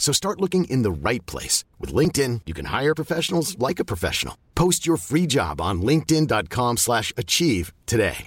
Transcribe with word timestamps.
So 0.00 0.12
start 0.12 0.40
looking 0.40 0.64
in 0.64 0.82
the 0.82 0.90
right 0.90 1.24
place. 1.26 1.62
With 1.78 1.94
LinkedIn, 1.94 2.40
you 2.46 2.54
can 2.54 2.64
hire 2.64 2.96
professionals 2.96 3.56
like 3.60 3.78
a 3.78 3.84
professional. 3.84 4.36
Post 4.56 4.86
your 4.86 4.96
free 4.96 5.28
job 5.28 5.60
on 5.60 5.82
linkedin.com 5.82 6.78
slash 6.78 7.12
achieve 7.16 7.72
today. 7.86 8.26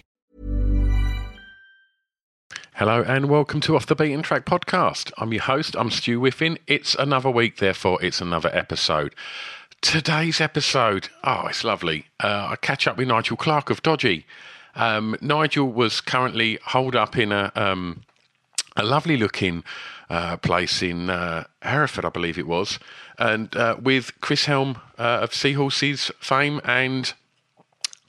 Hello 2.75 3.03
and 3.03 3.29
welcome 3.29 3.59
to 3.61 3.75
Off 3.75 3.85
the 3.85 3.95
Beaten 3.95 4.23
Track 4.23 4.45
podcast. 4.45 5.11
I'm 5.17 5.31
your 5.31 5.43
host, 5.43 5.75
I'm 5.77 5.91
Stu 5.91 6.19
Whiffin. 6.19 6.57
It's 6.65 6.95
another 6.95 7.29
week, 7.29 7.57
therefore 7.57 8.03
it's 8.03 8.19
another 8.19 8.49
episode. 8.51 9.13
Today's 9.81 10.41
episode, 10.41 11.09
oh, 11.23 11.45
it's 11.47 11.63
lovely. 11.63 12.07
Uh, 12.19 12.49
I 12.51 12.55
catch 12.55 12.87
up 12.87 12.97
with 12.97 13.07
Nigel 13.07 13.37
Clark 13.37 13.69
of 13.69 13.83
Dodgy. 13.83 14.25
Um, 14.75 15.15
Nigel 15.21 15.71
was 15.71 16.01
currently 16.01 16.57
holed 16.65 16.95
up 16.95 17.15
in 17.15 17.31
a, 17.31 17.51
um, 17.55 18.01
a 18.75 18.83
lovely 18.83 19.17
looking 19.17 19.63
uh, 20.09 20.37
place 20.37 20.81
in 20.81 21.09
uh, 21.09 21.45
Hereford, 21.61 22.05
I 22.05 22.09
believe 22.09 22.37
it 22.37 22.47
was, 22.47 22.79
and 23.17 23.55
uh, 23.55 23.77
with 23.81 24.19
Chris 24.21 24.45
Helm 24.45 24.77
uh, 24.97 25.19
of 25.21 25.33
Seahorses 25.33 26.11
fame 26.19 26.61
and 26.63 27.13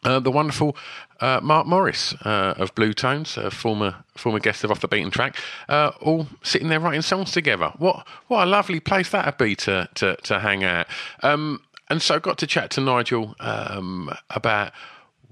uh, 0.05 0.21
the 0.21 0.31
wonderful 0.31 0.77
uh, 1.21 1.41
Mark 1.43 1.67
Morris 1.67 2.12
of 2.23 2.75
Bluetones, 2.75 3.39
a 3.39 3.51
former 3.51 4.05
former 4.17 4.39
guest 4.39 4.65
of 4.65 4.71
Off 4.71 4.81
the 4.81 4.89
Beaten 4.89 5.11
Track, 5.11 5.39
all 5.69 6.27
sitting 6.43 6.69
there 6.69 6.81
writing 6.81 7.03
songs 7.03 7.31
together. 7.33 7.73
What 7.78 8.06
what 8.28 8.45
a 8.45 8.51
lovely 8.51 8.81
place 8.81 9.11
that'd 9.11 9.39
be 9.39 9.55
to 9.56 9.89
to, 9.95 10.17
to 10.17 10.41
hang 10.41 10.65
out. 10.65 10.87
Um, 11.23 11.61
and 11.89 12.03
so 12.03 12.17
I 12.17 12.19
got 12.19 12.39
to 12.39 12.47
chat 12.47 12.71
to 12.73 12.81
Nigel 12.81 13.34
um, 13.41 14.11
about 14.31 14.73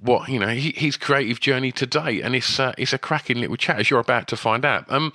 what 0.02 0.28
you 0.28 0.38
know 0.38 0.48
his 0.48 0.96
creative 0.96 1.40
journey 1.40 1.72
today, 1.72 2.20
and 2.20 2.34
it's 2.34 2.58
uh, 2.58 2.72
it's 2.76 2.92
a 2.92 2.98
cracking 2.98 3.38
little 3.38 3.56
chat 3.56 3.78
as 3.78 3.90
you're 3.90 4.00
about 4.00 4.28
to 4.28 4.36
find 4.36 4.64
out. 4.64 4.90
Um, 4.90 5.12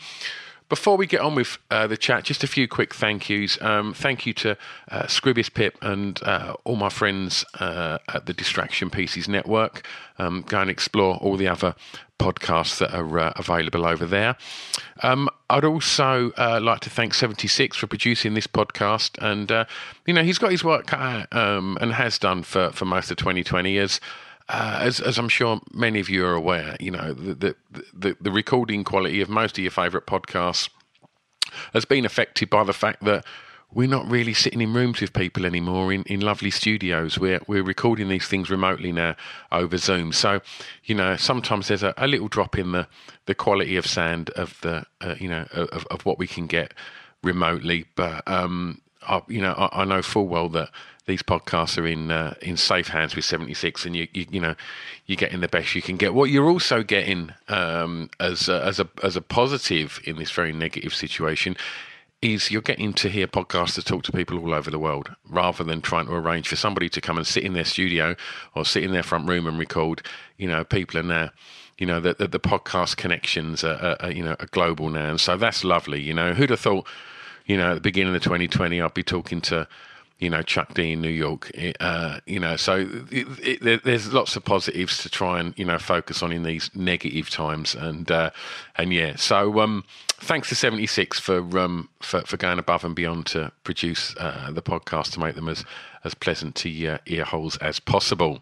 before 0.69 0.97
we 0.97 1.07
get 1.07 1.21
on 1.21 1.33
with 1.33 1.57
uh, 1.71 1.87
the 1.87 1.95
chat, 1.95 2.25
just 2.25 2.43
a 2.43 2.47
few 2.47 2.67
quick 2.67 2.93
thank 2.93 3.29
yous. 3.29 3.61
Um, 3.61 3.93
thank 3.93 4.25
you 4.25 4.33
to 4.33 4.57
uh, 4.91 5.07
Pip 5.53 5.77
and 5.81 6.21
uh, 6.23 6.55
all 6.65 6.75
my 6.75 6.89
friends 6.89 7.45
uh, 7.59 7.99
at 8.13 8.25
the 8.25 8.33
Distraction 8.33 8.89
Pieces 8.89 9.29
Network. 9.29 9.87
Um, 10.19 10.43
go 10.45 10.59
and 10.59 10.69
explore 10.69 11.15
all 11.17 11.37
the 11.37 11.47
other 11.47 11.73
podcasts 12.19 12.79
that 12.79 12.93
are 12.93 13.19
uh, 13.19 13.33
available 13.37 13.85
over 13.85 14.05
there. 14.05 14.35
Um, 15.03 15.29
I'd 15.49 15.63
also 15.63 16.31
uh, 16.37 16.59
like 16.61 16.81
to 16.81 16.89
thank 16.89 17.13
76 17.13 17.77
for 17.77 17.87
producing 17.87 18.33
this 18.33 18.47
podcast. 18.47 19.17
And, 19.21 19.49
you 20.05 20.13
know, 20.13 20.23
he's 20.23 20.37
got 20.37 20.51
his 20.51 20.65
work 20.65 20.87
cut 20.87 20.99
out 20.99 21.33
um, 21.33 21.77
and 21.79 21.93
has 21.93 22.19
done 22.19 22.43
for, 22.43 22.71
for 22.71 22.83
most 22.83 23.09
of 23.09 23.15
2020 23.17 23.77
as 23.77 24.01
uh, 24.49 24.79
as, 24.81 24.99
as 24.99 25.17
I'm 25.17 25.29
sure 25.29 25.59
many 25.73 25.99
of 25.99 26.09
you 26.09 26.25
are 26.25 26.33
aware, 26.33 26.77
you 26.79 26.91
know, 26.91 27.13
the, 27.13 27.55
the, 27.71 27.83
the, 27.93 28.17
the 28.21 28.31
recording 28.31 28.83
quality 28.83 29.21
of 29.21 29.29
most 29.29 29.57
of 29.57 29.63
your 29.63 29.71
favourite 29.71 30.05
podcasts 30.07 30.69
has 31.73 31.85
been 31.85 32.05
affected 32.05 32.49
by 32.49 32.63
the 32.63 32.73
fact 32.73 33.03
that 33.03 33.25
we're 33.73 33.87
not 33.87 34.09
really 34.09 34.33
sitting 34.33 34.61
in 34.61 34.73
rooms 34.73 35.01
with 35.01 35.11
people 35.11 35.45
anymore 35.45 35.91
in, 35.91 36.03
in 36.03 36.21
lovely 36.21 36.51
studios. 36.51 37.19
We're 37.19 37.41
we're 37.47 37.63
recording 37.63 38.07
these 38.07 38.25
things 38.25 38.49
remotely 38.49 38.93
now 38.93 39.15
over 39.51 39.77
Zoom. 39.77 40.13
So, 40.13 40.41
you 40.85 40.95
know, 40.95 41.17
sometimes 41.17 41.67
there's 41.67 41.83
a, 41.83 41.93
a 41.97 42.07
little 42.07 42.29
drop 42.29 42.57
in 42.57 42.71
the, 42.71 42.87
the 43.25 43.35
quality 43.35 43.75
of 43.75 43.85
sound 43.85 44.29
of 44.31 44.59
the 44.61 44.85
uh, 45.01 45.15
you 45.19 45.27
know 45.27 45.47
of, 45.51 45.85
of 45.91 46.05
what 46.05 46.17
we 46.17 46.27
can 46.27 46.47
get 46.47 46.73
remotely. 47.23 47.85
But 47.95 48.25
um, 48.25 48.81
I, 49.05 49.21
you 49.27 49.41
know, 49.41 49.53
I, 49.53 49.81
I 49.81 49.85
know 49.85 50.01
full 50.01 50.27
well 50.27 50.47
that 50.49 50.69
these 51.07 51.23
podcasts 51.23 51.77
are 51.77 51.87
in 51.87 52.11
uh, 52.11 52.35
in 52.41 52.57
safe 52.57 52.89
hands 52.89 53.15
with 53.15 53.25
76 53.25 53.85
and 53.85 53.95
you, 53.95 54.07
you, 54.13 54.25
you 54.29 54.39
know 54.39 54.55
you're 55.05 55.15
getting 55.15 55.39
the 55.39 55.47
best 55.47 55.73
you 55.73 55.81
can 55.81 55.97
get. 55.97 56.13
What 56.13 56.29
you're 56.29 56.49
also 56.49 56.83
getting 56.83 57.31
um, 57.47 58.09
as 58.19 58.47
a, 58.47 58.63
as 58.63 58.79
a 58.79 58.87
as 59.01 59.15
a 59.15 59.21
positive 59.21 59.99
in 60.03 60.17
this 60.17 60.31
very 60.31 60.53
negative 60.53 60.93
situation 60.93 61.55
is 62.21 62.49
you're 62.49 62.61
getting 62.61 62.93
to 62.93 63.09
hear 63.09 63.27
podcasts 63.27 63.77
podcasters 63.77 63.83
talk 63.83 64.03
to 64.03 64.11
people 64.11 64.39
all 64.39 64.53
over 64.53 64.71
the 64.71 64.79
world 64.79 65.15
rather 65.29 65.63
than 65.63 65.81
trying 65.81 66.07
to 66.07 66.13
arrange 66.13 66.47
for 66.47 66.55
somebody 66.55 66.89
to 66.89 66.99
come 66.99 67.15
and 67.15 67.27
sit 67.27 67.43
in 67.43 67.53
their 67.53 67.63
studio 67.63 68.15
or 68.55 68.65
sit 68.65 68.83
in 68.83 68.91
their 68.91 69.03
front 69.03 69.27
room 69.29 69.45
and 69.45 69.59
record 69.59 70.01
you 70.37 70.47
know 70.47 70.63
people 70.63 70.99
are 70.99 71.03
now 71.03 71.29
you 71.77 71.85
know 71.85 71.99
the, 71.99 72.15
the, 72.15 72.27
the 72.27 72.39
podcast 72.39 72.97
connections 72.97 73.63
are, 73.63 73.75
are, 73.75 73.97
are, 74.01 74.11
you 74.11 74.23
know 74.23 74.35
are 74.39 74.47
global 74.47 74.89
now. 74.89 75.09
And 75.09 75.21
so 75.21 75.37
that's 75.37 75.63
lovely 75.63 76.01
you 76.01 76.13
know. 76.13 76.33
Who'd 76.33 76.49
have 76.49 76.59
thought 76.59 76.87
you 77.45 77.55
know 77.55 77.71
at 77.71 77.75
the 77.75 77.81
beginning 77.81 78.15
of 78.15 78.23
2020 78.23 78.81
I'd 78.81 78.93
be 78.93 79.03
talking 79.03 79.41
to 79.41 79.67
you 80.19 80.29
know, 80.29 80.41
Chuck 80.41 80.73
D 80.73 80.93
in 80.93 81.01
New 81.01 81.09
York. 81.09 81.51
Uh, 81.79 82.19
you 82.25 82.39
know, 82.39 82.55
so 82.55 82.87
it, 83.11 83.63
it, 83.63 83.83
there's 83.83 84.11
lots 84.11 84.35
of 84.35 84.43
positives 84.43 84.97
to 85.03 85.09
try 85.09 85.39
and 85.39 85.53
you 85.57 85.65
know 85.65 85.77
focus 85.77 86.23
on 86.23 86.31
in 86.31 86.43
these 86.43 86.71
negative 86.73 87.29
times, 87.29 87.75
and 87.75 88.09
uh, 88.09 88.31
and 88.75 88.93
yeah. 88.93 89.15
So 89.15 89.59
um, 89.59 89.83
thanks 90.09 90.49
to 90.49 90.55
seventy 90.55 90.87
six 90.87 91.19
for 91.19 91.37
um 91.59 91.89
for, 92.01 92.21
for 92.21 92.37
going 92.37 92.59
above 92.59 92.83
and 92.83 92.95
beyond 92.95 93.27
to 93.27 93.51
produce 93.63 94.15
uh, 94.17 94.51
the 94.51 94.61
podcast 94.61 95.11
to 95.13 95.19
make 95.19 95.35
them 95.35 95.49
as 95.49 95.63
as 96.03 96.13
pleasant 96.13 96.55
to 96.55 96.99
ear 97.05 97.23
holes 97.25 97.57
as 97.57 97.79
possible. 97.79 98.41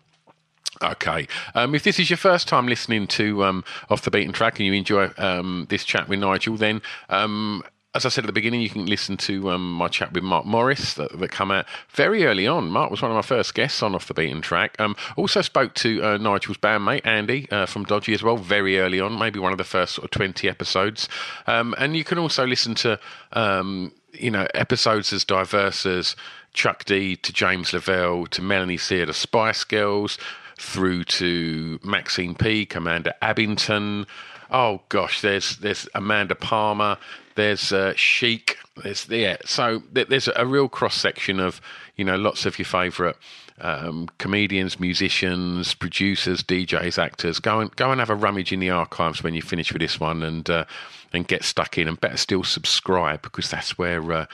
Okay. 0.82 1.28
Um, 1.54 1.74
if 1.74 1.84
this 1.84 2.00
is 2.00 2.10
your 2.10 2.18
first 2.18 2.48
time 2.48 2.68
listening 2.68 3.08
to 3.08 3.44
um, 3.46 3.64
Off 3.90 4.02
the 4.02 4.12
Beaten 4.12 4.34
Track 4.34 4.60
and 4.60 4.68
you 4.68 4.74
enjoy 4.74 5.10
um, 5.18 5.68
this 5.70 5.86
chat 5.86 6.10
with 6.10 6.20
Nigel, 6.20 6.58
then 6.58 6.82
um, 7.10 7.64
as 7.96 8.06
I 8.06 8.10
said 8.10 8.26
at 8.26 8.28
the 8.28 8.34
beginning, 8.34 8.62
you 8.62 8.70
can 8.70 8.86
listen 8.86 9.16
to 9.18 9.52
um, 9.52 9.72
my 9.72 9.88
chat 9.88 10.12
with 10.12 10.24
Mark 10.24 10.46
Morris 10.46 10.96
that, 10.96 11.18
that 11.18 11.32
come 11.32 11.50
out 11.50 11.66
very 11.90 12.26
early 12.26 12.46
on. 12.46 12.70
Mark 12.70 12.92
was 12.92 13.02
one 13.02 13.10
of 13.10 13.16
my 13.16 13.22
first 13.22 13.54
guests 13.54 13.82
on 13.82 13.96
Off 13.96 14.08
the 14.08 14.14
Beaten 14.14 14.42
Track. 14.42 14.76
Um, 14.80 14.98
also 15.16 15.42
spoke 15.42 15.74
to 15.76 16.04
uh, 16.04 16.18
Nigel's 16.18 16.58
bandmate, 16.58 17.06
Andy, 17.06 17.50
uh, 17.52 17.66
from 17.66 17.86
Dodgy 17.86 18.14
as 18.14 18.22
well, 18.22 18.36
very 18.36 18.80
early 18.80 19.00
on, 19.00 19.18
maybe 19.18 19.40
one 19.40 19.54
of 19.54 19.58
the 19.58 19.64
first 19.64 19.96
sort 19.96 20.04
of 20.04 20.12
20 20.12 20.50
episodes. 20.50 21.08
Um, 21.48 21.74
and 21.78 21.96
you 21.96 22.04
can 22.04 22.18
also 22.18 22.46
listen 22.46 22.76
to, 22.76 23.00
um, 23.32 23.94
you 24.12 24.30
know, 24.30 24.46
episodes 24.54 25.14
as 25.14 25.24
diverse 25.24 25.86
as 25.86 26.18
Chuck 26.54 26.84
D 26.84 27.16
to 27.16 27.32
James 27.32 27.72
Lavelle 27.72 28.26
to 28.28 28.42
Melanie 28.42 28.78
Sear, 28.78 29.06
to 29.06 29.14
Spice 29.14 29.64
Girls, 29.64 30.18
through 30.58 31.06
to 31.06 31.80
Maxine 31.84 32.36
P, 32.36 32.66
Commander 32.66 33.14
Abington. 33.22 34.06
Oh 34.50 34.82
gosh, 34.90 35.22
there's 35.22 35.58
there's 35.58 35.88
Amanda 35.96 36.36
Palmer, 36.36 36.98
there's 37.36 37.72
uh, 37.72 37.94
Chic. 37.96 38.58
There's 38.82 39.08
yeah. 39.10 39.38
So 39.46 39.84
there's 39.92 40.30
a 40.36 40.46
real 40.46 40.68
cross 40.68 40.96
section 40.96 41.40
of 41.40 41.62
you 41.96 42.06
know 42.06 42.16
lots 42.16 42.46
of 42.46 42.58
your 42.58 42.66
favourite 42.66 43.16
um, 43.60 44.10
comedians, 44.18 44.80
musicians, 44.80 45.74
producers, 45.74 46.44
DJs, 46.44 46.98
actors. 46.98 47.40
Go 47.40 47.60
and 47.60 47.76
go 47.76 47.92
and 47.92 48.00
have 48.00 48.10
a 48.10 48.16
rummage 48.16 48.52
in 48.52 48.60
the 48.60 48.70
archives 48.70 49.24
when 49.24 49.34
you 49.34 49.42
finish 49.42 49.72
with 49.72 49.82
this 49.82 50.00
one, 50.00 50.24
and 50.24 50.50
uh, 50.50 50.66
and 51.14 51.28
get 51.28 51.44
stuck 51.44 51.78
in. 51.78 51.88
And 51.88 52.00
better 52.00 52.18
still, 52.18 52.44
subscribe 52.44 53.22
because 53.22 53.50
that's 53.50 53.78
where 53.78 54.12
uh, 54.12 54.26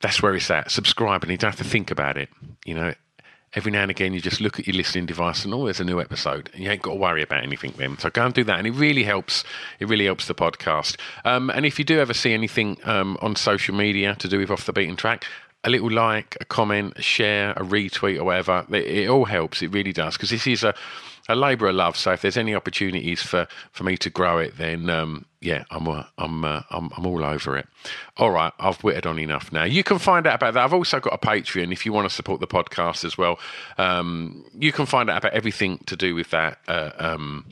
that's 0.00 0.22
where 0.22 0.34
it's 0.34 0.50
at. 0.50 0.70
Subscribe, 0.70 1.22
and 1.22 1.30
you 1.30 1.38
don't 1.38 1.50
have 1.50 1.58
to 1.58 1.70
think 1.70 1.90
about 1.90 2.16
it. 2.16 2.28
You 2.64 2.74
know, 2.74 2.94
every 3.54 3.72
now 3.72 3.82
and 3.82 3.90
again 3.90 4.12
you 4.12 4.20
just 4.20 4.40
look 4.40 4.58
at 4.58 4.66
your 4.66 4.76
listening 4.76 5.06
device 5.06 5.44
and 5.44 5.52
oh 5.52 5.64
there's 5.64 5.80
a 5.80 5.84
new 5.84 6.00
episode. 6.00 6.50
And 6.54 6.62
you 6.62 6.70
ain't 6.70 6.82
got 6.82 6.92
to 6.92 6.98
worry 6.98 7.22
about 7.22 7.42
anything 7.42 7.74
then 7.76 7.98
so 7.98 8.10
go 8.10 8.24
and 8.24 8.34
do 8.34 8.44
that 8.44 8.58
and 8.58 8.66
it 8.66 8.72
really 8.72 9.04
helps. 9.04 9.44
It 9.78 9.88
really 9.88 10.04
helps 10.04 10.26
the 10.26 10.34
podcast. 10.34 10.96
Um, 11.24 11.50
and 11.50 11.66
if 11.66 11.78
you 11.78 11.84
do 11.84 12.00
ever 12.00 12.14
see 12.14 12.32
anything 12.32 12.78
um, 12.84 13.18
on 13.20 13.36
social 13.36 13.74
media 13.74 14.14
to 14.16 14.28
do 14.28 14.38
with 14.38 14.50
off 14.50 14.66
the 14.66 14.72
beaten 14.72 14.96
track 14.96 15.24
a 15.64 15.70
little 15.70 15.90
like 15.90 16.36
a 16.40 16.44
comment 16.44 16.94
a 16.96 17.02
share 17.02 17.50
a 17.52 17.62
retweet 17.62 18.18
or 18.18 18.24
whatever 18.24 18.64
it, 18.70 18.86
it 18.86 19.08
all 19.08 19.24
helps. 19.24 19.62
It 19.62 19.72
really 19.72 19.92
does. 19.92 20.14
Because 20.14 20.30
this 20.30 20.46
is 20.46 20.64
a 20.64 20.74
a 21.30 21.36
labour 21.36 21.68
of 21.68 21.74
love. 21.74 21.96
So 21.96 22.12
if 22.12 22.22
there's 22.22 22.36
any 22.36 22.54
opportunities 22.54 23.22
for, 23.22 23.46
for 23.72 23.84
me 23.84 23.96
to 23.98 24.10
grow 24.10 24.38
it, 24.38 24.56
then 24.56 24.90
um, 24.90 25.26
yeah, 25.40 25.64
I'm 25.70 25.86
uh, 25.88 26.04
I'm, 26.18 26.44
uh, 26.44 26.62
I'm 26.70 26.90
I'm 26.96 27.06
all 27.06 27.24
over 27.24 27.56
it. 27.56 27.66
All 28.16 28.30
right, 28.30 28.52
I've 28.58 28.82
witted 28.84 29.06
on 29.06 29.18
enough 29.18 29.52
now. 29.52 29.64
You 29.64 29.82
can 29.82 29.98
find 29.98 30.26
out 30.26 30.34
about 30.34 30.54
that. 30.54 30.64
I've 30.64 30.74
also 30.74 31.00
got 31.00 31.14
a 31.14 31.18
Patreon 31.18 31.72
if 31.72 31.86
you 31.86 31.92
want 31.92 32.08
to 32.08 32.14
support 32.14 32.40
the 32.40 32.46
podcast 32.46 33.04
as 33.04 33.16
well. 33.16 33.38
Um, 33.78 34.44
you 34.58 34.72
can 34.72 34.86
find 34.86 35.08
out 35.08 35.18
about 35.18 35.32
everything 35.32 35.78
to 35.86 35.96
do 35.96 36.14
with 36.14 36.30
that. 36.30 36.58
Uh, 36.68 36.90
um, 36.98 37.46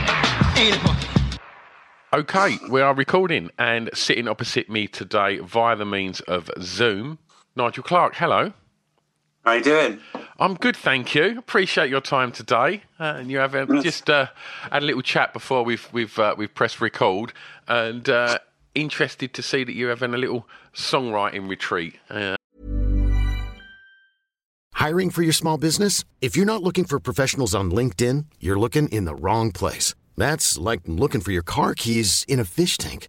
Okay, 2.12 2.58
we 2.68 2.80
are 2.80 2.94
recording 2.94 3.50
and 3.56 3.88
sitting 3.94 4.26
opposite 4.26 4.68
me 4.68 4.88
today 4.88 5.38
via 5.38 5.76
the 5.76 5.86
means 5.86 6.20
of 6.22 6.50
Zoom, 6.60 7.18
Nigel 7.54 7.84
Clark. 7.84 8.16
Hello. 8.16 8.52
How 9.46 9.52
you 9.52 9.62
doing? 9.62 10.00
I'm 10.40 10.54
good, 10.54 10.74
thank 10.74 11.14
you. 11.14 11.38
Appreciate 11.38 11.88
your 11.88 12.00
time 12.00 12.32
today, 12.32 12.82
uh, 12.98 13.14
and 13.18 13.30
you 13.30 13.38
have 13.38 13.52
just 13.80 14.10
uh, 14.10 14.26
had 14.72 14.82
a 14.82 14.84
little 14.84 15.02
chat 15.02 15.32
before 15.32 15.62
we've 15.62 15.88
we've 15.92 16.18
uh, 16.18 16.34
we've 16.36 16.52
pressed 16.52 16.80
record, 16.80 17.32
and 17.68 18.08
uh, 18.08 18.40
interested 18.74 19.32
to 19.34 19.42
see 19.42 19.62
that 19.62 19.76
you're 19.76 19.90
having 19.90 20.14
a 20.14 20.16
little 20.16 20.48
songwriting 20.74 21.48
retreat. 21.48 21.94
Uh, 22.10 22.34
Hiring 24.72 25.10
for 25.10 25.22
your 25.22 25.32
small 25.32 25.58
business? 25.58 26.02
If 26.20 26.36
you're 26.36 26.44
not 26.44 26.64
looking 26.64 26.84
for 26.84 26.98
professionals 26.98 27.54
on 27.54 27.70
LinkedIn, 27.70 28.26
you're 28.40 28.58
looking 28.58 28.88
in 28.88 29.04
the 29.04 29.14
wrong 29.14 29.52
place. 29.52 29.94
That's 30.16 30.58
like 30.58 30.80
looking 30.86 31.20
for 31.20 31.30
your 31.30 31.44
car 31.44 31.74
keys 31.74 32.24
in 32.26 32.40
a 32.40 32.44
fish 32.44 32.78
tank. 32.78 33.08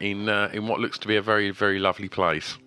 In 0.00 0.28
uh, 0.28 0.50
in 0.52 0.66
what 0.66 0.80
looks 0.80 0.98
to 0.98 1.08
be 1.08 1.16
a 1.16 1.22
very 1.22 1.50
very 1.50 1.78
lovely 1.78 2.08
place. 2.08 2.58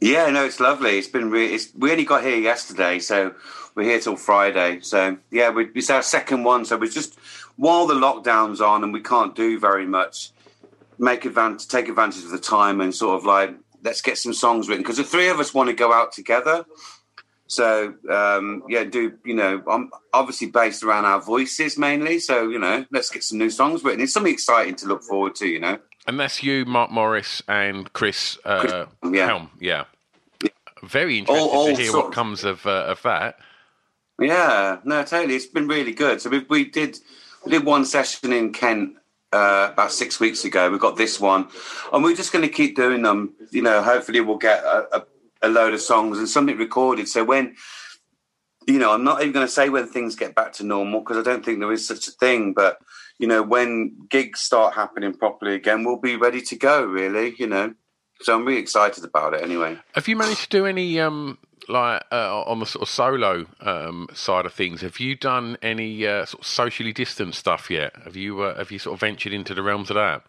Yeah, 0.00 0.28
no, 0.28 0.44
it's 0.44 0.60
lovely. 0.60 0.98
It's 0.98 1.08
been 1.08 1.30
re- 1.30 1.54
it's, 1.54 1.72
we 1.74 1.90
only 1.90 2.04
got 2.04 2.22
here 2.22 2.36
yesterday, 2.36 2.98
so 2.98 3.34
we're 3.74 3.84
here 3.84 4.00
till 4.00 4.16
Friday. 4.16 4.80
So 4.80 5.16
yeah, 5.30 5.50
we, 5.50 5.68
it's 5.74 5.90
our 5.90 6.02
second 6.02 6.44
one. 6.44 6.64
So 6.64 6.76
we're 6.76 6.90
just 6.90 7.18
while 7.56 7.86
the 7.86 7.94
lockdown's 7.94 8.60
on 8.60 8.84
and 8.84 8.92
we 8.92 9.00
can't 9.00 9.34
do 9.34 9.58
very 9.58 9.86
much, 9.86 10.32
make 10.98 11.24
advantage, 11.24 11.68
take 11.68 11.88
advantage 11.88 12.24
of 12.24 12.30
the 12.30 12.38
time 12.38 12.80
and 12.80 12.94
sort 12.94 13.18
of 13.18 13.24
like 13.24 13.54
let's 13.82 14.02
get 14.02 14.18
some 14.18 14.34
songs 14.34 14.68
written 14.68 14.82
because 14.82 14.98
the 14.98 15.04
three 15.04 15.28
of 15.28 15.40
us 15.40 15.54
want 15.54 15.68
to 15.70 15.74
go 15.74 15.92
out 15.92 16.12
together. 16.12 16.66
So 17.46 17.94
um, 18.10 18.64
yeah, 18.68 18.84
do 18.84 19.14
you 19.24 19.34
know? 19.34 19.62
I'm 19.66 19.90
obviously 20.12 20.48
based 20.48 20.82
around 20.82 21.06
our 21.06 21.22
voices 21.22 21.78
mainly. 21.78 22.18
So 22.18 22.48
you 22.50 22.58
know, 22.58 22.84
let's 22.90 23.08
get 23.08 23.24
some 23.24 23.38
new 23.38 23.50
songs 23.50 23.82
written. 23.82 24.00
It's 24.02 24.12
something 24.12 24.32
exciting 24.32 24.74
to 24.76 24.86
look 24.86 25.02
forward 25.02 25.36
to. 25.36 25.46
You 25.46 25.60
know. 25.60 25.78
And 26.06 26.20
that's 26.20 26.42
you, 26.42 26.64
Mark 26.64 26.90
Morris, 26.90 27.42
and 27.48 27.92
Chris, 27.92 28.38
uh, 28.44 28.60
Chris 28.60 29.14
yeah. 29.14 29.26
Helm. 29.26 29.50
Yeah. 29.60 29.84
Very 30.82 31.18
interested 31.18 31.42
All- 31.42 31.50
all 31.50 31.66
to 31.66 31.82
hear 31.82 31.92
what 31.92 32.12
comes 32.12 32.44
of 32.44 32.64
uh, 32.66 32.84
of 32.86 33.02
that. 33.02 33.38
Yeah, 34.20 34.78
no, 34.84 35.02
totally. 35.02 35.34
It's 35.34 35.46
been 35.46 35.68
really 35.68 35.92
good. 35.92 36.20
So 36.20 36.30
we, 36.30 36.38
we 36.48 36.64
did 36.64 36.98
we 37.44 37.50
did 37.50 37.64
one 37.64 37.84
session 37.84 38.32
in 38.32 38.52
Kent 38.52 38.94
uh, 39.32 39.70
about 39.72 39.92
six 39.92 40.20
weeks 40.20 40.44
ago. 40.44 40.70
We 40.70 40.78
got 40.78 40.96
this 40.96 41.18
one, 41.18 41.48
and 41.92 42.04
we're 42.04 42.14
just 42.16 42.32
going 42.32 42.44
to 42.44 42.50
keep 42.50 42.76
doing 42.76 43.02
them. 43.02 43.34
You 43.50 43.62
know, 43.62 43.82
hopefully 43.82 44.20
we'll 44.20 44.36
get 44.38 44.62
a, 44.64 44.98
a, 44.98 45.06
a 45.42 45.48
load 45.48 45.74
of 45.74 45.80
songs 45.80 46.18
and 46.18 46.28
something 46.28 46.56
recorded. 46.56 47.08
So 47.08 47.24
when 47.24 47.56
you 48.66 48.78
know, 48.78 48.92
I'm 48.92 49.04
not 49.04 49.20
even 49.20 49.32
going 49.32 49.46
to 49.46 49.52
say 49.52 49.68
when 49.68 49.86
things 49.86 50.16
get 50.16 50.34
back 50.34 50.52
to 50.54 50.64
normal 50.64 51.00
because 51.00 51.16
I 51.16 51.22
don't 51.22 51.44
think 51.44 51.60
there 51.60 51.72
is 51.72 51.86
such 51.86 52.08
a 52.08 52.12
thing. 52.12 52.52
But 52.52 52.78
you 53.18 53.26
know, 53.26 53.42
when 53.42 53.96
gigs 54.08 54.40
start 54.40 54.74
happening 54.74 55.14
properly 55.14 55.54
again, 55.54 55.84
we'll 55.84 56.00
be 56.00 56.16
ready 56.16 56.40
to 56.42 56.56
go. 56.56 56.84
Really, 56.84 57.34
you 57.38 57.46
know. 57.46 57.74
So 58.20 58.34
I'm 58.34 58.44
really 58.44 58.60
excited 58.60 59.04
about 59.04 59.34
it. 59.34 59.42
Anyway. 59.42 59.78
Have 59.94 60.08
you 60.08 60.16
managed 60.16 60.44
to 60.44 60.48
do 60.48 60.66
any 60.66 60.98
um 61.00 61.38
like 61.68 62.04
uh, 62.12 62.42
on 62.42 62.60
the 62.60 62.66
sort 62.66 62.82
of 62.82 62.88
solo 62.88 63.46
um 63.60 64.08
side 64.14 64.46
of 64.46 64.52
things? 64.52 64.80
Have 64.80 65.00
you 65.00 65.16
done 65.16 65.56
any 65.62 66.06
uh, 66.06 66.24
sort 66.24 66.42
of 66.42 66.46
socially 66.46 66.92
distant 66.92 67.34
stuff 67.34 67.70
yet? 67.70 67.94
Have 68.04 68.16
you 68.16 68.42
uh, 68.42 68.56
have 68.56 68.70
you 68.70 68.78
sort 68.78 68.94
of 68.94 69.00
ventured 69.00 69.32
into 69.32 69.54
the 69.54 69.62
realms 69.62 69.90
of 69.90 69.96
that? 69.96 70.22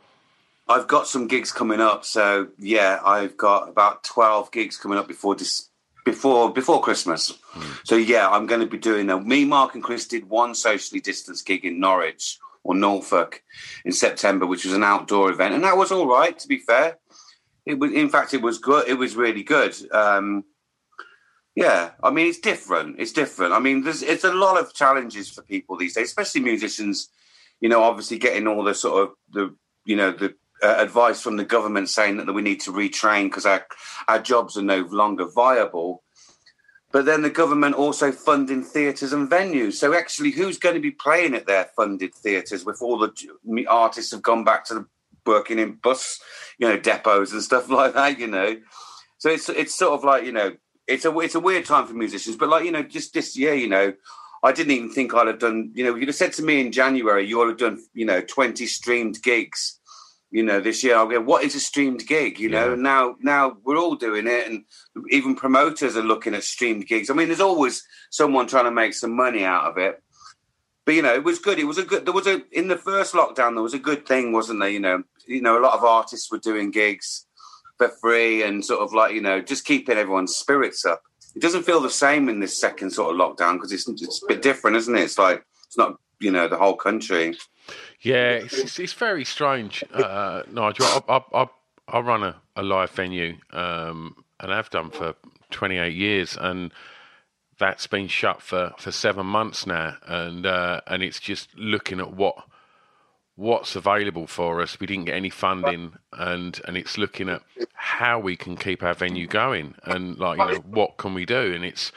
I've 0.70 0.88
got 0.88 1.08
some 1.08 1.28
gigs 1.28 1.54
coming 1.54 1.80
up, 1.80 2.04
so 2.04 2.50
yeah, 2.58 3.00
I've 3.06 3.38
got 3.38 3.70
about 3.70 4.04
twelve 4.04 4.52
gigs 4.52 4.78
coming 4.78 4.98
up 4.98 5.08
before 5.08 5.36
this 5.36 5.70
before 6.04 6.52
before 6.52 6.82
Christmas. 6.82 7.38
So 7.86 7.96
yeah, 7.96 8.30
I'm 8.30 8.48
going 8.48 8.62
to 8.62 8.68
be 8.68 8.78
doing 8.78 9.08
them. 9.08 9.28
Me, 9.28 9.46
Mark, 9.46 9.76
and 9.76 9.84
Chris 9.84 10.08
did 10.08 10.30
one 10.30 10.56
socially 10.56 11.00
distanced 11.00 11.46
gig 11.46 11.64
in 11.64 11.80
Norwich 11.80 12.38
or 12.64 12.76
Norfolk 12.76 13.44
in 13.86 13.92
September, 13.92 14.46
which 14.46 14.66
was 14.66 14.74
an 14.74 14.84
outdoor 14.84 15.32
event, 15.32 15.54
and 15.54 15.64
that 15.64 15.78
was 15.78 15.92
all 15.92 16.08
right. 16.08 16.38
To 16.38 16.48
be 16.48 16.60
fair, 16.60 16.98
it 17.66 17.80
was. 17.80 17.92
In 17.92 18.10
fact, 18.10 18.34
it 18.34 18.42
was 18.42 18.58
good. 18.58 18.88
It 18.88 18.96
was 18.96 19.16
really 19.16 19.44
good. 19.44 19.76
Um, 19.92 20.44
yeah, 21.56 21.92
I 22.04 22.12
mean, 22.12 22.28
it's 22.28 22.40
different. 22.40 22.98
It's 23.00 23.12
different. 23.12 23.54
I 23.54 23.60
mean, 23.60 23.84
there's 23.84 24.04
it's 24.04 24.24
a 24.24 24.32
lot 24.34 24.60
of 24.60 24.74
challenges 24.74 25.30
for 25.30 25.42
people 25.42 25.76
these 25.76 25.96
days, 25.96 26.08
especially 26.08 26.42
musicians. 26.42 27.10
You 27.60 27.70
know, 27.70 27.82
obviously 27.82 28.20
getting 28.20 28.46
all 28.46 28.64
the 28.64 28.76
sort 28.76 29.04
of 29.04 29.16
the 29.32 29.56
you 29.84 29.96
know 29.96 30.12
the 30.12 30.36
uh, 30.62 30.76
advice 30.78 31.22
from 31.22 31.38
the 31.38 31.46
government 31.46 31.90
saying 31.90 32.18
that 32.18 32.32
we 32.32 32.42
need 32.42 32.62
to 32.62 32.72
retrain 32.72 33.24
because 33.24 33.46
our 33.46 33.66
our 34.08 34.20
jobs 34.20 34.56
are 34.56 34.62
no 34.62 34.82
longer 34.92 35.26
viable. 35.26 36.04
But 36.92 37.06
then 37.06 37.22
the 37.22 37.30
government 37.30 37.76
also 37.76 38.12
funding 38.12 38.64
theatres 38.64 39.12
and 39.12 39.30
venues. 39.30 39.74
So 39.74 39.94
actually, 39.94 40.32
who's 40.32 40.58
going 40.58 40.76
to 40.76 40.82
be 40.82 40.92
playing 40.92 41.36
at 41.36 41.46
their 41.46 41.66
funded 41.76 42.16
theatres 42.16 42.64
with 42.64 42.82
all 42.82 42.98
the 42.98 43.68
artists 43.68 44.12
have 44.12 44.22
gone 44.22 44.44
back 44.44 44.66
to 44.66 44.74
the, 44.74 44.86
working 45.26 45.60
in 45.60 45.74
bus, 45.74 46.20
you 46.58 46.68
know, 46.68 46.78
depots 46.78 47.34
and 47.34 47.44
stuff 47.44 47.70
like 47.70 47.94
that. 47.94 48.18
You 48.20 48.28
know, 48.28 48.58
so 49.18 49.30
it's 49.30 49.50
it's 49.50 49.76
sort 49.76 49.94
of 49.94 50.04
like 50.04 50.24
you 50.24 50.32
know 50.32 50.54
it's 50.88 51.06
a 51.06 51.20
it's 51.20 51.36
a 51.36 51.40
weird 51.40 51.66
time 51.66 51.86
for 51.86 51.94
musicians. 51.94 52.38
But 52.38 52.50
like 52.50 52.64
you 52.64 52.72
know, 52.72 52.84
just 52.84 53.14
this 53.14 53.38
year, 53.38 53.54
you 53.54 53.68
know, 53.68 53.94
I 54.42 54.52
didn't 54.54 54.72
even 54.72 54.92
think 54.92 55.14
I'd 55.14 55.28
have 55.28 55.40
done. 55.40 55.72
You 55.74 55.84
know, 55.84 55.96
you'd 55.96 56.08
have 56.08 56.16
said 56.16 56.34
to 56.34 56.44
me 56.44 56.62
in 56.62 56.72
January, 56.72 57.28
you 57.28 57.38
would 57.38 57.50
have 57.50 57.58
done 57.58 57.84
you 57.94 58.06
know 58.06 58.22
twenty 58.22 58.66
streamed 58.66 59.22
gigs. 59.22 59.77
You 60.30 60.44
know, 60.44 60.60
this 60.60 60.84
year 60.84 60.96
I'll 60.98 61.08
go. 61.08 61.22
What 61.22 61.44
is 61.46 61.56
a 61.56 61.60
streamed 61.60 62.06
gig? 62.06 62.38
You 62.40 62.50
know, 62.50 62.70
Yeah. 62.72 62.76
now 62.76 63.16
now 63.22 63.58
we're 63.64 63.78
all 63.78 63.96
doing 63.96 64.28
it, 64.28 64.48
and 64.48 64.66
even 65.10 65.36
promoters 65.36 65.96
are 65.96 66.04
looking 66.04 66.34
at 66.36 66.44
streamed 66.44 66.86
gigs. 66.88 67.10
I 67.10 67.14
mean, 67.14 67.28
there's 67.28 67.40
always 67.40 67.82
someone 68.10 68.48
trying 68.48 68.66
to 68.66 68.72
make 68.72 68.94
some 68.94 69.16
money 69.16 69.46
out 69.46 69.66
of 69.66 69.78
it. 69.78 70.02
But 70.86 70.96
you 70.96 71.02
know, 71.02 71.14
it 71.14 71.24
was 71.24 71.40
good. 71.40 71.60
It 71.60 71.64
was 71.66 71.78
a 71.78 71.84
good. 71.84 72.06
There 72.06 72.14
was 72.14 72.28
a 72.28 72.42
in 72.52 72.68
the 72.68 72.78
first 72.78 73.14
lockdown. 73.14 73.54
There 73.54 73.64
was 73.64 73.74
a 73.74 73.80
good 73.80 74.06
thing, 74.06 74.32
wasn't 74.34 74.60
there? 74.60 74.70
You 74.70 74.80
know, 74.82 75.04
you 75.28 75.42
know, 75.42 75.58
a 75.58 75.64
lot 75.64 75.78
of 75.78 75.84
artists 75.86 76.30
were 76.32 76.40
doing 76.40 76.72
gigs 76.72 77.26
for 77.78 77.90
free 78.02 78.44
and 78.44 78.66
sort 78.66 78.82
of 78.82 78.92
like 78.94 79.14
you 79.14 79.22
know 79.22 79.40
just 79.40 79.64
keeping 79.64 79.98
everyone's 79.98 80.36
spirits 80.36 80.84
up. 80.84 81.02
it 81.36 81.42
doesn't 81.42 81.64
feel 81.64 81.80
the 81.80 81.90
same 81.90 82.28
in 82.28 82.40
this 82.40 82.58
second 82.60 82.90
sort 82.90 83.14
of 83.14 83.18
lockdown 83.22 83.54
because 83.54 83.72
it's 83.72 83.88
it's 83.88 84.24
a 84.24 84.28
bit 84.28 84.42
different, 84.42 84.76
isn't 84.78 84.96
it? 84.98 85.02
It's 85.04 85.18
like 85.18 85.46
it's 85.68 85.78
not 85.78 85.96
you 86.20 86.32
know 86.32 86.48
the 86.48 86.58
whole 86.58 86.76
country. 86.76 87.36
Yeah, 88.02 88.32
it's, 88.32 88.80
it's, 88.80 88.94
very 88.94 89.26
strange, 89.26 89.84
uh, 89.94 90.44
Nigel. 90.50 90.86
I, 90.86 91.02
I, 91.10 91.42
I, 91.42 91.48
I 91.90 92.00
run 92.00 92.24
a, 92.24 92.36
a 92.56 92.64
live 92.64 92.92
venue 92.92 93.36
um, 93.52 94.16
and 94.40 94.54
I've 94.54 94.70
done 94.70 94.90
for 94.92 95.16
28 95.52 95.94
years, 95.94 96.38
and 96.40 96.72
that's 97.60 97.88
been 97.88 98.08
shut 98.08 98.42
for, 98.42 98.74
for 98.78 98.92
seven 98.92 99.26
months 99.26 99.66
now, 99.66 99.98
and 100.06 100.46
uh, 100.46 100.82
and 100.88 101.02
it's 101.02 101.20
just 101.20 101.56
looking 101.56 102.00
at 102.00 102.14
what 102.14 102.36
what's 103.36 103.76
available 103.76 104.28
for 104.28 104.62
us. 104.62 104.80
We 104.80 104.88
didn't 104.88 105.06
get 105.06 105.16
any 105.16 105.30
funding, 105.30 105.94
and 106.14 106.60
and 106.66 106.78
it's 106.78 106.98
looking 106.98 107.30
at 107.30 107.42
how 107.74 108.20
we 108.20 108.36
can 108.36 108.58
keep 108.58 108.84
our 108.84 108.94
venue 108.94 109.28
going, 109.28 109.76
and 109.84 110.18
like 110.18 110.40
you 110.40 110.46
know 110.46 110.64
what 110.68 110.98
can 110.98 111.14
we 111.14 111.26
do, 111.26 111.54
and 111.54 111.66
it's 111.66 111.92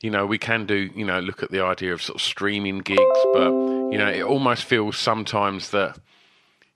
you 0.00 0.10
know 0.10 0.26
we 0.26 0.38
can 0.38 0.66
do 0.66 0.90
you 0.94 1.04
know 1.04 1.20
look 1.20 1.42
at 1.42 1.50
the 1.50 1.60
idea 1.60 1.92
of 1.92 2.02
sort 2.02 2.16
of 2.16 2.22
streaming 2.22 2.78
gigs, 2.78 3.26
but 3.30 3.56
you 3.90 3.98
know 3.98 4.08
it 4.08 4.22
almost 4.22 4.64
feels 4.64 4.98
sometimes 4.98 5.70
that 5.70 5.98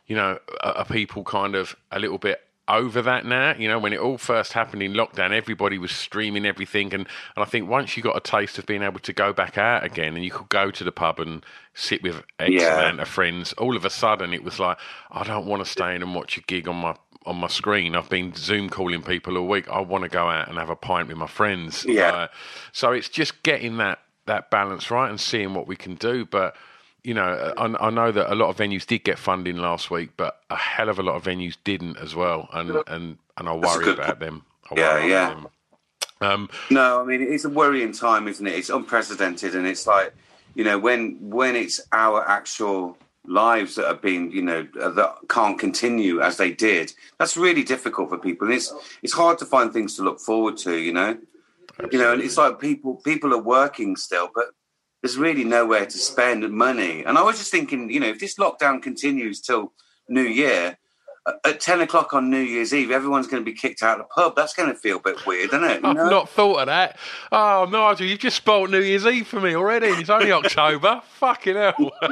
you 0.07 0.17
know 0.17 0.39
are, 0.63 0.85
people 0.85 1.25
kind 1.25 1.55
of 1.55 1.77
a 1.91 1.99
little 1.99 2.19
bit 2.19 2.41
over 2.69 3.03
that 3.03 3.25
now. 3.27 3.55
You 3.59 3.69
know, 3.69 3.79
when 3.79 3.93
it 3.93 3.99
all 4.01 4.19
first 4.19 4.53
happened 4.53 4.83
in 4.83 4.93
lockdown, 4.93 5.33
everybody 5.33 5.79
was 5.79 5.91
streaming 5.93 6.47
everything, 6.47 6.95
and, 6.95 7.07
and 7.37 7.45
I 7.45 7.45
think 7.45 7.69
once 7.69 7.97
you 7.97 8.03
got 8.03 8.17
a 8.17 8.21
taste 8.21 8.59
of 8.59 8.67
being 8.67 8.83
able 8.83 9.01
to 9.01 9.13
go 9.13 9.33
back 9.33 9.59
out 9.59 9.85
again, 9.85 10.15
and 10.15 10.25
you 10.25 10.31
could 10.31 10.49
go 10.49 10.71
to 10.71 10.85
the 10.85 10.93
pub 10.93 11.19
and 11.21 11.45
sit 11.75 12.03
with 12.03 12.23
X 12.39 12.53
Yeah. 12.53 12.75
amount 12.75 13.01
of 13.01 13.09
friends, 13.09 13.53
all 13.55 13.77
of 13.77 13.85
a 13.85 13.91
sudden 13.91 14.33
it 14.33 14.45
was 14.45 14.59
like, 14.59 14.79
I 15.11 15.25
don't 15.25 15.47
want 15.47 15.65
to 15.65 15.71
stay 15.71 15.95
in 15.95 16.03
and 16.03 16.15
watch 16.15 16.37
a 16.39 16.41
gig 16.43 16.69
on 16.69 16.77
my 16.77 16.97
on 17.27 17.37
my 17.37 17.49
screen. 17.49 17.95
I've 17.97 18.09
been 18.09 18.35
Zoom 18.35 18.69
calling 18.69 19.03
people 19.03 19.37
all 19.39 19.47
week. 19.49 19.69
I 19.69 19.81
want 19.81 20.05
to 20.05 20.09
go 20.11 20.29
out 20.29 20.49
and 20.49 20.59
have 20.59 20.71
a 20.71 20.77
pint 20.77 21.09
with 21.09 21.17
my 21.17 21.27
friends. 21.27 21.85
Yeah. 21.87 22.09
Uh, 22.09 22.29
so 22.73 22.93
it's 22.93 23.09
just 23.09 23.43
getting 23.43 23.77
that 23.79 24.01
that 24.27 24.51
balance 24.51 24.91
right 24.91 25.11
and 25.11 25.21
seeing 25.21 25.53
what 25.55 25.67
we 25.67 25.75
can 25.77 25.97
do, 25.97 26.25
but 26.25 26.55
you 27.05 27.15
know, 27.15 27.53
I, 27.57 27.87
I 27.89 27.91
know 27.91 28.13
that 28.13 28.33
a 28.33 28.37
lot 28.37 28.49
of 28.49 28.57
venues 28.57 28.87
did 28.87 29.03
get 29.03 29.19
funding 29.19 29.57
last 29.57 29.91
week, 29.91 30.11
but 30.17 30.39
a 30.51 30.57
hell 30.57 30.89
of 30.89 31.01
a 31.01 31.03
lot 31.03 31.17
of 31.17 31.25
venues 31.25 31.57
didn't 31.65 31.97
as 31.99 32.15
well, 32.15 32.49
and 32.53 32.71
and 32.87 33.19
and 33.37 33.49
I 33.49 33.55
worry 33.57 33.91
about 33.91 34.21
them. 34.21 34.45
I 34.71 34.75
Yeah, 34.77 34.95
worry 34.95 35.11
yeah. 35.11 35.31
about 35.33 35.43
them. 35.43 35.49
Um, 36.21 36.51
No, 36.71 37.01
I 37.01 37.05
mean 37.05 37.21
it's 37.23 37.45
a 37.45 37.49
worrying 37.49 37.93
time, 37.93 38.29
isn't 38.29 38.47
it? 38.47 38.55
It's 38.55 38.71
unprecedented, 38.71 39.57
and 39.57 39.67
it's 39.67 39.87
like 39.87 40.15
you 40.55 40.63
know 40.63 40.79
when 40.79 41.17
when 41.21 41.57
it's 41.57 41.81
our 41.93 42.27
actual 42.29 42.97
lives 43.27 43.77
that 43.77 43.87
have 43.87 44.03
been 44.03 44.31
you 44.31 44.43
know 44.43 44.67
uh, 44.81 44.91
that 44.91 45.15
can't 45.29 45.59
continue 45.59 46.21
as 46.21 46.37
they 46.37 46.53
did. 46.53 46.93
That's 47.19 47.37
really 47.37 47.63
difficult 47.63 48.09
for 48.09 48.19
people, 48.19 48.49
and 48.49 48.57
it's 48.57 48.73
it's 49.03 49.13
hard 49.13 49.39
to 49.39 49.47
find 49.47 49.73
things 49.73 49.97
to 49.97 50.03
look 50.03 50.21
forward 50.21 50.57
to. 50.59 50.77
You 50.77 50.93
know, 50.93 51.19
you 51.91 51.99
know, 51.99 52.13
and 52.13 52.23
it's 52.23 52.37
like 52.37 52.59
people 52.59 52.97
people 52.97 53.33
are 53.33 53.43
working 53.43 53.97
still, 53.97 54.31
but 54.35 54.47
there's 55.03 55.19
really 55.19 55.45
nowhere 55.45 55.87
to 55.87 55.99
spend 55.99 56.49
money. 56.51 57.05
And 57.05 57.19
I 57.19 57.23
was 57.23 57.39
just 57.39 57.51
thinking, 57.51 57.91
you 57.91 58.01
know, 58.01 58.09
if 58.09 58.21
this 58.21 58.37
lockdown 58.37 58.83
continues 58.83 59.41
till 59.41 59.73
New 60.09 60.23
Year. 60.23 60.79
At 61.45 61.61
ten 61.61 61.81
o'clock 61.81 62.15
on 62.15 62.31
New 62.31 62.41
Year's 62.41 62.75
Eve, 62.75 62.91
everyone's 62.91 63.29
going 63.29 63.45
to 63.45 63.49
be 63.49 63.57
kicked 63.57 63.83
out 63.83 64.01
of 64.01 64.07
the 64.09 64.13
pub. 64.13 64.35
That's 64.35 64.55
going 64.55 64.69
to 64.71 64.75
feel 64.75 64.97
a 64.97 65.01
bit 65.01 65.25
weird, 65.25 65.51
isn't 65.51 65.63
it? 65.63 65.81
I've 65.85 65.95
know? 65.95 66.11
not 66.11 66.29
thought 66.29 66.61
of 66.63 66.67
that. 66.67 66.99
Oh, 67.31 67.69
Nigel, 67.71 68.07
you've 68.09 68.19
just 68.19 68.37
spoiled 68.37 68.71
New 68.71 68.81
Year's 68.81 69.07
Eve 69.07 69.27
for 69.29 69.41
me 69.41 69.55
already. 69.55 69.87
It's 69.87 70.11
only 70.11 70.33
October. 70.33 71.01
Fucking 71.21 71.55
hell. 71.55 71.93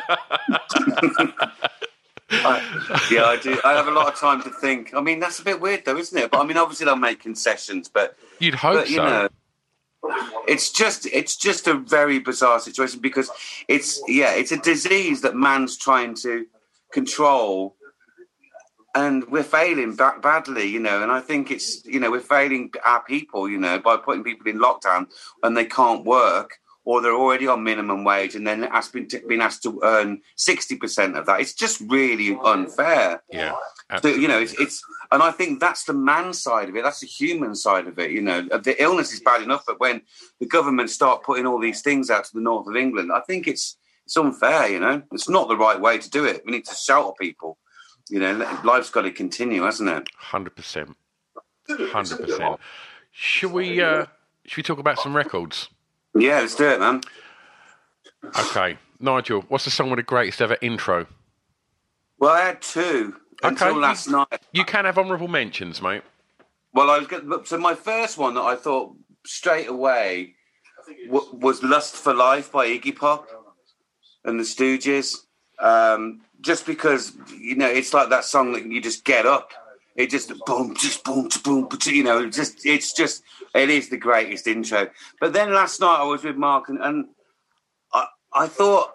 I- 2.32 3.08
yeah, 3.10 3.24
I 3.24 3.38
do. 3.42 3.58
I 3.64 3.72
have 3.72 3.88
a 3.88 3.90
lot 3.90 4.06
of 4.12 4.18
time 4.18 4.40
to 4.42 4.50
think. 4.50 4.94
I 4.94 5.00
mean, 5.00 5.18
that's 5.18 5.40
a 5.40 5.44
bit 5.44 5.60
weird, 5.60 5.84
though, 5.84 5.96
isn't 5.96 6.16
it? 6.16 6.30
But 6.30 6.40
I 6.40 6.44
mean, 6.46 6.56
obviously 6.56 6.86
they'll 6.86 6.94
make 6.96 7.20
concessions, 7.20 7.88
but 7.88 8.16
You'd 8.38 8.54
hope 8.54 8.74
but 8.76 8.88
you 8.90 8.96
so. 8.96 9.04
know, 9.04 9.28
it's 10.46 10.70
just 10.70 11.06
it's 11.06 11.36
just 11.36 11.66
a 11.66 11.74
very 11.74 12.20
bizarre 12.20 12.60
situation 12.60 13.00
because 13.00 13.30
it's 13.66 14.00
yeah, 14.06 14.32
it's 14.34 14.52
a 14.52 14.56
disease 14.58 15.22
that 15.22 15.34
man's 15.34 15.76
trying 15.76 16.14
to 16.22 16.46
control, 16.92 17.74
and 18.94 19.24
we're 19.30 19.42
failing 19.42 19.96
ba- 19.96 20.18
badly, 20.22 20.66
you 20.66 20.80
know. 20.80 21.02
And 21.02 21.12
I 21.12 21.20
think 21.20 21.50
it's 21.50 21.84
you 21.84 22.00
know 22.00 22.10
we're 22.10 22.20
failing 22.20 22.72
our 22.84 23.02
people, 23.04 23.48
you 23.48 23.58
know, 23.58 23.78
by 23.78 23.96
putting 23.96 24.24
people 24.24 24.48
in 24.48 24.58
lockdown 24.58 25.06
and 25.42 25.56
they 25.56 25.64
can't 25.66 26.04
work. 26.04 26.58
Or 26.86 27.02
they're 27.02 27.12
already 27.14 27.46
on 27.46 27.62
minimum 27.62 28.04
wage, 28.04 28.34
and 28.34 28.46
then 28.46 28.64
asked, 28.64 28.94
been, 28.94 29.06
been 29.28 29.42
asked 29.42 29.62
to 29.64 29.80
earn 29.82 30.22
sixty 30.34 30.76
percent 30.76 31.14
of 31.14 31.26
that. 31.26 31.38
It's 31.40 31.52
just 31.52 31.78
really 31.82 32.38
unfair. 32.42 33.22
yeah. 33.30 33.54
So, 34.00 34.08
you 34.08 34.26
know, 34.26 34.38
it's, 34.40 34.58
it's, 34.58 34.82
and 35.12 35.22
I 35.22 35.30
think 35.30 35.60
that's 35.60 35.84
the 35.84 35.92
man 35.92 36.32
side 36.32 36.70
of 36.70 36.76
it. 36.76 36.82
That's 36.82 37.00
the 37.00 37.06
human 37.06 37.54
side 37.54 37.86
of 37.86 37.98
it. 37.98 38.12
You 38.12 38.22
know, 38.22 38.48
uh, 38.50 38.56
the 38.58 38.82
illness 38.82 39.12
is 39.12 39.20
bad 39.20 39.42
enough, 39.42 39.64
but 39.66 39.78
when 39.78 40.00
the 40.40 40.46
government 40.46 40.88
start 40.88 41.22
putting 41.22 41.46
all 41.46 41.60
these 41.60 41.82
things 41.82 42.08
out 42.08 42.24
to 42.24 42.30
the 42.32 42.40
north 42.40 42.66
of 42.66 42.74
England, 42.76 43.12
I 43.12 43.20
think 43.20 43.46
it's 43.46 43.76
it's 44.06 44.16
unfair. 44.16 44.68
You 44.68 44.80
know, 44.80 45.02
it's 45.12 45.28
not 45.28 45.48
the 45.48 45.58
right 45.58 45.80
way 45.80 45.98
to 45.98 46.10
do 46.10 46.24
it. 46.24 46.42
We 46.46 46.52
need 46.52 46.64
to 46.64 46.74
shout 46.74 47.08
at 47.08 47.18
people. 47.18 47.58
You 48.10 48.18
know, 48.18 48.60
life's 48.64 48.90
got 48.90 49.02
to 49.02 49.12
continue, 49.12 49.62
hasn't 49.62 49.88
it? 49.88 50.08
Hundred 50.16 50.56
percent, 50.56 50.96
hundred 51.68 52.18
percent. 52.20 52.58
Should 53.12 53.52
we? 53.52 53.80
Uh, 53.80 54.06
should 54.46 54.56
we 54.58 54.62
talk 54.64 54.78
about 54.78 54.98
some 54.98 55.16
records? 55.16 55.68
Yeah, 56.14 56.40
let's 56.40 56.56
do 56.56 56.66
it, 56.68 56.80
man. 56.80 57.02
Okay, 58.38 58.78
Nigel, 58.98 59.42
what's 59.48 59.64
the 59.64 59.70
song 59.70 59.90
with 59.90 59.98
the 59.98 60.02
greatest 60.02 60.42
ever 60.42 60.56
intro? 60.60 61.06
Well, 62.18 62.32
I 62.32 62.40
had 62.46 62.60
two 62.60 63.14
until 63.42 63.68
Okay. 63.68 63.78
last 63.78 64.08
night. 64.08 64.40
You 64.52 64.64
can 64.64 64.84
have 64.86 64.98
honourable 64.98 65.28
mentions, 65.28 65.80
mate. 65.80 66.02
Well, 66.72 66.90
I 66.90 66.98
was 66.98 67.06
going 67.06 67.44
so 67.44 67.58
my 67.58 67.74
first 67.74 68.18
one 68.18 68.34
that 68.34 68.42
I 68.42 68.56
thought 68.56 68.96
straight 69.24 69.68
away 69.68 70.34
was 71.08 71.62
"Lust 71.62 71.94
for 71.94 72.12
Life" 72.12 72.50
by 72.50 72.66
Iggy 72.66 72.96
Pop 72.96 73.28
and 74.24 74.38
the 74.38 74.44
Stooges. 74.44 75.16
Um, 75.60 76.22
just 76.40 76.66
because 76.66 77.12
you 77.38 77.56
know, 77.56 77.68
it's 77.68 77.92
like 77.92 78.10
that 78.10 78.24
song 78.24 78.52
that 78.52 78.66
you 78.66 78.80
just 78.80 79.04
get 79.04 79.26
up. 79.26 79.52
It 79.96 80.08
just 80.08 80.32
boom, 80.46 80.74
just 80.76 81.04
boom, 81.04 81.28
boom, 81.44 81.66
but, 81.68 81.84
you 81.86 82.02
know, 82.02 82.30
just 82.30 82.64
it's 82.64 82.92
just 82.92 83.22
it 83.54 83.68
is 83.68 83.88
the 83.88 83.98
greatest 83.98 84.46
intro. 84.46 84.88
But 85.20 85.32
then 85.32 85.52
last 85.52 85.80
night 85.80 86.00
I 86.00 86.04
was 86.04 86.24
with 86.24 86.36
Mark 86.36 86.68
and, 86.68 86.78
and 86.78 87.08
I 87.92 88.06
I 88.32 88.46
thought 88.46 88.94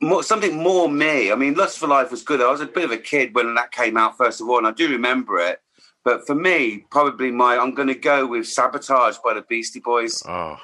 more, 0.00 0.22
something 0.22 0.56
more 0.56 0.88
me. 0.88 1.32
I 1.32 1.34
mean, 1.34 1.54
Lust 1.54 1.78
for 1.78 1.86
Life 1.86 2.10
was 2.10 2.22
good. 2.22 2.40
I 2.40 2.50
was 2.50 2.60
a 2.60 2.66
bit 2.66 2.84
of 2.84 2.90
a 2.90 2.98
kid 2.98 3.34
when 3.34 3.54
that 3.54 3.72
came 3.72 3.96
out 3.96 4.16
first 4.16 4.40
of 4.40 4.48
all, 4.48 4.58
and 4.58 4.66
I 4.66 4.72
do 4.72 4.88
remember 4.88 5.38
it. 5.38 5.60
But 6.04 6.26
for 6.26 6.34
me, 6.34 6.84
probably 6.90 7.30
my 7.30 7.56
I'm 7.56 7.74
going 7.74 7.88
to 7.88 7.94
go 7.94 8.26
with 8.26 8.46
"Sabotage" 8.46 9.18
by 9.24 9.34
the 9.34 9.42
Beastie 9.42 9.80
Boys, 9.80 10.22
Oh, 10.26 10.56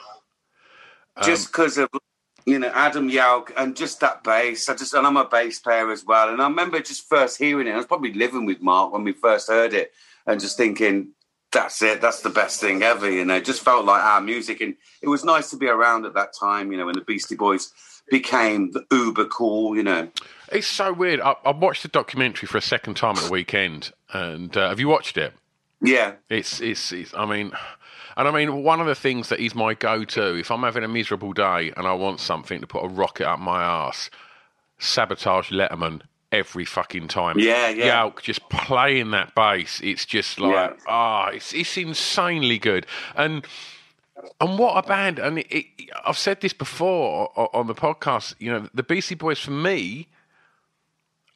just 1.22 1.48
because 1.48 1.78
of 1.78 1.88
you 2.46 2.58
know 2.58 2.70
Adam 2.74 3.10
Yauch 3.10 3.52
and 3.56 3.76
just 3.76 4.00
that 4.00 4.24
bass. 4.24 4.68
I 4.68 4.74
just 4.74 4.94
and 4.94 5.06
I'm 5.06 5.16
a 5.16 5.24
bass 5.24 5.58
player 5.58 5.90
as 5.90 6.04
well, 6.04 6.28
and 6.28 6.40
I 6.40 6.48
remember 6.48 6.80
just 6.80 7.08
first 7.08 7.38
hearing 7.38 7.66
it. 7.66 7.72
I 7.72 7.76
was 7.76 7.86
probably 7.86 8.12
living 8.12 8.46
with 8.46 8.60
Mark 8.60 8.92
when 8.92 9.04
we 9.04 9.12
first 9.12 9.48
heard 9.48 9.74
it, 9.74 9.92
and 10.26 10.40
just 10.40 10.56
thinking. 10.56 11.08
That's 11.50 11.80
it. 11.80 12.02
That's 12.02 12.20
the 12.20 12.28
best 12.28 12.60
thing 12.60 12.82
ever. 12.82 13.10
You 13.10 13.24
know, 13.24 13.36
it 13.36 13.46
just 13.46 13.64
felt 13.64 13.86
like 13.86 14.02
our 14.02 14.20
music, 14.20 14.60
and 14.60 14.76
it 15.00 15.08
was 15.08 15.24
nice 15.24 15.48
to 15.48 15.56
be 15.56 15.66
around 15.66 16.04
at 16.04 16.12
that 16.12 16.34
time. 16.38 16.70
You 16.70 16.76
know, 16.76 16.84
when 16.84 16.94
the 16.94 17.00
Beastie 17.00 17.36
Boys 17.36 17.72
became 18.10 18.72
the 18.72 18.84
uber 18.90 19.24
cool. 19.24 19.76
You 19.76 19.82
know, 19.82 20.08
it's 20.52 20.66
so 20.66 20.92
weird. 20.92 21.20
I, 21.20 21.36
I 21.44 21.52
watched 21.52 21.82
the 21.82 21.88
documentary 21.88 22.46
for 22.46 22.58
a 22.58 22.62
second 22.62 22.96
time 22.96 23.16
at 23.16 23.24
the 23.24 23.30
weekend, 23.32 23.92
and 24.12 24.54
uh, 24.56 24.68
have 24.68 24.80
you 24.80 24.88
watched 24.88 25.16
it? 25.16 25.32
yeah, 25.80 26.14
It's, 26.28 26.60
it's, 26.60 26.92
it's, 26.92 27.14
I 27.14 27.24
mean, 27.24 27.52
and 28.18 28.28
I 28.28 28.32
mean, 28.32 28.64
one 28.64 28.80
of 28.80 28.86
the 28.86 28.96
things 28.96 29.28
that 29.28 29.38
is 29.38 29.54
my 29.54 29.74
go-to 29.74 30.34
if 30.34 30.50
I'm 30.50 30.62
having 30.62 30.82
a 30.82 30.88
miserable 30.88 31.32
day 31.32 31.72
and 31.76 31.86
I 31.86 31.94
want 31.94 32.18
something 32.18 32.60
to 32.60 32.66
put 32.66 32.84
a 32.84 32.88
rocket 32.88 33.26
up 33.26 33.38
my 33.38 33.62
ass, 33.62 34.10
sabotage 34.78 35.50
Letterman 35.50 36.02
every 36.32 36.64
fucking 36.64 37.08
time. 37.08 37.38
Yeah, 37.38 37.68
yeah. 37.68 38.04
Yauch 38.04 38.20
just 38.20 38.46
playing 38.50 39.12
that 39.12 39.34
bass. 39.36 39.80
It's 39.82 40.04
just 40.04 40.40
like, 40.40 40.78
ah, 40.88 41.28
it's 41.28 41.54
it's 41.54 41.76
insanely 41.76 42.58
good. 42.58 42.86
And 43.14 43.46
and 44.40 44.58
what 44.58 44.84
a 44.84 44.86
band! 44.86 45.20
And 45.20 45.38
it, 45.38 45.46
it, 45.50 45.90
I've 46.04 46.18
said 46.18 46.40
this 46.40 46.52
before 46.52 47.30
on 47.54 47.68
the 47.68 47.74
podcast. 47.74 48.34
You 48.40 48.50
know, 48.50 48.68
the 48.74 48.82
Beastie 48.82 49.14
Boys 49.14 49.38
for 49.38 49.52
me 49.52 50.08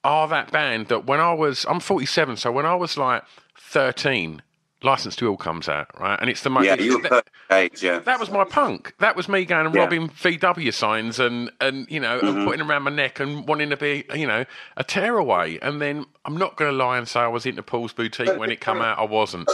are 0.05 0.27
that 0.29 0.51
band 0.51 0.89
that 0.89 1.07
when 1.07 1.21
I 1.21 1.33
was, 1.33 1.65
I'm 1.69 1.79
47, 1.79 2.37
so 2.37 2.51
when 2.51 2.67
I 2.67 2.75
was 2.75 2.99
like 2.99 3.23
13, 3.57 4.43
License 4.85 5.17
to 5.17 5.27
Ill 5.27 5.37
comes 5.37 5.69
out, 5.69 5.89
right? 6.01 6.19
And 6.21 6.29
it's 6.31 6.43
the 6.43 6.51
most. 6.51 6.65
yeah, 6.67 6.75
you 6.75 6.99
were 6.99 7.09
that, 7.09 7.29
age. 7.51 7.83
Yeah, 7.83 8.01
that 8.01 8.19
was 8.21 8.31
my 8.31 8.45
punk. 8.45 8.95
That 8.99 9.17
was 9.17 9.29
me 9.29 9.45
going 9.45 9.67
and 9.67 9.75
Yeah. 9.75 9.83
robbing 9.83 10.09
VW 10.09 10.73
signs 10.73 11.19
and, 11.21 11.51
and 11.61 11.87
you 11.91 12.01
know, 12.01 12.19
and 12.21 12.47
putting 12.47 12.61
around 12.67 12.83
my 12.83 12.91
neck 12.91 13.21
and 13.21 13.47
wanting 13.47 13.71
to 13.71 13.77
be, 13.77 14.05
you 14.15 14.27
know, 14.27 14.45
a 14.77 14.85
tearaway. 14.85 15.59
And 15.61 15.81
then 15.81 16.07
I'm 16.25 16.37
not 16.37 16.57
going 16.57 16.71
to 16.71 16.77
lie 16.77 16.99
and 16.99 17.07
say 17.07 17.21
I 17.21 17.29
was 17.29 17.47
into 17.47 17.63
Paul's 17.63 17.93
Boutique 17.93 18.37
when 18.39 18.51
it 18.51 18.61
come 18.61 18.81
out. 18.81 18.99
I 18.99 19.05
wasn't. 19.05 19.49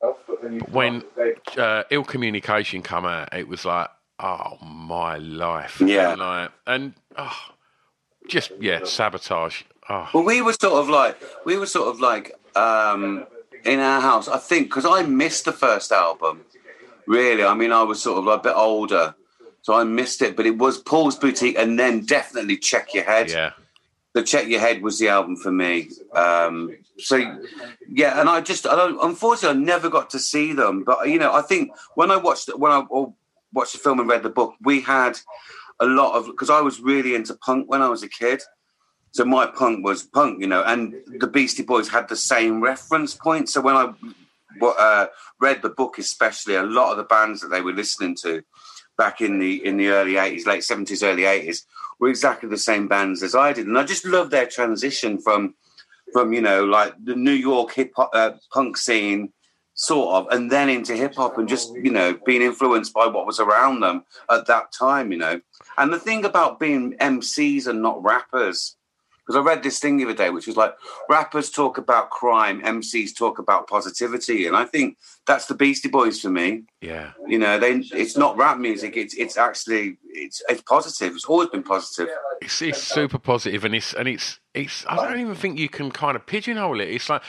But 0.00 0.70
when 0.70 1.02
uh, 1.56 1.84
Ill 1.90 2.04
Communication 2.04 2.82
come 2.82 3.06
out, 3.06 3.32
it 3.34 3.48
was 3.48 3.64
like, 3.64 3.88
oh, 4.20 4.58
my 4.62 5.16
life. 5.18 5.80
Yeah. 5.80 6.12
And, 6.12 6.20
like, 6.20 6.50
and 6.66 6.94
oh, 7.16 7.36
just, 8.28 8.50
yeah, 8.60 8.84
sabotage. 8.84 9.62
Oh, 9.88 10.08
Well, 10.14 10.24
we 10.24 10.40
were 10.42 10.52
sort 10.54 10.74
of 10.74 10.88
like 10.88 11.16
we 11.44 11.58
were 11.58 11.66
sort 11.66 11.88
of 11.88 12.00
like 12.00 12.32
um, 12.56 13.26
in 13.64 13.80
our 13.80 14.00
house. 14.00 14.28
I 14.28 14.38
think 14.38 14.68
because 14.68 14.86
I 14.86 15.02
missed 15.02 15.44
the 15.44 15.52
first 15.52 15.92
album, 15.92 16.44
Really, 17.06 17.44
I 17.44 17.54
mean, 17.54 17.72
I 17.72 17.82
was 17.82 18.02
sort 18.02 18.18
of 18.18 18.26
a 18.26 18.38
bit 18.38 18.54
older, 18.54 19.14
so 19.62 19.74
I 19.74 19.84
missed 19.84 20.22
it. 20.22 20.36
But 20.36 20.46
it 20.46 20.56
was 20.56 20.78
Paul's 20.78 21.16
Boutique, 21.16 21.58
and 21.58 21.78
then 21.78 22.04
definitely 22.04 22.56
Check 22.56 22.94
Your 22.94 23.04
Head. 23.04 23.30
Yeah. 23.30 23.52
The 24.14 24.22
Check 24.22 24.46
Your 24.46 24.60
Head 24.60 24.82
was 24.82 24.98
the 24.98 25.08
album 25.08 25.36
for 25.36 25.50
me. 25.50 25.90
Um, 26.14 26.76
so 26.98 27.16
yeah, 27.88 28.20
and 28.20 28.28
I 28.28 28.40
just, 28.40 28.66
I 28.66 28.76
don't, 28.76 28.98
unfortunately, 29.02 29.60
I 29.60 29.64
never 29.64 29.90
got 29.90 30.10
to 30.10 30.18
see 30.18 30.52
them. 30.52 30.84
But 30.84 31.08
you 31.08 31.18
know, 31.18 31.34
I 31.34 31.42
think 31.42 31.72
when 31.94 32.10
I 32.10 32.16
watched 32.16 32.48
when 32.56 32.72
I 32.72 32.84
watched 33.52 33.72
the 33.72 33.78
film 33.78 34.00
and 34.00 34.08
read 34.08 34.22
the 34.22 34.30
book, 34.30 34.54
we 34.62 34.80
had 34.80 35.18
a 35.80 35.86
lot 35.86 36.14
of 36.14 36.26
because 36.26 36.50
I 36.50 36.60
was 36.60 36.80
really 36.80 37.14
into 37.14 37.34
punk 37.34 37.68
when 37.68 37.82
I 37.82 37.88
was 37.88 38.02
a 38.02 38.08
kid. 38.08 38.42
So 39.14 39.24
my 39.24 39.46
punk 39.46 39.84
was 39.84 40.02
punk, 40.02 40.40
you 40.40 40.48
know, 40.48 40.64
and 40.64 40.92
the 41.20 41.28
Beastie 41.28 41.62
Boys 41.62 41.88
had 41.88 42.08
the 42.08 42.16
same 42.16 42.60
reference 42.60 43.14
point. 43.14 43.48
So 43.48 43.60
when 43.60 43.76
I 43.76 43.94
uh, 44.60 45.06
read 45.40 45.62
the 45.62 45.68
book, 45.68 45.98
especially 45.98 46.56
a 46.56 46.64
lot 46.64 46.90
of 46.90 46.96
the 46.96 47.04
bands 47.04 47.40
that 47.40 47.48
they 47.48 47.60
were 47.60 47.72
listening 47.72 48.16
to 48.22 48.42
back 48.98 49.20
in 49.20 49.38
the 49.38 49.64
in 49.64 49.76
the 49.76 49.90
early 49.90 50.16
eighties, 50.16 50.46
late 50.46 50.64
seventies, 50.64 51.04
early 51.04 51.26
eighties, 51.26 51.64
were 52.00 52.08
exactly 52.08 52.48
the 52.48 52.58
same 52.58 52.88
bands 52.88 53.22
as 53.22 53.36
I 53.36 53.52
did, 53.52 53.68
and 53.68 53.78
I 53.78 53.84
just 53.84 54.04
love 54.04 54.30
their 54.30 54.46
transition 54.46 55.20
from 55.20 55.54
from 56.12 56.32
you 56.32 56.42
know 56.42 56.64
like 56.64 56.92
the 57.04 57.14
New 57.14 57.30
York 57.30 57.72
hip 57.72 57.92
hop 57.94 58.10
uh, 58.14 58.32
punk 58.52 58.76
scene, 58.76 59.32
sort 59.74 60.16
of, 60.16 60.26
and 60.32 60.50
then 60.50 60.68
into 60.68 60.96
hip 60.96 61.14
hop, 61.14 61.38
and 61.38 61.48
just 61.48 61.72
you 61.76 61.92
know 61.92 62.18
being 62.26 62.42
influenced 62.42 62.92
by 62.92 63.06
what 63.06 63.26
was 63.26 63.38
around 63.38 63.78
them 63.78 64.02
at 64.28 64.48
that 64.48 64.72
time, 64.72 65.12
you 65.12 65.18
know. 65.18 65.40
And 65.78 65.92
the 65.92 66.00
thing 66.00 66.24
about 66.24 66.58
being 66.58 66.94
MCs 66.94 67.68
and 67.68 67.80
not 67.80 68.02
rappers 68.02 68.74
because 69.24 69.38
I 69.38 69.42
read 69.42 69.62
this 69.62 69.78
thing 69.78 69.96
the 69.96 70.04
other 70.04 70.14
day, 70.14 70.30
which 70.30 70.46
was 70.46 70.56
like 70.56 70.74
rappers 71.08 71.50
talk 71.50 71.78
about 71.78 72.10
crime, 72.10 72.60
MCs 72.62 73.16
talk 73.16 73.38
about 73.38 73.68
positivity, 73.68 74.46
and 74.46 74.54
I 74.56 74.64
think 74.64 74.98
that's 75.26 75.46
the 75.46 75.54
Beastie 75.54 75.88
Boys 75.88 76.20
for 76.20 76.30
me. 76.30 76.64
Yeah, 76.80 77.12
you 77.26 77.38
know, 77.38 77.58
they 77.58 77.76
it's 77.92 78.16
not 78.16 78.36
rap 78.36 78.58
music; 78.58 78.96
it's 78.96 79.14
it's 79.14 79.36
actually 79.36 79.96
it's 80.10 80.42
it's 80.48 80.60
positive. 80.62 81.14
It's 81.14 81.24
always 81.24 81.48
been 81.48 81.62
positive. 81.62 82.08
It's, 82.42 82.60
it's 82.60 82.82
super 82.82 83.18
positive, 83.18 83.64
and 83.64 83.74
it's 83.74 83.94
and 83.94 84.08
it's 84.08 84.40
it's. 84.52 84.84
I 84.88 84.96
don't 84.96 85.20
even 85.20 85.34
think 85.34 85.58
you 85.58 85.68
can 85.68 85.90
kind 85.90 86.16
of 86.16 86.26
pigeonhole 86.26 86.80
it. 86.80 86.88
It's 86.88 87.08
like 87.08 87.22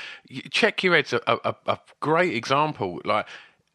check 0.51 0.83
your 0.83 0.95
head's 0.95 1.13
a, 1.13 1.21
a, 1.27 1.55
a 1.67 1.79
great 2.01 2.33
example. 2.33 2.99
Like 3.05 3.27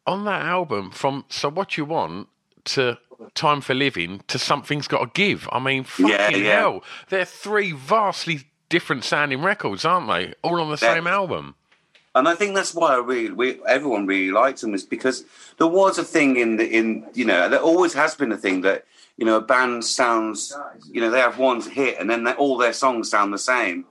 on 0.05 0.25
that 0.25 0.43
album, 0.43 0.91
from 0.91 1.25
so 1.29 1.49
what 1.49 1.77
you 1.77 1.85
want 1.85 2.27
to 2.65 2.97
Time 3.33 3.61
for 3.61 3.73
Living 3.73 4.21
to 4.27 4.39
Something's 4.39 4.87
Got 4.87 4.99
to 4.99 5.11
Give. 5.13 5.47
I 5.51 5.59
mean, 5.59 5.83
fucking 5.83 6.07
yeah, 6.07 6.29
yeah. 6.29 6.59
hell. 6.59 6.83
They're 7.09 7.25
three 7.25 7.71
vastly 7.71 8.45
different 8.69 9.03
sounding 9.03 9.41
records, 9.41 9.85
aren't 9.85 10.07
they? 10.07 10.33
All 10.41 10.59
on 10.59 10.69
the 10.69 10.77
They're, 10.77 10.95
same 10.95 11.07
album. 11.07 11.55
And 12.13 12.27
I 12.27 12.35
think 12.35 12.55
that's 12.55 12.73
why 12.73 12.93
I 12.93 12.97
really, 12.97 13.31
we, 13.31 13.59
everyone 13.67 14.05
really 14.05 14.31
liked 14.31 14.61
them, 14.61 14.73
is 14.73 14.83
because 14.83 15.23
there 15.57 15.67
was 15.67 15.97
a 15.97 16.03
thing 16.03 16.35
in 16.37 16.57
the, 16.57 16.67
in 16.67 17.05
you 17.13 17.25
know, 17.25 17.47
there 17.47 17.61
always 17.61 17.93
has 17.93 18.15
been 18.15 18.31
a 18.31 18.37
thing 18.37 18.61
that 18.61 18.85
you 19.17 19.25
know 19.25 19.37
a 19.37 19.41
band 19.41 19.85
sounds, 19.85 20.53
you 20.91 20.99
know, 20.99 21.09
they 21.09 21.19
have 21.19 21.37
one 21.37 21.61
hit 21.61 21.99
and 21.99 22.09
then 22.09 22.27
all 22.33 22.57
their 22.57 22.73
songs 22.73 23.09
sound 23.09 23.33
the 23.33 23.37
same. 23.37 23.85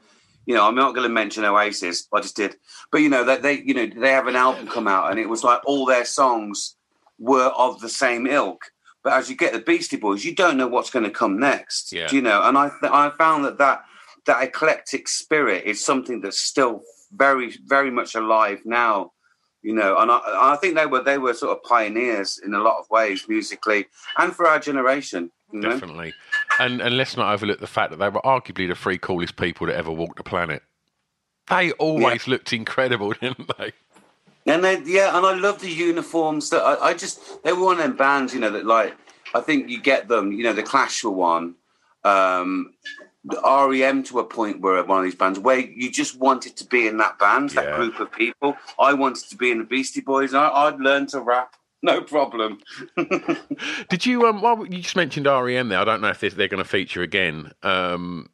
You 0.46 0.54
know, 0.54 0.66
I'm 0.66 0.74
not 0.74 0.94
going 0.94 1.08
to 1.08 1.14
mention 1.14 1.44
Oasis, 1.44 2.08
I 2.12 2.20
just 2.20 2.36
did, 2.36 2.56
but 2.90 2.98
you 2.98 3.08
know 3.08 3.24
that 3.24 3.42
they, 3.42 3.60
you 3.60 3.72
know, 3.72 3.86
they 3.86 4.10
have 4.10 4.26
an 4.26 4.36
album 4.36 4.66
come 4.66 4.88
out 4.88 5.10
and 5.10 5.20
it 5.20 5.28
was 5.28 5.44
like 5.44 5.60
all 5.64 5.86
their 5.86 6.04
songs 6.04 6.76
were 7.18 7.48
of 7.48 7.80
the 7.80 7.88
same 7.88 8.26
ilk. 8.26 8.72
But 9.02 9.14
as 9.14 9.30
you 9.30 9.36
get 9.36 9.52
the 9.52 9.60
Beastie 9.60 9.96
Boys, 9.96 10.24
you 10.24 10.34
don't 10.34 10.56
know 10.56 10.66
what's 10.68 10.90
going 10.90 11.04
to 11.04 11.10
come 11.10 11.38
next. 11.38 11.92
Yeah. 11.92 12.06
Do 12.06 12.16
you 12.16 12.22
know? 12.22 12.42
And 12.42 12.58
I 12.58 12.68
th- 12.68 12.92
I 12.92 13.10
found 13.10 13.44
that, 13.44 13.58
that 13.58 13.84
that 14.26 14.42
eclectic 14.42 15.08
spirit 15.08 15.64
is 15.64 15.84
something 15.84 16.20
that's 16.20 16.40
still 16.40 16.82
very 17.12 17.56
very 17.64 17.90
much 17.90 18.14
alive 18.14 18.60
now. 18.64 19.12
You 19.62 19.74
know, 19.74 19.98
and 19.98 20.10
I, 20.10 20.20
I 20.24 20.56
think 20.56 20.74
they 20.74 20.86
were 20.86 21.02
they 21.02 21.18
were 21.18 21.34
sort 21.34 21.56
of 21.56 21.62
pioneers 21.62 22.40
in 22.44 22.54
a 22.54 22.60
lot 22.60 22.78
of 22.78 22.88
ways 22.90 23.26
musically 23.28 23.86
and 24.18 24.34
for 24.34 24.46
our 24.46 24.58
generation. 24.58 25.30
Definitely. 25.52 26.08
Know? 26.08 26.64
And 26.64 26.80
and 26.80 26.96
let's 26.96 27.16
not 27.16 27.32
overlook 27.32 27.60
the 27.60 27.66
fact 27.66 27.90
that 27.90 27.98
they 27.98 28.08
were 28.08 28.20
arguably 28.22 28.68
the 28.68 28.74
three 28.74 28.98
coolest 28.98 29.36
people 29.36 29.66
that 29.66 29.76
ever 29.76 29.90
walked 29.90 30.16
the 30.16 30.24
planet. 30.24 30.62
They 31.48 31.72
always 31.72 32.26
yeah. 32.26 32.32
looked 32.32 32.52
incredible, 32.52 33.12
didn't 33.20 33.50
they? 33.58 33.72
And 34.46 34.64
they, 34.64 34.80
yeah, 34.84 35.16
and 35.16 35.26
I 35.26 35.34
love 35.34 35.60
the 35.60 35.70
uniforms. 35.70 36.50
That 36.50 36.62
I, 36.62 36.88
I, 36.88 36.94
just 36.94 37.42
they 37.44 37.52
were 37.52 37.64
one 37.64 37.76
of 37.76 37.82
them 37.82 37.96
bands, 37.96 38.34
you 38.34 38.40
know, 38.40 38.50
that 38.50 38.66
like 38.66 38.96
I 39.34 39.40
think 39.40 39.68
you 39.68 39.80
get 39.80 40.08
them. 40.08 40.32
You 40.32 40.44
know, 40.44 40.52
the 40.52 40.62
Clash 40.62 41.04
were 41.04 41.10
one. 41.10 41.54
Um, 42.04 42.72
the 43.24 43.40
REM 43.42 44.02
to 44.04 44.18
a 44.20 44.24
point 44.24 44.60
where 44.60 44.82
one 44.84 44.98
of 44.98 45.04
these 45.04 45.14
bands 45.14 45.38
where 45.38 45.58
you 45.58 45.90
just 45.90 46.18
wanted 46.18 46.56
to 46.56 46.64
be 46.64 46.86
in 46.86 46.96
that 46.96 47.18
band, 47.18 47.50
that 47.50 47.66
yeah. 47.66 47.76
group 47.76 48.00
of 48.00 48.10
people. 48.10 48.56
I 48.78 48.94
wanted 48.94 49.28
to 49.28 49.36
be 49.36 49.50
in 49.50 49.58
the 49.58 49.64
Beastie 49.64 50.00
Boys. 50.00 50.32
I, 50.32 50.48
I'd 50.48 50.80
learn 50.80 51.06
to 51.08 51.20
rap 51.20 51.54
no 51.82 52.02
problem. 52.02 52.58
Did 53.88 54.06
you? 54.06 54.26
Um, 54.26 54.42
well, 54.42 54.66
you 54.66 54.82
just 54.82 54.96
mentioned 54.96 55.26
REM 55.26 55.68
there. 55.68 55.78
I 55.78 55.84
don't 55.84 56.00
know 56.00 56.10
if 56.10 56.20
they're 56.20 56.48
going 56.48 56.62
to 56.62 56.68
feature 56.68 57.02
again. 57.02 57.52
Um, 57.62 58.28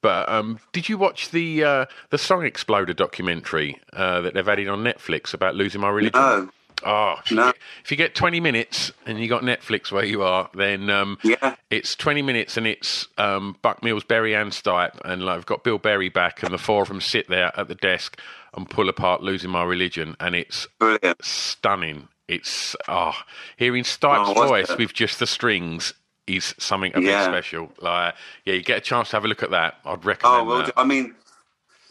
but 0.00 0.28
um, 0.28 0.60
did 0.72 0.88
you 0.88 0.98
watch 0.98 1.30
the 1.30 1.64
uh, 1.64 1.86
the 2.10 2.18
Song 2.18 2.44
Exploder 2.44 2.94
documentary 2.94 3.78
uh, 3.92 4.20
that 4.20 4.34
they've 4.34 4.48
added 4.48 4.68
on 4.68 4.84
Netflix 4.84 5.34
about 5.34 5.54
losing 5.54 5.80
my 5.80 5.90
religion? 5.90 6.20
No. 6.20 6.50
Oh, 6.84 7.16
if, 7.24 7.32
no. 7.32 7.46
you 7.46 7.52
get, 7.52 7.60
if 7.84 7.90
you 7.90 7.96
get 7.96 8.14
20 8.14 8.40
minutes 8.40 8.92
and 9.06 9.18
you 9.18 9.28
got 9.28 9.42
Netflix 9.42 9.90
where 9.90 10.04
you 10.04 10.22
are, 10.22 10.48
then 10.54 10.88
um, 10.90 11.18
yeah. 11.24 11.56
it's 11.70 11.96
20 11.96 12.22
minutes 12.22 12.56
and 12.56 12.66
it's 12.66 13.08
um, 13.18 13.56
Buck 13.62 13.82
Mills, 13.82 14.04
Berry 14.04 14.34
and 14.34 14.52
Stipe, 14.52 14.98
and 15.04 15.24
like, 15.24 15.38
I've 15.38 15.46
got 15.46 15.64
Bill 15.64 15.78
Berry 15.78 16.08
back, 16.08 16.42
and 16.42 16.52
the 16.52 16.58
four 16.58 16.82
of 16.82 16.88
them 16.88 17.00
sit 17.00 17.28
there 17.28 17.52
at 17.58 17.68
the 17.68 17.74
desk 17.74 18.20
and 18.54 18.68
pull 18.68 18.88
apart 18.88 19.22
Losing 19.22 19.50
My 19.50 19.64
Religion, 19.64 20.16
and 20.20 20.34
it's 20.34 20.66
Brilliant. 20.78 21.24
stunning. 21.24 22.08
It's 22.28 22.76
oh, 22.88 23.14
hearing 23.56 23.84
Stipe's 23.84 24.30
oh, 24.36 24.46
voice 24.46 24.76
with 24.76 24.92
just 24.92 25.18
the 25.18 25.26
strings 25.26 25.94
is 26.28 26.54
something 26.58 26.92
a 26.94 27.00
yeah. 27.00 27.24
bit 27.24 27.32
special. 27.32 27.72
Like, 27.80 28.14
yeah, 28.44 28.54
you 28.54 28.62
get 28.62 28.78
a 28.78 28.80
chance 28.80 29.10
to 29.10 29.16
have 29.16 29.24
a 29.24 29.28
look 29.28 29.42
at 29.42 29.50
that. 29.50 29.76
I'd 29.84 29.98
oh, 29.98 30.00
recommend. 30.02 30.40
Oh 30.40 30.44
well, 30.44 30.62
that. 30.64 30.74
I 30.76 30.84
mean, 30.84 31.14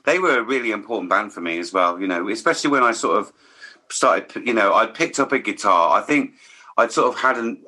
they 0.05 0.19
were 0.19 0.39
a 0.39 0.43
really 0.43 0.71
important 0.71 1.09
band 1.09 1.33
for 1.33 1.41
me 1.41 1.59
as 1.59 1.73
well. 1.73 1.99
You 1.99 2.07
know, 2.07 2.29
especially 2.29 2.71
when 2.71 2.83
I 2.83 2.91
sort 2.91 3.17
of 3.19 3.33
started. 3.89 4.47
You 4.47 4.53
know, 4.53 4.73
I 4.73 4.85
picked 4.85 5.19
up 5.19 5.31
a 5.31 5.39
guitar. 5.39 5.97
I 5.97 6.01
think 6.01 6.33
I'd 6.77 6.91
sort 6.91 7.07
of 7.07 7.19
had 7.19 7.37
an 7.37 7.63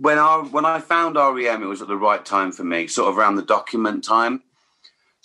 when 0.00 0.18
I 0.18 0.38
when 0.38 0.64
I 0.64 0.80
found 0.80 1.16
REM, 1.16 1.62
it 1.62 1.66
was 1.66 1.82
at 1.82 1.88
the 1.88 1.96
right 1.96 2.24
time 2.24 2.52
for 2.52 2.64
me, 2.64 2.86
sort 2.86 3.08
of 3.08 3.18
around 3.18 3.36
the 3.36 3.42
document 3.42 4.04
time. 4.04 4.42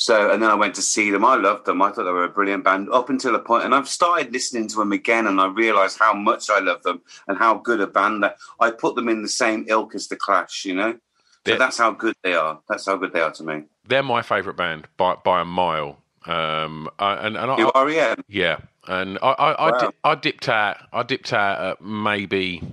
So, 0.01 0.31
and 0.31 0.41
then 0.41 0.49
I 0.49 0.55
went 0.55 0.73
to 0.75 0.81
see 0.81 1.11
them. 1.11 1.23
I 1.23 1.35
loved 1.35 1.65
them. 1.65 1.79
I 1.79 1.91
thought 1.91 2.05
they 2.05 2.11
were 2.11 2.23
a 2.23 2.29
brilliant 2.29 2.63
band 2.63 2.89
up 2.89 3.11
until 3.11 3.35
a 3.35 3.39
point, 3.39 3.65
and 3.65 3.75
I've 3.75 3.87
started 3.87 4.33
listening 4.33 4.67
to 4.69 4.77
them 4.77 4.91
again, 4.91 5.27
and 5.27 5.39
I 5.39 5.45
realised 5.45 5.99
how 5.99 6.11
much 6.11 6.49
I 6.49 6.57
love 6.57 6.81
them 6.81 7.03
and 7.27 7.37
how 7.37 7.59
good 7.59 7.79
a 7.81 7.85
band 7.85 8.23
that 8.23 8.37
I 8.59 8.71
put 8.71 8.95
them 8.95 9.07
in 9.09 9.21
the 9.21 9.29
same 9.29 9.63
ilk 9.67 9.93
as 9.93 10.07
the 10.07 10.15
Clash. 10.15 10.65
You 10.65 10.73
know, 10.73 10.97
so 11.45 11.55
that's 11.55 11.77
how 11.77 11.91
good 11.91 12.15
they 12.23 12.33
are. 12.33 12.59
That's 12.67 12.87
how 12.87 12.97
good 12.97 13.13
they 13.13 13.21
are 13.21 13.29
to 13.29 13.43
me. 13.43 13.65
They're 13.87 14.01
my 14.01 14.23
favourite 14.23 14.57
band 14.57 14.87
by 14.97 15.17
by 15.23 15.41
a 15.41 15.45
mile. 15.45 15.99
Um, 16.25 16.89
I, 16.97 17.13
and 17.27 17.37
and 17.37 17.59
you 17.59 17.71
I, 17.75 17.83
REM, 17.83 18.23
yeah, 18.27 18.57
and 18.87 19.19
I 19.21 19.27
I, 19.33 19.69
wow. 19.69 19.77
I, 19.77 19.85
di- 19.85 19.95
I 20.03 20.15
dipped 20.15 20.49
out. 20.49 20.77
I 20.91 21.03
dipped 21.03 21.31
out 21.31 21.61
at 21.61 21.81
maybe 21.85 22.63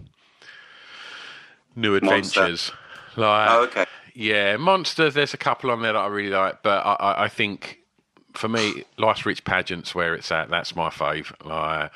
New 1.77 1.95
Adventures. 1.95 2.73
Monster. 2.73 3.21
Like, 3.21 3.51
oh, 3.51 3.62
okay. 3.64 3.85
Yeah, 4.19 4.57
Monsters. 4.57 5.15
There's 5.15 5.33
a 5.33 5.37
couple 5.39 5.71
on 5.71 5.81
there 5.81 5.93
that 5.93 5.99
I 5.99 6.09
really 6.09 6.31
like, 6.31 6.65
but 6.65 6.85
I, 6.85 6.95
I, 6.95 7.25
I 7.25 7.29
think 7.29 7.79
for 8.35 8.49
me, 8.49 8.83
Life's 8.97 9.25
Rich 9.25 9.45
Pageant's 9.45 9.95
where 9.95 10.13
it's 10.13 10.33
at. 10.33 10.51
That's 10.51 10.75
my 10.75 10.89
fave. 10.91 11.33
I 11.49 11.89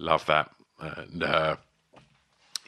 love 0.00 0.26
that. 0.26 0.50
And 0.80 1.22
uh, 1.22 1.54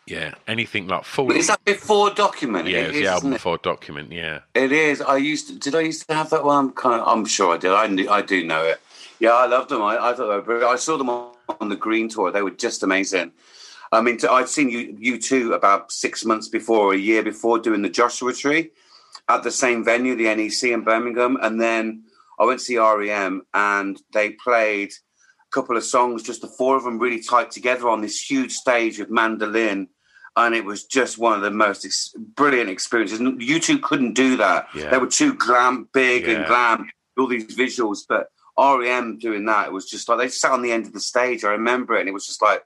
yeah, 0.06 0.34
anything 0.46 0.86
like 0.86 1.02
full. 1.02 1.32
Is 1.32 1.48
that 1.48 1.64
before 1.64 2.10
document? 2.10 2.68
Yeah, 2.68 2.82
it 2.82 2.90
it's 2.90 2.98
the 2.98 3.06
album 3.08 3.30
before 3.32 3.58
document. 3.58 4.12
Yeah, 4.12 4.42
it 4.54 4.70
is. 4.70 5.00
I 5.00 5.16
used 5.16 5.48
to. 5.48 5.58
Did 5.58 5.74
I 5.74 5.80
used 5.80 6.06
to 6.08 6.14
have 6.14 6.30
that 6.30 6.44
one? 6.44 6.70
Kind 6.70 7.00
of, 7.00 7.08
I'm 7.08 7.24
sure 7.24 7.52
I 7.52 7.58
did. 7.58 7.72
I 7.72 7.88
knew, 7.88 8.08
I 8.08 8.22
do 8.22 8.46
know 8.46 8.62
it. 8.62 8.80
Yeah, 9.18 9.32
I 9.32 9.46
loved 9.46 9.70
them. 9.70 9.82
I, 9.82 9.96
I 9.96 10.14
thought 10.14 10.46
they 10.46 10.54
were. 10.54 10.64
I 10.64 10.76
saw 10.76 10.96
them 10.96 11.10
on, 11.10 11.32
on 11.60 11.68
the 11.68 11.74
Green 11.74 12.08
tour. 12.08 12.30
They 12.30 12.42
were 12.42 12.50
just 12.50 12.84
amazing. 12.84 13.32
I 13.90 14.02
mean, 14.02 14.20
I'd 14.30 14.48
seen 14.48 14.70
you 14.70 15.16
U2 15.18 15.52
about 15.52 15.90
six 15.90 16.24
months 16.24 16.46
before, 16.46 16.94
a 16.94 16.96
year 16.96 17.24
before, 17.24 17.58
doing 17.58 17.82
the 17.82 17.88
Joshua 17.88 18.32
Tree 18.32 18.70
at 19.30 19.42
the 19.42 19.50
same 19.50 19.84
venue, 19.84 20.16
the 20.16 20.34
NEC 20.34 20.70
in 20.70 20.82
Birmingham. 20.82 21.38
And 21.40 21.60
then 21.60 22.04
I 22.38 22.44
went 22.44 22.60
to 22.60 22.64
see 22.64 22.78
REM 22.78 23.42
and 23.54 24.00
they 24.12 24.30
played 24.30 24.90
a 24.90 25.50
couple 25.52 25.76
of 25.76 25.84
songs, 25.84 26.22
just 26.22 26.42
the 26.42 26.48
four 26.48 26.76
of 26.76 26.84
them 26.84 26.98
really 26.98 27.22
tight 27.22 27.50
together 27.50 27.88
on 27.88 28.00
this 28.00 28.20
huge 28.20 28.52
stage 28.52 28.98
with 28.98 29.10
mandolin. 29.10 29.88
And 30.36 30.54
it 30.54 30.64
was 30.64 30.84
just 30.84 31.18
one 31.18 31.34
of 31.34 31.42
the 31.42 31.50
most 31.50 31.84
ex- 31.84 32.14
brilliant 32.16 32.70
experiences. 32.70 33.20
You 33.20 33.60
two 33.60 33.78
couldn't 33.78 34.14
do 34.14 34.36
that. 34.36 34.68
Yeah. 34.74 34.90
They 34.90 34.98
were 34.98 35.08
too 35.08 35.34
glam, 35.34 35.88
big 35.92 36.26
yeah. 36.26 36.30
and 36.30 36.46
glam, 36.46 36.90
all 37.18 37.26
these 37.26 37.56
visuals. 37.56 38.00
But 38.08 38.28
REM 38.58 39.18
doing 39.18 39.44
that, 39.46 39.66
it 39.66 39.72
was 39.72 39.90
just 39.90 40.08
like 40.08 40.18
they 40.18 40.28
sat 40.28 40.52
on 40.52 40.62
the 40.62 40.72
end 40.72 40.86
of 40.86 40.92
the 40.92 41.00
stage. 41.00 41.44
I 41.44 41.50
remember 41.50 41.96
it, 41.96 42.00
and 42.00 42.08
it 42.08 42.12
was 42.12 42.26
just 42.26 42.42
like 42.42 42.62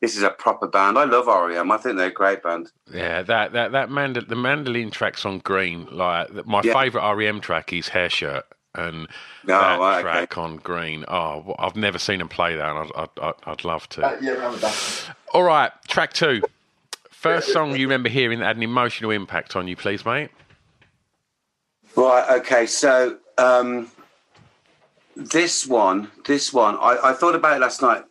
this 0.00 0.16
is 0.16 0.22
a 0.22 0.30
proper 0.30 0.66
band. 0.66 0.98
I 0.98 1.04
love 1.04 1.26
REM. 1.26 1.70
I 1.70 1.76
think 1.78 1.96
they're 1.96 2.08
a 2.08 2.12
great 2.12 2.42
band. 2.42 2.70
Yeah, 2.92 3.22
that 3.22 3.52
that 3.52 3.72
that 3.72 3.88
mandol- 3.88 4.28
the 4.28 4.36
mandolin 4.36 4.90
tracks 4.90 5.24
on 5.24 5.38
Green. 5.38 5.86
Like 5.90 6.46
my 6.46 6.60
yeah. 6.62 6.72
favorite 6.74 7.14
REM 7.14 7.40
track 7.40 7.72
is 7.72 7.88
Hair 7.88 8.10
Shirt. 8.10 8.44
and 8.74 9.06
Oh, 9.08 9.46
that 9.46 9.78
right, 9.78 10.00
track 10.02 10.36
on 10.38 10.56
Green. 10.56 11.04
Oh, 11.08 11.54
I've 11.58 11.76
never 11.76 11.98
seen 11.98 12.18
them 12.18 12.28
play 12.28 12.56
that, 12.56 12.76
and 12.76 12.90
I'd, 12.96 13.08
I'd, 13.22 13.34
I'd 13.46 13.64
love 13.64 13.88
to. 13.90 14.06
Uh, 14.06 14.16
yeah, 14.20 14.32
around 14.32 14.60
the. 14.60 15.04
All 15.32 15.42
right, 15.44 15.72
track 15.88 16.12
two. 16.12 16.42
First 17.10 17.52
song 17.52 17.74
you 17.74 17.86
remember 17.86 18.08
hearing 18.08 18.38
that 18.40 18.44
had 18.46 18.56
an 18.56 18.62
emotional 18.62 19.10
impact 19.10 19.56
on 19.56 19.66
you, 19.66 19.74
please, 19.76 20.04
mate. 20.04 20.30
Right. 21.96 22.38
Okay. 22.40 22.66
So 22.66 23.16
um, 23.38 23.90
this 25.16 25.66
one, 25.66 26.10
this 26.26 26.52
one, 26.52 26.76
I, 26.76 26.98
I 27.02 27.12
thought 27.14 27.34
about 27.34 27.56
it 27.56 27.60
last 27.60 27.80
night. 27.82 28.04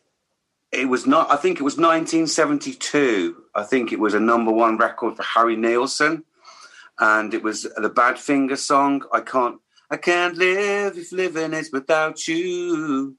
It 0.72 0.90
was 0.90 1.06
not. 1.06 1.32
I 1.32 1.38
think 1.38 1.60
it 1.60 1.64
was 1.64 1.78
1972. 1.78 3.44
I 3.54 3.64
think 3.64 3.92
it 3.92 4.00
was 4.00 4.14
a 4.14 4.20
number 4.20 4.52
one 4.52 4.78
record 4.78 5.16
for 5.16 5.24
Harry 5.24 5.56
Nilsson, 5.56 6.24
and 7.00 7.34
it 7.34 7.44
was 7.44 7.64
the 7.64 7.90
Badfinger 7.90 8.58
song. 8.58 9.04
I 9.14 9.22
can't. 9.22 9.60
I 9.90 9.98
can't 9.98 10.36
live 10.36 10.98
if 10.98 11.12
living 11.12 11.54
is 11.54 11.72
without 11.72 12.28
you. 12.28 13.16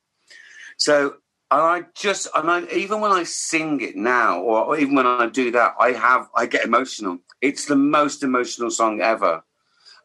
So 0.76 1.16
and 1.50 1.60
I 1.60 1.82
just, 1.94 2.26
and 2.34 2.50
I, 2.50 2.64
even 2.72 3.00
when 3.00 3.12
I 3.12 3.22
sing 3.22 3.80
it 3.80 3.94
now, 3.94 4.40
or 4.40 4.76
even 4.78 4.96
when 4.96 5.06
I 5.06 5.26
do 5.26 5.52
that, 5.52 5.74
I 5.78 5.92
have, 5.92 6.28
I 6.34 6.46
get 6.46 6.64
emotional. 6.64 7.18
It's 7.40 7.66
the 7.66 7.76
most 7.76 8.24
emotional 8.24 8.70
song 8.70 9.00
ever. 9.00 9.44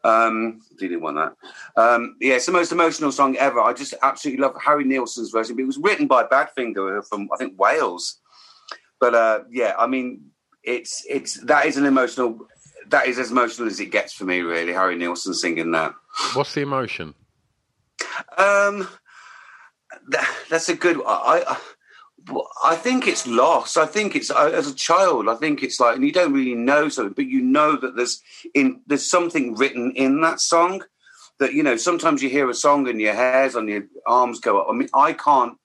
Um, 0.04 0.60
didn't 0.78 1.00
want 1.00 1.16
that. 1.16 1.80
Um, 1.80 2.16
yeah, 2.20 2.34
it's 2.34 2.46
the 2.46 2.52
most 2.52 2.72
emotional 2.72 3.12
song 3.12 3.36
ever. 3.36 3.60
I 3.60 3.72
just 3.72 3.94
absolutely 4.02 4.42
love 4.42 4.56
Harry 4.62 4.84
Nilsson's 4.84 5.30
version. 5.30 5.54
But 5.56 5.62
it 5.62 5.66
was 5.66 5.78
written 5.78 6.06
by 6.06 6.24
Badfinger 6.24 7.06
from 7.06 7.28
I 7.32 7.36
think 7.36 7.58
Wales. 7.58 8.20
But 9.00 9.14
uh, 9.14 9.40
yeah, 9.50 9.74
I 9.78 9.86
mean, 9.86 10.30
it's 10.62 11.04
it's 11.08 11.34
that 11.44 11.66
is 11.66 11.76
an 11.76 11.86
emotional. 11.86 12.46
That 12.88 13.06
is 13.06 13.18
as 13.18 13.30
emotional 13.30 13.68
as 13.68 13.78
it 13.80 13.86
gets 13.86 14.12
for 14.12 14.24
me, 14.24 14.40
really. 14.40 14.72
Harry 14.72 14.96
Nilsson 14.96 15.34
singing 15.34 15.70
that. 15.70 15.94
What's 16.34 16.54
the 16.54 16.62
emotion? 16.62 17.14
Um, 18.36 18.88
that, 20.08 20.28
that's 20.50 20.68
a 20.68 20.74
good. 20.74 20.98
I, 21.06 21.44
I 21.46 21.58
I 22.64 22.76
think 22.76 23.06
it's 23.06 23.26
loss. 23.26 23.76
I 23.76 23.86
think 23.86 24.14
it's 24.14 24.30
as 24.30 24.68
a 24.68 24.74
child. 24.74 25.28
I 25.28 25.34
think 25.34 25.62
it's 25.62 25.80
like, 25.80 25.96
and 25.96 26.04
you 26.04 26.12
don't 26.12 26.32
really 26.32 26.54
know 26.54 26.88
something, 26.88 27.14
but 27.14 27.26
you 27.26 27.42
know 27.42 27.76
that 27.76 27.96
there's 27.96 28.20
in 28.54 28.80
there's 28.86 29.08
something 29.08 29.56
written 29.56 29.92
in 29.96 30.20
that 30.20 30.40
song 30.40 30.82
that 31.38 31.54
you 31.54 31.62
know. 31.62 31.76
Sometimes 31.76 32.22
you 32.22 32.28
hear 32.28 32.48
a 32.48 32.54
song 32.54 32.88
and 32.88 33.00
your 33.00 33.14
hairs 33.14 33.56
on 33.56 33.68
your 33.68 33.84
arms 34.06 34.40
go 34.40 34.60
up. 34.60 34.68
I 34.70 34.72
mean, 34.72 34.88
I 34.94 35.12
can't. 35.12 35.58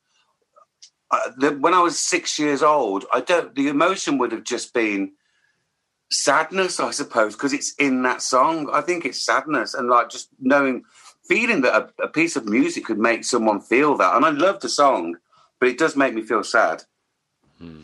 Uh, 1.10 1.32
the, 1.38 1.52
when 1.52 1.74
I 1.74 1.82
was 1.82 2.00
six 2.00 2.38
years 2.40 2.64
old, 2.64 3.06
I 3.14 3.22
don't. 3.22 3.54
The 3.54 3.68
emotion 3.68 4.18
would 4.18 4.32
have 4.32 4.44
just 4.44 4.74
been 4.74 5.12
sadness, 6.10 6.80
I 6.80 6.92
suppose, 6.92 7.36
because 7.36 7.54
it's 7.54 7.74
in 7.76 8.02
that 8.04 8.22
song. 8.22 8.70
I 8.72 8.82
think 8.82 9.06
it's 9.06 9.24
sadness 9.24 9.74
and 9.74 9.90
like 9.90 10.10
just 10.10 10.30
knowing, 10.40 10.84
feeling 11.28 11.62
that 11.62 11.76
a, 12.00 12.04
a 12.04 12.08
piece 12.08 12.36
of 12.36 12.46
music 12.46 12.86
could 12.86 13.00
make 13.00 13.26
someone 13.26 13.62
feel 13.62 13.96
that. 13.98 14.16
And 14.16 14.26
I 14.26 14.30
love 14.30 14.60
the 14.62 14.70
song 14.70 15.18
but 15.60 15.70
it 15.70 15.78
does 15.78 15.96
make 15.96 16.14
me 16.14 16.22
feel 16.22 16.44
sad. 16.44 16.84
Hmm. 17.60 17.82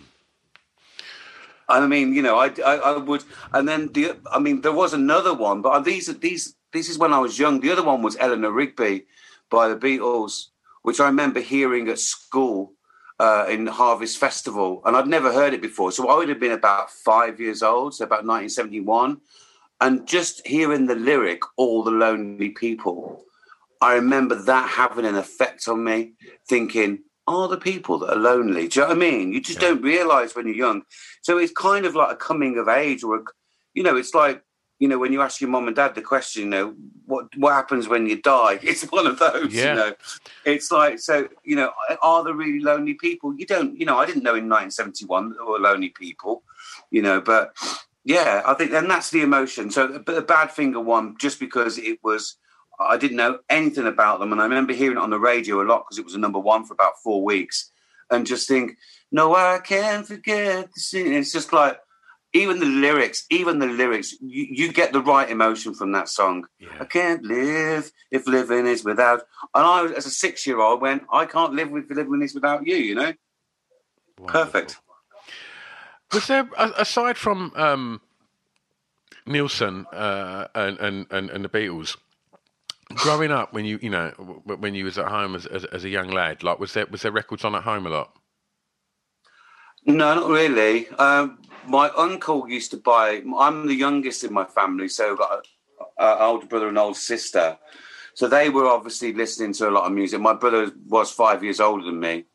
I 1.67 1.85
mean, 1.87 2.13
you 2.13 2.21
know, 2.21 2.37
I, 2.37 2.51
I, 2.63 2.75
I, 2.75 2.97
would, 2.97 3.23
and 3.53 3.67
then 3.67 3.91
the, 3.93 4.17
I 4.31 4.39
mean, 4.39 4.61
there 4.61 4.73
was 4.73 4.93
another 4.93 5.33
one, 5.33 5.61
but 5.61 5.83
these, 5.83 6.07
these, 6.19 6.55
this 6.71 6.89
is 6.89 6.97
when 6.97 7.13
I 7.13 7.19
was 7.19 7.39
young. 7.39 7.59
The 7.59 7.71
other 7.71 7.83
one 7.83 8.01
was 8.01 8.17
Eleanor 8.19 8.51
Rigby 8.51 9.05
by 9.49 9.69
the 9.69 9.75
Beatles, 9.75 10.47
which 10.81 10.99
I 10.99 11.05
remember 11.05 11.39
hearing 11.39 11.87
at 11.87 11.99
school 11.99 12.73
uh, 13.19 13.45
in 13.49 13.67
Harvest 13.67 14.17
Festival, 14.17 14.81
and 14.85 14.95
I'd 14.95 15.07
never 15.07 15.31
heard 15.31 15.53
it 15.53 15.61
before. 15.61 15.91
So 15.91 16.09
I 16.09 16.17
would 16.17 16.29
have 16.29 16.39
been 16.39 16.51
about 16.51 16.91
five 16.91 17.39
years 17.39 17.63
old, 17.63 17.95
so 17.95 18.03
about 18.03 18.25
1971, 18.25 19.21
and 19.81 20.07
just 20.07 20.45
hearing 20.45 20.87
the 20.87 20.95
lyric 20.95 21.41
"All 21.55 21.83
the 21.83 21.91
Lonely 21.91 22.49
People." 22.49 23.23
I 23.81 23.95
remember 23.95 24.35
that 24.35 24.69
having 24.69 25.05
an 25.05 25.15
effect 25.15 25.67
on 25.67 25.83
me, 25.83 26.13
thinking, 26.47 27.03
are 27.27 27.47
the 27.47 27.57
people 27.57 27.99
that 27.99 28.11
are 28.11 28.19
lonely. 28.19 28.67
Do 28.67 28.79
you 28.79 28.85
know 28.85 28.89
what 28.89 28.97
I 28.97 28.99
mean? 28.99 29.33
You 29.33 29.41
just 29.41 29.61
yeah. 29.61 29.69
don't 29.69 29.81
realize 29.81 30.35
when 30.35 30.47
you're 30.47 30.55
young. 30.55 30.83
So 31.21 31.37
it's 31.37 31.53
kind 31.53 31.85
of 31.85 31.95
like 31.95 32.11
a 32.11 32.15
coming 32.15 32.57
of 32.57 32.67
age, 32.67 33.03
or 33.03 33.17
a, 33.17 33.23
you 33.73 33.83
know, 33.83 33.95
it's 33.95 34.13
like 34.13 34.43
you 34.79 34.87
know 34.87 34.97
when 34.97 35.13
you 35.13 35.21
ask 35.21 35.39
your 35.39 35.49
mom 35.49 35.67
and 35.67 35.75
dad 35.75 35.95
the 35.95 36.01
question, 36.01 36.43
you 36.43 36.49
know, 36.49 36.75
what 37.05 37.27
what 37.37 37.53
happens 37.53 37.87
when 37.87 38.07
you 38.07 38.21
die? 38.21 38.59
It's 38.63 38.83
one 38.83 39.07
of 39.07 39.19
those. 39.19 39.53
Yeah. 39.53 39.69
You 39.69 39.75
know, 39.75 39.93
it's 40.45 40.71
like 40.71 40.99
so. 40.99 41.29
You 41.43 41.55
know, 41.55 41.71
are 42.01 42.23
there 42.23 42.33
really 42.33 42.59
lonely 42.59 42.95
people? 42.95 43.33
You 43.35 43.45
don't. 43.45 43.79
You 43.79 43.85
know, 43.85 43.97
I 43.97 44.05
didn't 44.05 44.23
know 44.23 44.35
in 44.35 44.49
1971 44.49 45.29
that 45.29 45.35
there 45.37 45.45
were 45.45 45.59
lonely 45.59 45.89
people. 45.89 46.43
You 46.91 47.01
know, 47.01 47.21
but 47.21 47.55
yeah, 48.03 48.41
I 48.45 48.53
think, 48.53 48.73
and 48.73 48.89
that's 48.89 49.11
the 49.11 49.21
emotion. 49.21 49.71
So, 49.71 49.99
but 49.99 50.15
the 50.15 50.21
Badfinger 50.21 50.83
one, 50.83 51.15
just 51.17 51.39
because 51.39 51.77
it 51.77 51.99
was 52.03 52.37
I 52.79 52.97
didn't 52.97 53.17
know 53.17 53.39
anything 53.49 53.87
about 53.87 54.19
them, 54.19 54.31
and 54.31 54.41
I 54.41 54.45
remember 54.45 54.73
hearing 54.73 54.97
it 54.97 55.01
on 55.01 55.09
the 55.09 55.19
radio 55.19 55.61
a 55.61 55.65
lot 55.65 55.85
because 55.85 55.99
it 55.99 56.05
was 56.05 56.15
a 56.15 56.19
number 56.19 56.39
one 56.39 56.65
for 56.65 56.73
about 56.73 56.93
four 57.03 57.23
weeks, 57.23 57.71
and 58.09 58.25
just 58.25 58.47
think, 58.47 58.77
no, 59.11 59.35
I 59.35 59.59
can't 59.59 60.07
forget 60.07 60.73
the 60.73 60.79
scene. 60.79 61.13
It's 61.13 61.31
just 61.31 61.53
like 61.53 61.79
even 62.33 62.59
the 62.59 62.65
lyrics, 62.65 63.25
even 63.29 63.59
the 63.59 63.67
lyrics, 63.67 64.13
you, 64.19 64.47
you 64.49 64.73
get 64.73 64.91
the 64.91 65.01
right 65.01 65.29
emotion 65.29 65.75
from 65.75 65.91
that 65.91 66.09
song. 66.09 66.47
Yeah. 66.59 66.69
I 66.79 66.85
can't 66.85 67.23
live 67.23 67.91
if 68.09 68.27
living 68.27 68.65
is 68.65 68.83
without. 68.83 69.21
And 69.53 69.63
I, 69.63 69.85
as 69.95 70.07
a 70.07 70.09
six-year-old, 70.09 70.81
went, 70.81 71.03
I 71.11 71.25
can't 71.25 71.53
live 71.53 71.69
with 71.69 71.91
living 71.91 72.23
is 72.23 72.33
without 72.33 72.65
you. 72.65 72.75
You 72.75 72.95
know, 72.95 73.13
Wonderful. 74.17 74.43
perfect. 74.43 74.77
Was 76.11 76.27
there 76.27 76.49
aside 76.57 77.17
from 77.17 77.51
um, 77.55 78.01
Nilsson 79.25 79.85
uh, 79.93 80.47
and, 80.53 80.79
and 80.79 81.29
and 81.29 81.45
the 81.45 81.49
Beatles? 81.49 81.97
Growing 82.95 83.31
up 83.31 83.53
when 83.53 83.65
you 83.65 83.79
you 83.81 83.89
know 83.89 84.09
when 84.45 84.75
you 84.75 84.85
was 84.85 84.97
at 84.97 85.07
home 85.07 85.35
as, 85.35 85.45
as, 85.45 85.65
as 85.65 85.83
a 85.83 85.89
young 85.89 86.09
lad 86.09 86.43
like 86.43 86.59
was 86.59 86.73
there 86.73 86.85
was 86.87 87.01
there 87.01 87.11
records 87.11 87.43
on 87.43 87.55
at 87.55 87.63
home 87.63 87.85
a 87.85 87.89
lot? 87.89 88.15
No 89.85 90.15
not 90.15 90.29
really. 90.29 90.87
Um, 90.89 91.39
my 91.67 91.89
uncle 91.95 92.49
used 92.49 92.71
to 92.71 92.77
buy 92.77 93.21
i'm 93.37 93.67
the 93.67 93.73
youngest 93.73 94.23
in 94.23 94.33
my 94.33 94.43
family 94.43 94.89
so 94.89 95.11
i've 95.11 95.17
got 95.17 95.47
an 95.97 96.17
older 96.21 96.45
brother 96.45 96.67
and 96.67 96.77
older 96.77 96.97
sister. 96.97 97.57
So 98.15 98.27
they 98.27 98.49
were 98.49 98.67
obviously 98.67 99.13
listening 99.13 99.53
to 99.53 99.69
a 99.69 99.71
lot 99.71 99.85
of 99.85 99.91
music. 99.91 100.21
My 100.21 100.33
brother 100.33 100.71
was 100.87 101.11
five 101.11 101.43
years 101.43 101.59
older 101.59 101.85
than 101.85 101.99
me. 101.99 102.25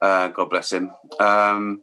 Uh, 0.00 0.28
god 0.28 0.50
bless 0.50 0.72
him. 0.72 0.90
Um, 1.20 1.82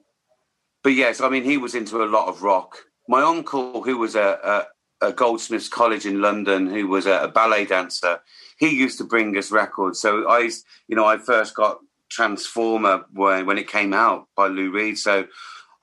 but 0.84 0.94
yes 0.94 1.22
i 1.22 1.30
mean 1.30 1.44
he 1.44 1.58
was 1.58 1.76
into 1.76 2.04
a 2.04 2.06
lot 2.06 2.28
of 2.28 2.44
rock. 2.44 2.78
My 3.08 3.22
uncle 3.22 3.84
who 3.84 3.98
was 3.98 4.16
a, 4.16 4.68
a 5.02 5.12
Goldsmiths 5.12 5.68
College 5.68 6.06
in 6.06 6.22
London, 6.22 6.68
who 6.68 6.88
was 6.88 7.06
a, 7.06 7.24
a, 7.24 7.28
ballet 7.28 7.66
dancer, 7.66 8.22
he 8.58 8.70
used 8.70 8.98
to 9.00 9.04
bring 9.04 9.36
us 9.38 9.52
records. 9.52 10.00
So 10.00 10.30
I, 10.30 10.50
you 10.88 10.96
know, 10.96 11.06
I 11.06 11.18
first 11.18 11.56
got 11.56 11.80
Transformer 12.10 13.06
when, 13.14 13.46
when 13.46 13.58
it 13.58 13.68
came 13.68 13.94
out 13.94 14.28
by 14.36 14.48
Lou 14.48 14.72
Reed. 14.72 14.98
So 14.98 15.26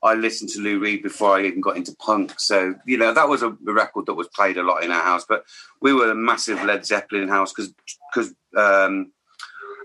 I 0.03 0.15
listened 0.15 0.51
to 0.51 0.61
Lou 0.61 0.79
Reed 0.79 1.03
before 1.03 1.37
I 1.37 1.45
even 1.45 1.61
got 1.61 1.77
into 1.77 1.95
punk. 1.97 2.39
So 2.39 2.75
you 2.87 2.97
know 2.97 3.13
that 3.13 3.29
was 3.29 3.43
a, 3.43 3.49
a 3.49 3.73
record 3.73 4.07
that 4.07 4.15
was 4.15 4.29
played 4.29 4.57
a 4.57 4.63
lot 4.63 4.85
in 4.85 4.93
our 4.93 5.03
house. 5.03 5.25
But 5.29 5.45
we 5.81 5.93
were 5.93 6.11
a 6.11 6.15
massive 6.15 6.63
Led 6.63 6.87
Zeppelin 6.87 7.29
house 7.29 7.53
because 7.53 7.75
because 8.13 8.35
um, 8.57 9.13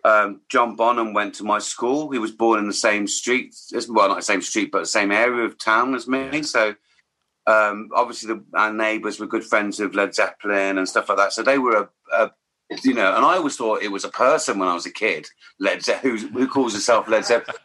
um, 0.04 0.41
John 0.50 0.76
Bonham 0.76 1.13
went 1.13 1.36
to 1.36 1.43
my 1.43 1.60
school. 1.60 2.12
He 2.12 2.19
was 2.19 2.32
born 2.32 2.60
in 2.60 2.67
the 2.67 2.74
same 2.74 3.08
street, 3.08 3.56
well, 3.89 4.10
not 4.10 4.17
the 4.17 4.22
same 4.22 4.41
street, 4.41 4.72
but 4.72 4.80
the 4.82 4.86
same 4.86 5.12
area 5.12 5.46
of 5.46 5.58
town 5.58 5.96
as 5.96 6.08
me. 6.08 6.43
So 6.43 6.76
um, 7.46 7.90
obviously 7.94 8.34
the, 8.34 8.44
our 8.54 8.74
neighbours 8.74 9.20
were 9.20 9.28
good 9.28 9.44
friends 9.44 9.80
of 9.80 9.96
Led 9.96 10.16
Zeppelin 10.16 10.78
and 10.78 10.88
stuff 10.88 11.10
like 11.10 11.18
that. 11.18 11.34
So 11.34 11.44
they 11.44 11.58
were 11.58 11.90
a, 12.14 12.24
a 12.26 12.32
you 12.84 12.94
know, 12.94 13.16
and 13.16 13.26
I 13.26 13.36
always 13.36 13.58
thought 13.58 13.84
it 13.84 13.92
was 13.92 14.06
a 14.06 14.10
person 14.10 14.60
when 14.60 14.70
I 14.70 14.74
was 14.74 14.86
a 14.86 14.92
kid, 14.92 15.28
Led 15.60 15.84
Ze- 15.84 16.00
who, 16.02 16.18
who 16.18 16.48
calls 16.48 16.74
herself 16.74 17.08
Led 17.08 17.26
Zeppelin. 17.26 17.58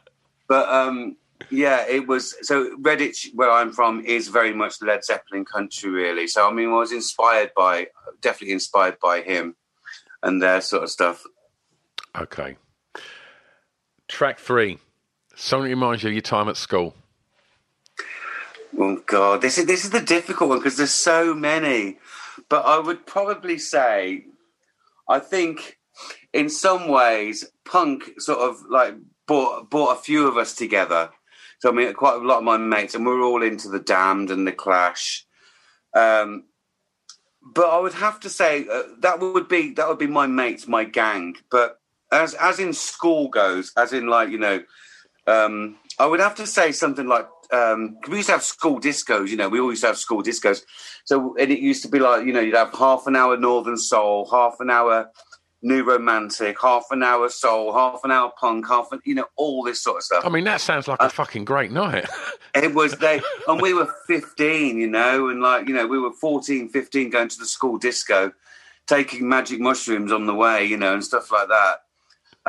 But 0.49 0.69
um, 0.69 1.17
yeah, 1.51 1.87
it 1.89 2.07
was 2.07 2.35
so 2.47 2.77
Redditch, 2.77 3.35
where 3.35 3.51
I'm 3.51 3.73
from, 3.73 4.05
is 4.05 4.29
very 4.29 4.53
much 4.53 4.83
Led 4.83 5.05
Zeppelin 5.05 5.45
country, 5.45 5.91
really. 5.91 6.27
So 6.27 6.49
I 6.49 6.53
mean, 6.53 6.69
I 6.69 6.73
was 6.73 6.93
inspired 6.93 7.53
by, 7.57 7.89
definitely 8.21 8.55
inspired 8.55 8.99
by 9.01 9.21
him 9.21 9.57
and 10.23 10.43
their 10.43 10.61
sort 10.61 10.83
of 10.83 10.91
stuff. 10.91 11.25
Okay. 12.17 12.57
Track 14.09 14.39
three. 14.39 14.79
Something 15.37 15.71
reminds 15.71 16.03
you 16.03 16.09
of 16.09 16.15
your 16.15 16.23
time 16.23 16.49
at 16.49 16.57
school. 16.57 16.95
Oh 18.77 19.03
God, 19.07 19.41
this 19.41 19.59
is 19.59 19.67
this 19.67 19.85
is 19.85 19.91
the 19.91 20.01
difficult 20.01 20.51
one 20.51 20.59
because 20.59 20.77
there's 20.77 20.91
so 20.91 21.35
many. 21.35 21.99
But 22.49 22.67
I 22.67 22.79
would 22.79 23.07
probably 23.07 23.59
say, 23.59 24.25
I 25.09 25.19
think, 25.19 25.79
in 26.33 26.49
some 26.49 26.89
ways, 26.89 27.45
punk 27.65 28.21
sort 28.21 28.41
of 28.41 28.63
like 28.69 28.95
brought 29.27 29.71
brought 29.71 29.97
a 29.97 30.01
few 30.01 30.27
of 30.27 30.37
us 30.37 30.55
together. 30.55 31.11
So 31.61 31.71
I 31.71 31.73
mean, 31.73 31.93
quite 31.95 32.15
a 32.15 32.27
lot 32.27 32.39
of 32.39 32.45
my 32.45 32.57
mates, 32.57 32.95
and 32.95 33.05
we 33.05 33.13
are 33.13 33.23
all 33.23 33.43
into 33.43 33.69
the 33.69 33.81
Damned 33.81 34.31
and 34.31 34.47
the 34.47 34.53
Clash. 34.53 35.25
Um, 35.95 36.45
but 37.43 37.69
I 37.69 37.79
would 37.79 37.95
have 37.95 38.21
to 38.21 38.31
say 38.31 38.67
uh, 38.71 38.83
that 39.01 39.21
would 39.21 39.49
be 39.49 39.73
that 39.75 39.89
would 39.89 39.99
be 39.99 40.07
my 40.07 40.27
mates, 40.27 40.69
my 40.69 40.85
gang. 40.85 41.37
But 41.51 41.81
as 42.13 42.35
as 42.35 42.59
in 42.59 42.73
school 42.73 43.29
goes, 43.29 43.73
as 43.77 43.93
in 43.93 44.07
like 44.07 44.31
you 44.31 44.39
know, 44.39 44.63
um, 45.27 45.77
I 45.99 46.07
would 46.07 46.21
have 46.21 46.35
to 46.37 46.47
say 46.47 46.73
something 46.73 47.07
like 47.07 47.27
um, 47.53 47.99
we 48.09 48.17
used 48.17 48.29
to 48.29 48.33
have 48.33 48.43
school 48.43 48.81
discos. 48.81 49.29
You 49.29 49.37
know, 49.37 49.49
we 49.49 49.61
always 49.61 49.77
used 49.77 49.83
to 49.83 49.89
have 49.89 49.99
school 49.99 50.23
discos. 50.23 50.63
So 51.05 51.37
and 51.39 51.51
it 51.51 51.61
used 51.61 51.83
to 51.83 51.89
be 51.89 51.99
like 51.99 52.27
you 52.27 52.33
know 52.33 52.41
you'd 52.41 52.55
have 52.55 52.75
half 52.75 53.07
an 53.07 53.17
hour 53.17 53.37
Northern 53.37 53.77
Soul, 53.77 54.29
half 54.31 54.57
an 54.61 54.71
hour 54.71 55.11
new 55.63 55.83
romantic, 55.83 56.61
half 56.61 56.87
an 56.91 57.03
hour 57.03 57.29
soul, 57.29 57.73
half 57.73 58.01
an 58.05 58.11
hour 58.11 58.33
punk, 58.39 58.67
half 58.69 58.93
an, 58.93 59.01
you 59.05 59.15
know, 59.15 59.27
all 59.37 59.63
this 59.65 59.83
sort 59.83 59.99
of 59.99 60.03
stuff. 60.05 60.25
I 60.25 60.29
mean, 60.29 60.45
that 60.45 60.61
sounds 60.61 60.87
like 60.87 60.99
a 61.01 61.11
fucking 61.11 61.45
great 61.45 61.71
night. 61.71 62.07
It 62.55 62.75
was 62.75 62.93
they, 62.97 63.21
and 63.47 63.61
we 63.61 63.73
were 63.73 63.95
15, 64.09 64.79
you 64.79 64.89
know, 64.89 65.29
and 65.29 65.41
like, 65.41 65.69
you 65.69 65.75
know, 65.75 65.87
we 65.87 65.99
were 65.99 66.13
14, 66.13 66.71
15 66.71 67.11
going 67.11 67.29
to 67.29 67.39
the 67.39 67.47
school 67.47 67.79
disco, 67.79 68.33
taking 68.89 69.29
magic 69.29 69.61
mushrooms 69.61 70.11
on 70.11 70.27
the 70.27 70.35
way, 70.35 70.65
you 70.65 70.77
know, 70.77 70.95
and 70.95 71.05
stuff 71.05 71.31
like 71.31 71.49
that. 71.49 71.83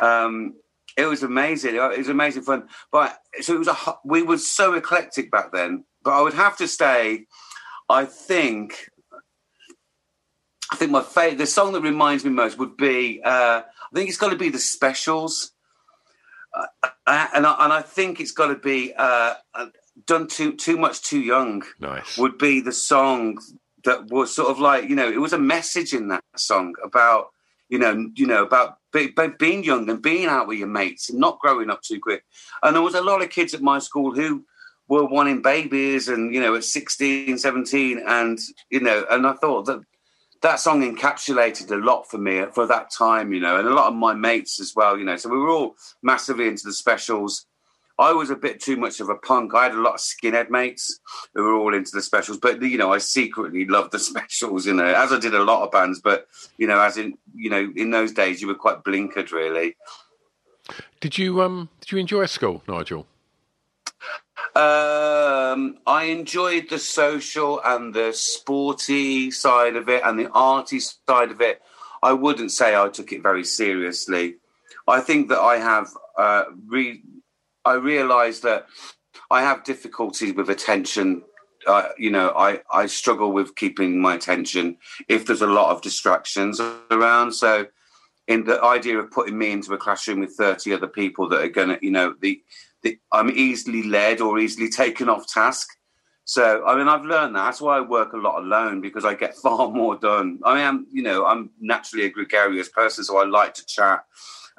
Um, 0.01 0.55
it 0.99 1.07
was 1.07 1.23
amazing. 1.23 1.75
It 1.75 1.97
was 1.97 2.09
amazing 2.09 2.43
fun. 2.43 2.67
But 2.91 3.17
so 3.41 3.55
it 3.55 3.59
was 3.59 3.67
a, 3.67 3.75
we 4.03 4.21
were 4.21 4.37
so 4.37 4.73
eclectic 4.73 5.31
back 5.31 5.51
then. 5.51 5.85
But 6.03 6.11
I 6.11 6.21
would 6.21 6.33
have 6.33 6.57
to 6.57 6.67
say, 6.67 7.25
I 7.89 8.05
think, 8.05 8.89
I 10.71 10.75
think 10.75 10.91
my 10.91 11.01
favorite, 11.01 11.39
the 11.39 11.45
song 11.47 11.73
that 11.73 11.81
reminds 11.81 12.23
me 12.23 12.31
most 12.31 12.57
would 12.57 12.77
be, 12.77 13.21
uh, 13.23 13.61
I 13.61 13.95
think 13.95 14.09
it's 14.09 14.17
got 14.17 14.29
to 14.29 14.37
be 14.37 14.49
the 14.49 14.59
Specials. 14.59 15.51
Uh, 16.53 16.65
and 17.33 17.45
I, 17.45 17.55
and 17.63 17.73
I 17.73 17.81
think 17.81 18.19
it's 18.19 18.31
got 18.31 18.47
to 18.47 18.55
be 18.55 18.93
uh, 18.97 19.35
done 20.05 20.27
too 20.27 20.55
too 20.55 20.77
much 20.77 21.01
too 21.01 21.19
young. 21.19 21.63
Nice 21.79 22.17
would 22.17 22.37
be 22.37 22.61
the 22.61 22.71
song 22.71 23.37
that 23.83 24.07
was 24.07 24.35
sort 24.35 24.49
of 24.49 24.59
like 24.59 24.89
you 24.89 24.95
know 24.95 25.07
it 25.07 25.21
was 25.21 25.33
a 25.33 25.37
message 25.37 25.93
in 25.93 26.07
that 26.09 26.23
song 26.35 26.73
about 26.83 27.27
you 27.69 27.79
know 27.79 28.09
you 28.15 28.27
know 28.27 28.43
about 28.43 28.77
be, 28.91 29.07
be, 29.07 29.27
being 29.39 29.63
young 29.63 29.89
and 29.89 30.01
being 30.01 30.25
out 30.25 30.47
with 30.47 30.57
your 30.57 30.67
mates 30.67 31.09
and 31.09 31.19
not 31.19 31.39
growing 31.39 31.69
up 31.69 31.81
too 31.83 31.99
quick. 31.99 32.23
And 32.63 32.75
there 32.75 32.81
was 32.81 32.95
a 32.95 33.01
lot 33.01 33.21
of 33.21 33.29
kids 33.29 33.53
at 33.53 33.61
my 33.61 33.77
school 33.77 34.15
who 34.15 34.43
were 34.89 35.05
wanting 35.05 35.41
babies 35.41 36.07
and 36.07 36.33
you 36.33 36.41
know 36.41 36.55
at 36.55 36.63
16 36.63 37.37
17 37.37 38.01
and 38.05 38.39
you 38.71 38.79
know 38.79 39.05
and 39.09 39.25
i 39.25 39.33
thought 39.33 39.65
that 39.67 39.81
that 40.41 40.59
song 40.59 40.81
encapsulated 40.81 41.69
a 41.71 41.75
lot 41.75 42.09
for 42.09 42.17
me 42.17 42.43
for 42.53 42.65
that 42.65 42.89
time 42.89 43.31
you 43.31 43.39
know 43.39 43.57
and 43.57 43.67
a 43.67 43.73
lot 43.73 43.87
of 43.87 43.93
my 43.93 44.13
mates 44.13 44.59
as 44.59 44.73
well 44.75 44.97
you 44.97 45.05
know 45.05 45.15
so 45.15 45.29
we 45.29 45.37
were 45.37 45.49
all 45.49 45.75
massively 46.01 46.47
into 46.47 46.65
the 46.65 46.73
specials 46.73 47.45
I 47.99 48.13
was 48.13 48.29
a 48.29 48.35
bit 48.35 48.61
too 48.61 48.77
much 48.77 49.01
of 49.01 49.09
a 49.09 49.15
punk. 49.15 49.53
I 49.53 49.63
had 49.63 49.73
a 49.73 49.81
lot 49.81 49.95
of 49.95 49.99
skinhead 49.99 50.49
mates 50.49 51.01
who 51.35 51.43
were 51.43 51.55
all 51.55 51.75
into 51.75 51.91
the 51.93 52.01
specials, 52.01 52.37
but 52.37 52.61
you 52.61 52.77
know, 52.77 52.93
I 52.93 52.97
secretly 52.97 53.65
loved 53.65 53.91
the 53.91 53.99
specials, 54.11 54.65
you 54.65 54.73
know, 54.73 54.85
as 54.85 55.11
I 55.11 55.19
did 55.19 55.35
a 55.35 55.43
lot 55.43 55.63
of 55.63 55.71
bands. 55.71 55.99
But 56.01 56.27
you 56.57 56.65
know, 56.65 56.79
as 56.79 56.97
in, 56.97 57.17
you 57.35 57.49
know, 57.49 57.71
in 57.75 57.91
those 57.91 58.13
days, 58.13 58.41
you 58.41 58.47
were 58.47 58.55
quite 58.55 58.83
blinkered, 58.83 59.31
really. 59.31 59.75
Did 61.01 61.17
you 61.17 61.41
um? 61.41 61.69
Did 61.81 61.91
you 61.91 61.97
enjoy 61.97 62.25
school, 62.25 62.63
Nigel? 62.67 63.05
Um, 64.55 65.77
I 65.85 66.05
enjoyed 66.09 66.69
the 66.69 66.79
social 66.79 67.61
and 67.63 67.93
the 67.93 68.13
sporty 68.13 69.29
side 69.29 69.75
of 69.75 69.89
it 69.89 70.01
and 70.05 70.17
the 70.17 70.29
arty 70.31 70.79
side 70.79 71.31
of 71.31 71.41
it. 71.41 71.61
I 72.01 72.13
wouldn't 72.13 72.51
say 72.51 72.75
I 72.75 72.87
took 72.87 73.11
it 73.11 73.21
very 73.21 73.43
seriously. 73.43 74.35
I 74.87 75.01
think 75.01 75.29
that 75.29 75.39
I 75.39 75.57
have 75.57 75.89
uh, 76.17 76.45
re- 76.65 77.03
I 77.69 77.75
realised 77.75 78.43
that 78.43 78.67
I 79.29 79.41
have 79.41 79.63
difficulties 79.63 80.33
with 80.33 80.49
attention. 80.49 81.23
Uh, 81.67 81.89
you 81.97 82.09
know, 82.09 82.29
I, 82.35 82.61
I 82.71 82.87
struggle 82.87 83.31
with 83.31 83.55
keeping 83.55 84.01
my 84.01 84.15
attention 84.15 84.77
if 85.07 85.25
there's 85.25 85.43
a 85.43 85.47
lot 85.47 85.71
of 85.71 85.81
distractions 85.81 86.59
around. 86.89 87.33
So, 87.33 87.67
in 88.27 88.43
the 88.45 88.61
idea 88.63 88.97
of 88.97 89.11
putting 89.11 89.37
me 89.37 89.51
into 89.51 89.73
a 89.73 89.77
classroom 89.77 90.19
with 90.19 90.35
30 90.35 90.73
other 90.73 90.87
people 90.87 91.27
that 91.29 91.41
are 91.41 91.49
going 91.49 91.69
to, 91.69 91.79
you 91.81 91.91
know, 91.91 92.13
the, 92.21 92.41
the, 92.83 92.97
I'm 93.11 93.31
easily 93.31 93.83
led 93.83 94.21
or 94.21 94.39
easily 94.39 94.69
taken 94.83 95.09
off 95.09 95.27
task. 95.27 95.67
So, 96.25 96.63
I 96.65 96.75
mean, 96.77 96.87
I've 96.87 97.05
learned 97.05 97.35
that. 97.35 97.45
That's 97.45 97.61
why 97.61 97.77
I 97.77 97.81
work 97.81 98.13
a 98.13 98.17
lot 98.17 98.39
alone 98.39 98.81
because 98.81 99.03
I 99.03 99.15
get 99.15 99.35
far 99.43 99.69
more 99.69 99.95
done. 99.95 100.39
I 100.43 100.61
am, 100.61 100.87
you 100.91 101.03
know, 101.03 101.25
I'm 101.25 101.51
naturally 101.59 102.05
a 102.05 102.09
gregarious 102.09 102.69
person, 102.69 103.03
so 103.03 103.17
I 103.17 103.25
like 103.25 103.53
to 103.55 103.65
chat 103.65 104.05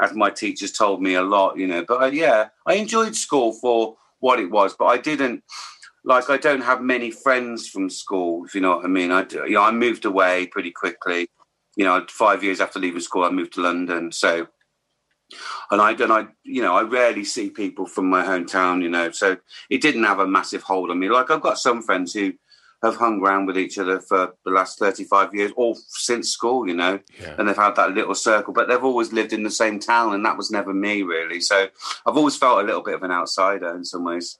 as 0.00 0.14
my 0.14 0.30
teachers 0.30 0.72
told 0.72 1.02
me 1.02 1.14
a 1.14 1.22
lot, 1.22 1.56
you 1.56 1.66
know. 1.66 1.84
But 1.86 2.02
uh, 2.02 2.06
yeah, 2.06 2.48
I 2.66 2.74
enjoyed 2.74 3.14
school 3.14 3.52
for 3.52 3.96
what 4.20 4.40
it 4.40 4.50
was, 4.50 4.74
but 4.74 4.86
I 4.86 4.98
didn't 4.98 5.42
like. 6.04 6.30
I 6.30 6.36
don't 6.36 6.62
have 6.62 6.82
many 6.82 7.10
friends 7.10 7.68
from 7.68 7.90
school, 7.90 8.44
if 8.44 8.54
you 8.54 8.60
know 8.60 8.76
what 8.76 8.84
I 8.84 8.88
mean. 8.88 9.10
I 9.10 9.26
you 9.30 9.54
know 9.54 9.62
I 9.62 9.70
moved 9.70 10.04
away 10.04 10.46
pretty 10.46 10.70
quickly. 10.70 11.28
You 11.76 11.84
know, 11.84 12.04
five 12.08 12.42
years 12.42 12.60
after 12.60 12.78
leaving 12.78 13.00
school, 13.00 13.24
I 13.24 13.30
moved 13.30 13.54
to 13.54 13.62
London. 13.62 14.10
So, 14.12 14.48
and 15.70 15.80
I 15.80 15.92
and 15.92 16.12
I 16.12 16.26
you 16.44 16.62
know 16.62 16.74
I 16.74 16.82
rarely 16.82 17.24
see 17.24 17.50
people 17.50 17.86
from 17.86 18.08
my 18.08 18.24
hometown. 18.24 18.82
You 18.82 18.88
know, 18.88 19.10
so 19.10 19.36
it 19.68 19.80
didn't 19.80 20.04
have 20.04 20.18
a 20.18 20.26
massive 20.26 20.62
hold 20.62 20.90
on 20.90 20.98
me. 20.98 21.08
Like 21.08 21.30
I've 21.30 21.42
got 21.42 21.58
some 21.58 21.82
friends 21.82 22.14
who 22.14 22.32
have 22.82 22.96
hung 22.96 23.20
around 23.20 23.46
with 23.46 23.58
each 23.58 23.78
other 23.78 24.00
for 24.00 24.34
the 24.44 24.50
last 24.50 24.78
35 24.78 25.34
years, 25.34 25.52
or 25.56 25.74
since 25.88 26.30
school, 26.30 26.66
you 26.66 26.74
know, 26.74 26.98
yeah. 27.20 27.34
and 27.38 27.48
they've 27.48 27.56
had 27.56 27.76
that 27.76 27.92
little 27.92 28.14
circle, 28.14 28.52
but 28.52 28.68
they've 28.68 28.82
always 28.82 29.12
lived 29.12 29.32
in 29.32 29.42
the 29.42 29.50
same 29.50 29.78
town, 29.78 30.14
and 30.14 30.24
that 30.24 30.36
was 30.36 30.50
never 30.50 30.72
me, 30.72 31.02
really. 31.02 31.40
So 31.40 31.68
I've 32.06 32.16
always 32.16 32.36
felt 32.36 32.62
a 32.62 32.66
little 32.66 32.82
bit 32.82 32.94
of 32.94 33.02
an 33.02 33.10
outsider 33.10 33.74
in 33.74 33.84
some 33.84 34.04
ways. 34.04 34.38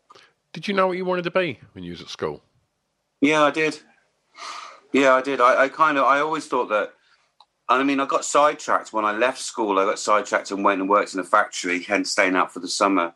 Did 0.53 0.67
you 0.67 0.75
know 0.75 0.87
what 0.87 0.97
you 0.97 1.05
wanted 1.05 1.25
to 1.25 1.31
be 1.31 1.61
when 1.73 1.85
you 1.85 1.93
was 1.93 2.01
at 2.01 2.09
school? 2.09 2.43
Yeah, 3.21 3.43
I 3.43 3.51
did. 3.51 3.79
Yeah, 4.93 5.15
I 5.15 5.23
did. 5.23 5.41
I, 5.41 5.65
I 5.65 5.69
kind 5.69 5.99
of, 5.99 6.05
I 6.05 6.21
always 6.21 6.47
thought 6.47 6.69
that. 6.71 6.95
I 7.69 7.81
mean, 7.85 8.01
I 8.01 8.07
got 8.07 8.25
sidetracked 8.25 8.93
when 8.93 9.05
I 9.05 9.13
left 9.13 9.39
school. 9.39 9.79
I 9.79 9.85
got 9.85 10.01
sidetracked 10.01 10.51
and 10.51 10.65
went 10.65 10.81
and 10.81 10.91
worked 10.91 11.15
in 11.15 11.21
a 11.21 11.25
factory, 11.25 11.81
hence 11.83 12.11
staying 12.11 12.35
out 12.35 12.53
for 12.53 12.59
the 12.59 12.67
summer. 12.69 13.15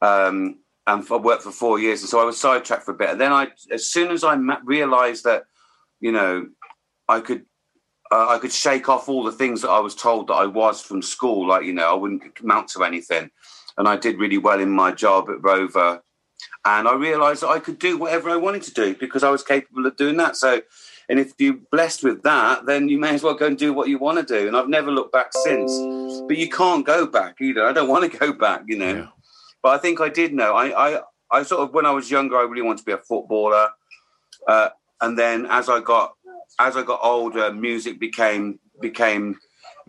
Um, 0.00 0.58
and 0.88 1.06
I 1.10 1.16
worked 1.16 1.42
for 1.42 1.50
four 1.50 1.78
years, 1.78 2.00
and 2.00 2.08
so 2.08 2.18
I 2.18 2.24
was 2.24 2.40
sidetracked 2.40 2.84
for 2.84 2.92
a 2.92 2.94
bit. 2.94 3.10
And 3.10 3.20
then 3.20 3.30
I, 3.30 3.48
as 3.70 3.84
soon 3.84 4.10
as 4.10 4.24
I 4.24 4.34
realised 4.64 5.24
that, 5.24 5.44
you 6.00 6.10
know, 6.12 6.48
I 7.08 7.20
could, 7.20 7.44
uh, 8.10 8.28
I 8.28 8.38
could 8.38 8.52
shake 8.52 8.88
off 8.88 9.06
all 9.06 9.22
the 9.22 9.32
things 9.32 9.60
that 9.60 9.70
I 9.70 9.80
was 9.80 9.94
told 9.94 10.28
that 10.28 10.34
I 10.34 10.46
was 10.46 10.80
from 10.80 11.02
school, 11.02 11.46
like 11.46 11.66
you 11.66 11.74
know, 11.74 11.90
I 11.90 11.94
wouldn't 11.94 12.40
amount 12.40 12.68
to 12.68 12.84
anything, 12.84 13.30
and 13.76 13.86
I 13.86 13.96
did 13.96 14.18
really 14.18 14.38
well 14.38 14.60
in 14.60 14.70
my 14.70 14.90
job 14.90 15.28
at 15.28 15.42
Rover, 15.42 16.02
and 16.64 16.88
I 16.88 16.94
realised 16.94 17.42
that 17.42 17.50
I 17.50 17.58
could 17.58 17.78
do 17.78 17.98
whatever 17.98 18.30
I 18.30 18.36
wanted 18.36 18.62
to 18.62 18.72
do 18.72 18.94
because 18.94 19.22
I 19.22 19.30
was 19.30 19.42
capable 19.42 19.86
of 19.86 19.96
doing 19.96 20.16
that. 20.16 20.36
So. 20.36 20.62
And 21.10 21.18
if 21.18 21.32
you're 21.38 21.56
blessed 21.72 22.04
with 22.04 22.22
that, 22.24 22.66
then 22.66 22.90
you 22.90 22.98
may 22.98 23.14
as 23.14 23.22
well 23.22 23.32
go 23.32 23.46
and 23.46 23.56
do 23.56 23.72
what 23.72 23.88
you 23.88 23.96
want 23.96 24.18
to 24.18 24.40
do. 24.40 24.46
And 24.46 24.54
I've 24.54 24.68
never 24.68 24.90
looked 24.90 25.10
back 25.10 25.32
since. 25.32 25.72
But 26.28 26.36
you 26.36 26.50
can't 26.50 26.84
go 26.84 27.06
back 27.06 27.40
either. 27.40 27.64
I 27.64 27.72
don't 27.72 27.88
want 27.88 28.12
to 28.12 28.18
go 28.26 28.30
back, 28.30 28.64
you 28.66 28.76
know. 28.76 28.94
Yeah. 28.94 29.06
But 29.62 29.70
I 29.70 29.78
think 29.78 30.00
I 30.00 30.08
did 30.08 30.32
know. 30.32 30.54
I, 30.54 30.96
I, 30.96 31.00
I 31.30 31.42
sort 31.42 31.62
of 31.62 31.74
when 31.74 31.86
I 31.86 31.90
was 31.90 32.10
younger, 32.10 32.36
I 32.36 32.42
really 32.42 32.62
wanted 32.62 32.78
to 32.78 32.84
be 32.84 32.92
a 32.92 32.98
footballer. 32.98 33.70
Uh, 34.46 34.70
and 35.00 35.18
then 35.18 35.46
as 35.46 35.68
I 35.68 35.80
got 35.80 36.14
as 36.58 36.76
I 36.76 36.82
got 36.82 37.00
older, 37.02 37.52
music 37.52 37.98
became 38.00 38.58
became 38.80 39.36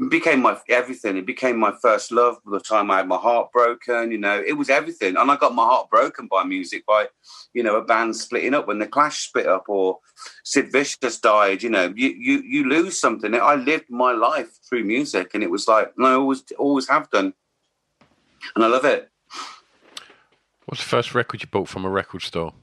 became 0.10 0.42
my 0.42 0.58
everything. 0.70 1.18
It 1.18 1.26
became 1.26 1.58
my 1.58 1.74
first 1.82 2.12
love. 2.12 2.38
By 2.46 2.58
the 2.58 2.64
time 2.64 2.90
I 2.90 2.98
had 2.98 3.08
my 3.08 3.18
heart 3.18 3.52
broken, 3.52 4.12
you 4.12 4.18
know, 4.18 4.42
it 4.46 4.54
was 4.54 4.70
everything. 4.70 5.18
And 5.18 5.30
I 5.30 5.36
got 5.36 5.56
my 5.56 5.66
heart 5.66 5.90
broken 5.90 6.28
by 6.28 6.44
music, 6.44 6.86
by 6.86 7.08
you 7.54 7.64
know, 7.64 7.76
a 7.76 7.84
band 7.84 8.16
splitting 8.16 8.54
up 8.54 8.68
when 8.68 8.80
the 8.80 8.88
Clash 8.88 9.28
split 9.28 9.48
up, 9.48 9.66
or 9.68 10.00
Sid 10.44 10.72
Vicious 10.72 11.20
died. 11.20 11.64
You 11.64 11.70
know, 11.70 11.94
you 11.96 12.10
you 12.10 12.42
you 12.42 12.70
lose 12.70 13.00
something. 13.00 13.34
I 13.36 13.56
lived 13.56 13.90
my 13.90 14.12
life 14.12 14.50
through 14.68 14.84
music, 14.86 15.32
and 15.34 15.44
it 15.44 15.52
was 15.52 15.68
like, 15.68 15.92
and 15.98 16.06
I 16.06 16.14
always 16.14 16.44
always 16.58 16.88
have 16.88 17.10
done, 17.10 17.34
and 18.56 18.64
I 18.64 18.68
love 18.68 18.86
it. 18.86 19.10
What's 20.70 20.84
the 20.84 20.90
first 20.90 21.16
record 21.16 21.42
you 21.42 21.48
bought 21.48 21.68
from 21.68 21.84
a 21.84 21.90
record 21.90 22.22
store? 22.22 22.54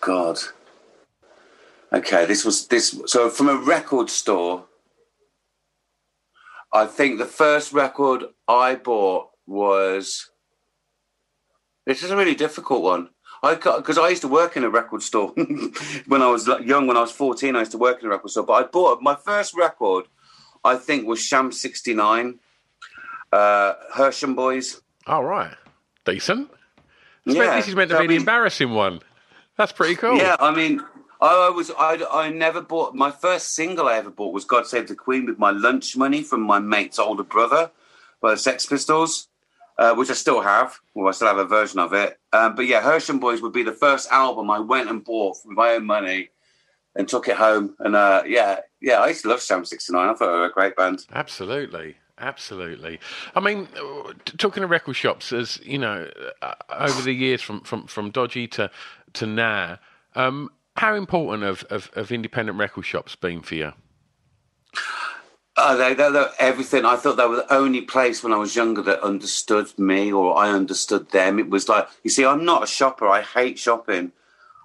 God. 0.00 0.40
Okay, 1.92 2.26
this 2.26 2.44
was 2.44 2.66
this. 2.66 3.00
So 3.06 3.30
from 3.30 3.48
a 3.48 3.54
record 3.54 4.10
store, 4.10 4.64
I 6.72 6.86
think 6.86 7.18
the 7.18 7.26
first 7.26 7.72
record 7.72 8.24
I 8.48 8.74
bought 8.74 9.28
was. 9.46 10.30
This 11.86 12.02
is 12.02 12.10
a 12.10 12.16
really 12.16 12.34
difficult 12.34 12.82
one. 12.82 13.10
I 13.44 13.54
because 13.54 13.98
I 13.98 14.08
used 14.08 14.22
to 14.22 14.28
work 14.28 14.56
in 14.56 14.64
a 14.64 14.68
record 14.68 15.04
store 15.04 15.28
when 16.08 16.22
I 16.22 16.28
was 16.28 16.48
young. 16.64 16.88
When 16.88 16.96
I 16.96 17.02
was 17.02 17.12
fourteen, 17.12 17.54
I 17.54 17.60
used 17.60 17.70
to 17.70 17.78
work 17.78 18.00
in 18.00 18.06
a 18.06 18.10
record 18.10 18.32
store. 18.32 18.46
But 18.46 18.54
I 18.54 18.62
bought 18.64 19.00
my 19.00 19.14
first 19.14 19.54
record. 19.54 20.06
I 20.64 20.74
think 20.74 21.06
was 21.06 21.20
Sham 21.20 21.52
sixty 21.52 21.94
nine, 21.94 22.40
uh, 23.30 23.74
Hersham 23.94 24.34
Boys. 24.34 24.80
All 25.06 25.24
right, 25.24 25.56
decent. 26.04 26.50
Yeah, 27.24 27.56
this 27.56 27.68
is 27.68 27.76
meant 27.76 27.90
to 27.90 27.96
be 27.96 28.04
I 28.04 28.06
mean, 28.06 28.08
the 28.10 28.16
embarrassing 28.16 28.70
one. 28.70 29.00
That's 29.56 29.72
pretty 29.72 29.94
cool. 29.96 30.16
Yeah, 30.16 30.36
I 30.40 30.54
mean, 30.54 30.82
I 31.20 31.50
was 31.50 31.70
I, 31.78 32.04
I 32.10 32.30
never 32.30 32.60
bought 32.60 32.94
my 32.94 33.10
first 33.10 33.54
single 33.54 33.88
I 33.88 33.96
ever 33.96 34.10
bought 34.10 34.32
was 34.32 34.44
God 34.44 34.66
Save 34.66 34.88
the 34.88 34.94
Queen 34.94 35.26
with 35.26 35.38
my 35.38 35.50
lunch 35.50 35.96
money 35.96 36.22
from 36.22 36.40
my 36.42 36.58
mate's 36.58 36.98
older 36.98 37.22
brother 37.22 37.70
by 38.20 38.32
the 38.32 38.36
Sex 38.36 38.66
Pistols, 38.66 39.28
uh, 39.78 39.94
which 39.94 40.10
I 40.10 40.14
still 40.14 40.40
have. 40.40 40.78
Well, 40.94 41.08
I 41.08 41.12
still 41.12 41.28
have 41.28 41.38
a 41.38 41.44
version 41.44 41.78
of 41.78 41.92
it. 41.92 42.18
Um, 42.32 42.54
but 42.54 42.66
yeah, 42.66 42.82
Hersham 42.82 43.20
Boys 43.20 43.40
would 43.40 43.52
be 43.52 43.62
the 43.62 43.72
first 43.72 44.10
album 44.10 44.50
I 44.50 44.58
went 44.58 44.90
and 44.90 45.04
bought 45.04 45.36
with 45.44 45.56
my 45.56 45.72
own 45.72 45.86
money 45.86 46.30
and 46.94 47.08
took 47.08 47.28
it 47.28 47.36
home. 47.36 47.76
And 47.78 47.94
uh, 47.94 48.22
yeah, 48.26 48.60
yeah, 48.80 49.00
I 49.00 49.08
used 49.08 49.22
to 49.22 49.28
love 49.28 49.42
Sham 49.42 49.64
69. 49.64 50.08
I 50.08 50.14
thought 50.14 50.18
they 50.18 50.26
were 50.26 50.46
a 50.46 50.52
great 50.52 50.76
band. 50.76 51.06
Absolutely. 51.12 51.96
Absolutely. 52.22 53.00
I 53.34 53.40
mean, 53.40 53.66
talking 54.38 54.60
to 54.60 54.66
record 54.68 54.94
shops, 54.94 55.32
as 55.32 55.58
you 55.64 55.76
know, 55.76 56.08
uh, 56.40 56.54
over 56.70 57.02
the 57.02 57.12
years 57.12 57.42
from, 57.42 57.62
from, 57.62 57.88
from 57.88 58.10
dodgy 58.10 58.46
to 58.48 58.70
to 59.14 59.26
now, 59.26 59.78
um, 60.14 60.48
how 60.76 60.94
important 60.94 61.42
have, 61.68 61.90
have 61.94 62.12
independent 62.12 62.58
record 62.58 62.86
shops 62.86 63.16
been 63.16 63.42
for 63.42 63.56
you? 63.56 63.72
Oh, 65.56 65.76
they, 65.76 65.94
they, 65.94 66.10
they, 66.10 66.26
everything. 66.38 66.84
I 66.84 66.96
thought 66.96 67.16
they 67.16 67.26
were 67.26 67.36
the 67.36 67.52
only 67.52 67.82
place 67.82 68.22
when 68.22 68.32
I 68.32 68.38
was 68.38 68.56
younger 68.56 68.82
that 68.82 69.02
understood 69.02 69.76
me 69.78 70.12
or 70.12 70.38
I 70.38 70.50
understood 70.50 71.10
them. 71.10 71.38
It 71.38 71.50
was 71.50 71.68
like, 71.68 71.88
you 72.04 72.10
see, 72.10 72.24
I'm 72.24 72.44
not 72.44 72.62
a 72.62 72.66
shopper. 72.66 73.06
I 73.06 73.20
hate 73.20 73.58
shopping. 73.58 74.12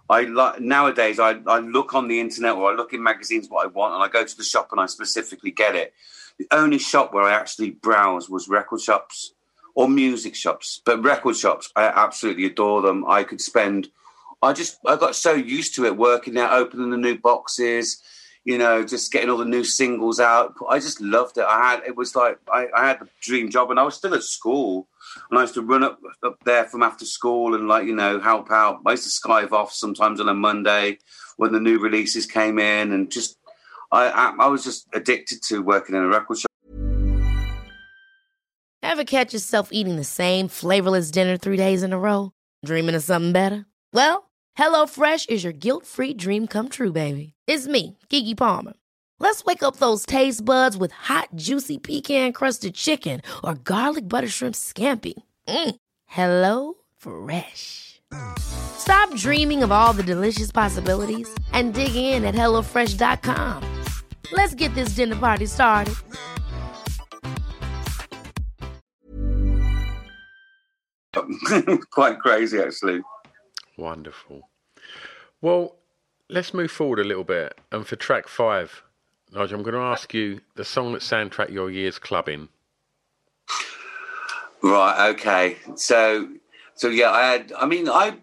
I 0.10 0.22
like 0.22 0.62
nowadays. 0.62 1.20
I, 1.20 1.40
I 1.48 1.60
look 1.60 1.94
on 1.94 2.08
the 2.08 2.22
internet 2.22 2.54
or 2.54 2.72
I 2.72 2.76
look 2.76 2.94
in 2.94 3.04
magazines 3.04 3.50
what 3.50 3.66
I 3.66 3.68
want, 3.68 3.96
and 3.96 4.04
I 4.04 4.08
go 4.08 4.24
to 4.24 4.38
the 4.38 4.44
shop 4.44 4.70
and 4.72 4.80
I 4.80 4.86
specifically 4.86 5.52
get 5.52 5.76
it. 5.76 5.94
The 6.40 6.48
only 6.52 6.78
shop 6.78 7.14
where 7.14 7.24
I 7.24 7.34
actually 7.34 7.72
browse 7.72 8.30
was 8.30 8.48
record 8.48 8.82
shops 8.82 9.34
or 9.76 9.90
music 9.90 10.36
shops, 10.36 10.82
but 10.86 11.04
record 11.04 11.36
shops. 11.36 11.72
I 11.76 11.86
absolutely 11.86 12.46
adore 12.46 12.82
them. 12.82 13.06
I 13.08 13.24
could 13.24 13.42
spend. 13.42 13.90
I 14.42 14.54
just 14.54 14.80
I 14.86 14.96
got 14.96 15.16
so 15.16 15.34
used 15.34 15.76
to 15.76 15.86
it 15.86 15.98
working 15.98 16.36
there, 16.36 16.52
opening 16.52 16.92
the 16.92 16.98
new 16.98 17.18
boxes 17.18 18.02
you 18.48 18.58
know, 18.58 18.82
just 18.82 19.12
getting 19.12 19.30
all 19.30 19.38
the 19.38 19.44
new 19.44 19.66
singles 19.66 20.22
out. 20.22 20.54
I 20.70 20.80
just 20.80 21.02
loved 21.02 21.38
it. 21.38 21.44
I 21.44 21.70
had 21.70 21.82
it 21.86 21.98
was 21.98 22.16
like 22.16 22.40
I, 22.50 22.68
I 22.74 22.88
had 22.88 23.02
the 23.02 23.10
dream 23.20 23.50
job, 23.50 23.70
and 23.72 23.78
I 23.78 23.84
was 23.84 23.96
still 23.96 24.14
at 24.14 24.24
school, 24.24 24.88
and 25.30 25.38
I 25.38 25.42
used 25.42 25.56
to 25.56 25.62
run 25.62 25.84
up 25.84 26.00
up 26.24 26.42
there 26.46 26.64
from 26.64 26.82
after 26.82 27.04
school 27.04 27.56
and 27.56 27.68
like 27.68 27.86
you 27.86 27.94
know 27.94 28.22
help 28.22 28.50
out. 28.50 28.80
I 28.86 28.92
used 28.92 29.04
to 29.04 29.10
skive 29.10 29.52
off 29.52 29.74
sometimes 29.74 30.22
on 30.22 30.30
a 30.30 30.34
Monday 30.34 31.00
when 31.36 31.52
the 31.52 31.60
new 31.60 31.78
releases 31.78 32.26
came 32.26 32.58
in, 32.58 32.94
and 32.94 33.12
just 33.12 33.37
I 33.92 34.10
I, 34.10 34.34
I 34.40 34.48
was 34.48 34.64
just 34.64 34.88
addicted 34.94 35.42
to 35.44 35.60
working 35.60 35.96
in 35.96 36.04
a 36.04 36.08
record 36.08 36.40
shop. 36.40 36.48
Ever 38.84 39.04
catch 39.04 39.34
yourself 39.34 39.70
eating 39.72 39.96
the 39.98 40.04
same 40.04 40.48
flavorless 40.48 41.12
dinner 41.12 41.38
three 41.38 41.58
days 41.58 41.84
in 41.84 41.94
a 41.94 42.00
row? 42.00 42.32
Dreaming 42.66 42.96
of 42.96 43.04
something 43.04 43.32
better? 43.32 43.66
Well. 43.94 44.28
HelloFresh 44.58 45.30
is 45.30 45.44
your 45.44 45.54
guilt 45.54 45.86
free 45.86 46.16
dream 46.16 46.48
come 46.48 46.68
true, 46.68 46.92
baby. 46.92 47.34
It's 47.46 47.68
me, 47.68 47.98
Keke 48.10 48.36
Palmer. 48.36 48.74
Let's 49.20 49.46
wake 49.46 49.62
up 49.62 49.78
those 49.78 50.06
taste 50.06 50.44
buds 50.44 50.76
with 50.76 50.92
hot, 50.92 51.30
juicy 51.36 51.78
pecan 51.78 52.34
crusted 52.34 52.74
chicken 52.74 53.22
or 53.44 53.54
garlic 53.54 54.10
butter 54.10 54.28
shrimp 54.28 54.56
scampi. 54.56 55.14
Mm. 55.48 55.76
Hello 56.06 56.74
Fresh. 56.98 58.02
Stop 58.78 59.14
dreaming 59.16 59.64
of 59.64 59.72
all 59.72 59.94
the 59.94 60.04
delicious 60.04 60.52
possibilities 60.52 61.30
and 61.54 61.74
dig 61.74 61.96
in 61.96 62.24
at 62.24 62.36
HelloFresh.com. 62.36 63.64
Let's 64.32 64.54
get 64.56 64.74
this 64.76 64.90
dinner 64.90 65.16
party 65.16 65.46
started. 65.46 65.96
Quite 71.92 72.20
crazy, 72.20 72.60
actually. 72.60 73.02
Wonderful. 73.78 74.50
Well, 75.42 75.76
let's 76.30 76.54
move 76.54 76.72
forward 76.72 77.00
a 77.00 77.04
little 77.04 77.24
bit. 77.24 77.58
And 77.72 77.86
for 77.86 77.96
track 77.96 78.28
five, 78.28 78.84
Nigel, 79.34 79.58
I'm 79.58 79.64
going 79.64 79.76
to 79.76 79.82
ask 79.82 80.14
you 80.14 80.42
the 80.56 80.66
song 80.66 80.94
that 80.94 81.02
soundtrack 81.02 81.52
your 81.52 81.70
year's 81.70 82.00
clubbing. 82.00 82.50
Right. 84.64 85.10
Okay. 85.12 85.58
So, 85.76 86.30
so 86.76 86.90
yeah, 86.90 87.12
I 87.12 87.28
had. 87.28 87.54
I 87.58 87.66
mean, 87.66 87.88
I, 87.88 88.16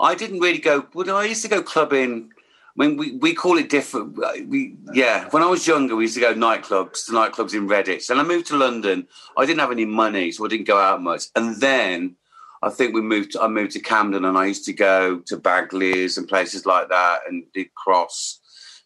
I 0.00 0.14
didn't 0.14 0.40
really 0.40 0.58
go. 0.58 0.86
I 0.96 1.24
used 1.24 1.42
to 1.42 1.48
go 1.48 1.62
clubbing. 1.62 2.30
I 2.78 2.86
mean, 2.86 2.96
we, 2.96 3.16
we 3.16 3.34
call 3.34 3.58
it 3.58 3.68
different. 3.68 4.16
We 4.48 4.76
yeah. 4.92 5.28
When 5.30 5.42
I 5.42 5.46
was 5.46 5.66
younger, 5.66 5.96
we 5.96 6.04
used 6.04 6.14
to 6.14 6.20
go 6.20 6.34
nightclubs 6.34 7.06
to 7.06 7.12
nightclubs 7.12 7.54
in 7.54 7.68
Redditch. 7.68 8.08
And 8.08 8.20
I 8.20 8.22
moved 8.22 8.46
to 8.48 8.56
London. 8.56 9.08
I 9.36 9.44
didn't 9.46 9.60
have 9.60 9.72
any 9.72 9.84
money, 9.84 10.30
so 10.30 10.44
I 10.44 10.48
didn't 10.48 10.68
go 10.68 10.78
out 10.78 11.02
much. 11.02 11.24
And 11.34 11.60
then 11.60 12.16
I 12.62 12.70
think 12.70 12.94
we 12.94 13.00
moved. 13.00 13.36
I 13.36 13.48
moved 13.48 13.72
to 13.72 13.80
Camden, 13.80 14.24
and 14.24 14.38
I 14.38 14.46
used 14.46 14.64
to 14.66 14.72
go 14.72 15.18
to 15.26 15.36
Bagley's 15.36 16.18
and 16.18 16.28
places 16.28 16.66
like 16.66 16.88
that, 16.88 17.20
and 17.28 17.44
did 17.52 17.74
Cross 17.74 18.40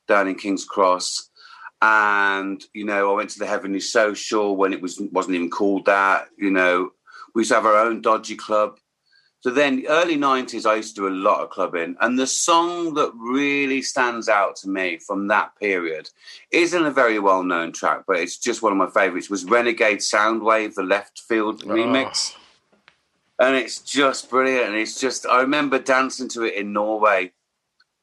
down 0.08 0.28
in 0.28 0.34
King's 0.34 0.64
Cross. 0.64 1.30
And 1.82 2.62
you 2.74 2.84
know, 2.84 3.10
I 3.10 3.16
went 3.16 3.30
to 3.30 3.38
the 3.38 3.46
Heavenly 3.46 3.80
Social 3.80 4.56
when 4.56 4.72
it 4.72 4.80
was 4.80 5.00
wasn't 5.12 5.34
even 5.34 5.50
called 5.50 5.86
that. 5.86 6.28
You 6.38 6.50
know, 6.50 6.90
we 7.34 7.40
used 7.40 7.50
to 7.50 7.56
have 7.56 7.66
our 7.66 7.76
own 7.76 8.00
dodgy 8.00 8.36
club. 8.36 8.78
So 9.42 9.50
then, 9.50 9.84
early 9.88 10.16
'90s, 10.16 10.64
I 10.64 10.76
used 10.76 10.94
to 10.96 11.02
do 11.02 11.08
a 11.08 11.10
lot 11.10 11.40
of 11.40 11.50
clubbing, 11.50 11.96
and 12.00 12.18
the 12.18 12.26
song 12.26 12.94
that 12.94 13.12
really 13.14 13.82
stands 13.82 14.28
out 14.28 14.56
to 14.56 14.68
me 14.68 14.98
from 14.98 15.28
that 15.28 15.54
period 15.58 16.08
isn't 16.50 16.86
a 16.86 16.90
very 16.90 17.18
well-known 17.18 17.72
track, 17.72 18.04
but 18.06 18.18
it's 18.18 18.38
just 18.38 18.62
one 18.62 18.72
of 18.72 18.78
my 18.78 18.88
favourites. 18.88 19.28
Was 19.28 19.44
Renegade 19.44 19.98
Soundwave, 19.98 20.74
the 20.74 20.82
Leftfield 20.82 21.64
remix. 21.64 22.32
Oh 22.34 22.38
and 23.42 23.56
it's 23.56 23.80
just 23.80 24.30
brilliant. 24.30 24.68
And 24.68 24.76
it's 24.76 25.00
just 25.00 25.26
I 25.26 25.40
remember 25.40 25.78
dancing 25.78 26.28
to 26.30 26.44
it 26.44 26.54
in 26.54 26.72
Norway. 26.72 27.32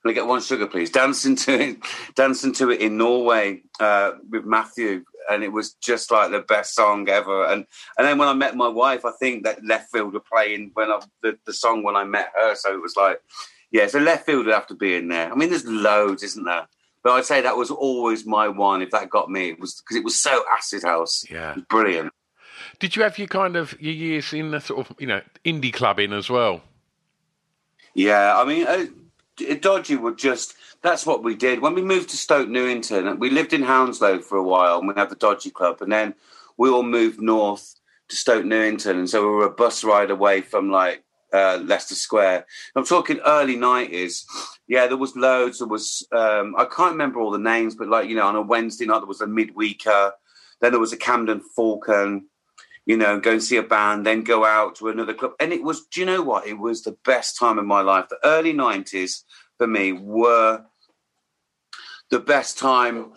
Can 0.02 0.12
I 0.12 0.13
get 0.13 0.28
one 0.28 0.41
sugar, 0.41 0.67
please? 0.67 0.89
Dancing 0.89 1.36
to 1.38 1.62
it, 1.62 1.78
dancing 2.15 2.54
to 2.56 2.69
it 2.71 2.82
in 2.82 2.97
Norway 2.97 3.62
uh, 3.80 4.12
with 4.30 4.45
Matthew, 4.45 5.04
and 5.29 5.43
it 5.43 5.51
was 5.51 5.73
just 5.73 6.11
like 6.11 6.31
the 6.31 6.39
best 6.41 6.75
song 6.75 7.07
ever. 7.09 7.45
And 7.45 7.65
and 7.97 8.07
then 8.07 8.17
when 8.17 8.27
I 8.27 8.33
met 8.33 8.55
my 8.55 8.67
wife, 8.67 9.05
I 9.05 9.11
think 9.11 9.43
that 9.43 9.61
Leftfield 9.61 10.13
were 10.13 10.19
playing 10.19 10.71
when 10.73 10.91
I, 10.91 10.99
the 11.21 11.37
the 11.45 11.53
song 11.53 11.83
when 11.83 11.95
I 11.95 12.03
met 12.03 12.31
her. 12.35 12.55
So 12.55 12.73
it 12.73 12.81
was 12.81 12.95
like, 12.95 13.21
yeah, 13.71 13.87
so 13.87 13.99
Leftfield 13.99 14.45
would 14.45 14.53
have 14.53 14.67
to 14.67 14.75
be 14.75 14.95
in 14.95 15.07
there. 15.07 15.31
I 15.31 15.35
mean, 15.35 15.49
there's 15.49 15.65
loads, 15.65 16.23
isn't 16.23 16.43
there? 16.43 16.67
But 17.03 17.13
I'd 17.13 17.25
say 17.25 17.41
that 17.41 17.57
was 17.57 17.71
always 17.71 18.25
my 18.25 18.47
one. 18.47 18.81
If 18.81 18.91
that 18.91 19.09
got 19.09 19.29
me, 19.29 19.49
it 19.49 19.59
was 19.59 19.75
because 19.81 19.97
it 19.97 20.03
was 20.03 20.17
so 20.17 20.43
acid 20.57 20.83
house. 20.83 21.23
Yeah, 21.29 21.55
brilliant. 21.69 22.11
Did 22.79 22.95
you 22.95 23.03
have 23.03 23.17
your 23.17 23.27
kind 23.27 23.55
of 23.55 23.79
your 23.79 23.93
years 23.93 24.33
in 24.33 24.51
the 24.51 24.59
sort 24.59 24.89
of 24.89 24.95
you 24.99 25.07
know 25.07 25.21
indie 25.45 25.73
clubbing 25.73 26.13
as 26.13 26.29
well? 26.29 26.61
Yeah, 27.93 28.37
I 28.37 28.45
mean, 28.45 28.67
uh, 28.67 28.85
Dodgy 29.59 29.95
would 29.95 30.17
just. 30.17 30.55
That's 30.81 31.05
what 31.05 31.23
we 31.23 31.35
did 31.35 31.61
when 31.61 31.73
we 31.73 31.81
moved 31.81 32.09
to 32.09 32.17
Stoke 32.17 32.47
Newington. 32.47 33.19
We 33.19 33.29
lived 33.29 33.53
in 33.53 33.63
Hounslow 33.63 34.19
for 34.19 34.37
a 34.37 34.43
while, 34.43 34.79
and 34.79 34.87
we 34.87 34.93
had 34.95 35.09
the 35.09 35.15
Dodgy 35.15 35.49
Club, 35.49 35.81
and 35.81 35.91
then 35.91 36.15
we 36.57 36.69
all 36.69 36.83
moved 36.83 37.21
north 37.21 37.75
to 38.07 38.15
Stoke 38.15 38.45
Newington, 38.45 38.97
and 38.97 39.09
so 39.09 39.21
we 39.21 39.27
were 39.27 39.45
a 39.45 39.51
bus 39.51 39.83
ride 39.83 40.09
away 40.09 40.41
from 40.41 40.71
like 40.71 41.03
uh, 41.33 41.59
Leicester 41.63 41.95
Square. 41.95 42.45
I'm 42.75 42.85
talking 42.85 43.19
early 43.25 43.57
nineties. 43.57 44.25
Yeah, 44.67 44.87
there 44.87 44.97
was 44.97 45.15
loads. 45.15 45.59
There 45.59 45.67
was 45.67 46.07
um, 46.13 46.55
I 46.57 46.65
can't 46.65 46.93
remember 46.93 47.19
all 47.19 47.31
the 47.31 47.39
names, 47.39 47.75
but 47.75 47.89
like 47.89 48.07
you 48.07 48.15
know, 48.15 48.27
on 48.27 48.35
a 48.35 48.41
Wednesday 48.41 48.85
night 48.85 48.99
there 48.99 49.05
was 49.05 49.21
a 49.21 49.27
midweeker. 49.27 50.11
Then 50.61 50.71
there 50.71 50.79
was 50.79 50.93
a 50.93 50.97
Camden 50.97 51.41
Falcon 51.55 52.27
you 52.85 52.97
know, 52.97 53.19
go 53.19 53.33
and 53.33 53.43
see 53.43 53.57
a 53.57 53.61
band, 53.61 54.03
then 54.03 54.23
go 54.23 54.43
out 54.43 54.73
to 54.73 54.87
another 54.87 55.13
club. 55.13 55.33
And 55.39 55.53
it 55.53 55.61
was, 55.61 55.85
do 55.85 55.99
you 55.99 56.07
know 56.07 56.23
what? 56.23 56.47
It 56.47 56.57
was 56.57 56.81
the 56.81 56.97
best 57.05 57.37
time 57.37 57.59
of 57.59 57.65
my 57.65 57.81
life. 57.81 58.09
The 58.09 58.17
early 58.23 58.51
90s 58.51 59.25
for 59.59 59.67
me 59.67 59.91
were 59.91 60.65
the 62.09 62.19
best 62.19 62.57
time. 62.57 63.13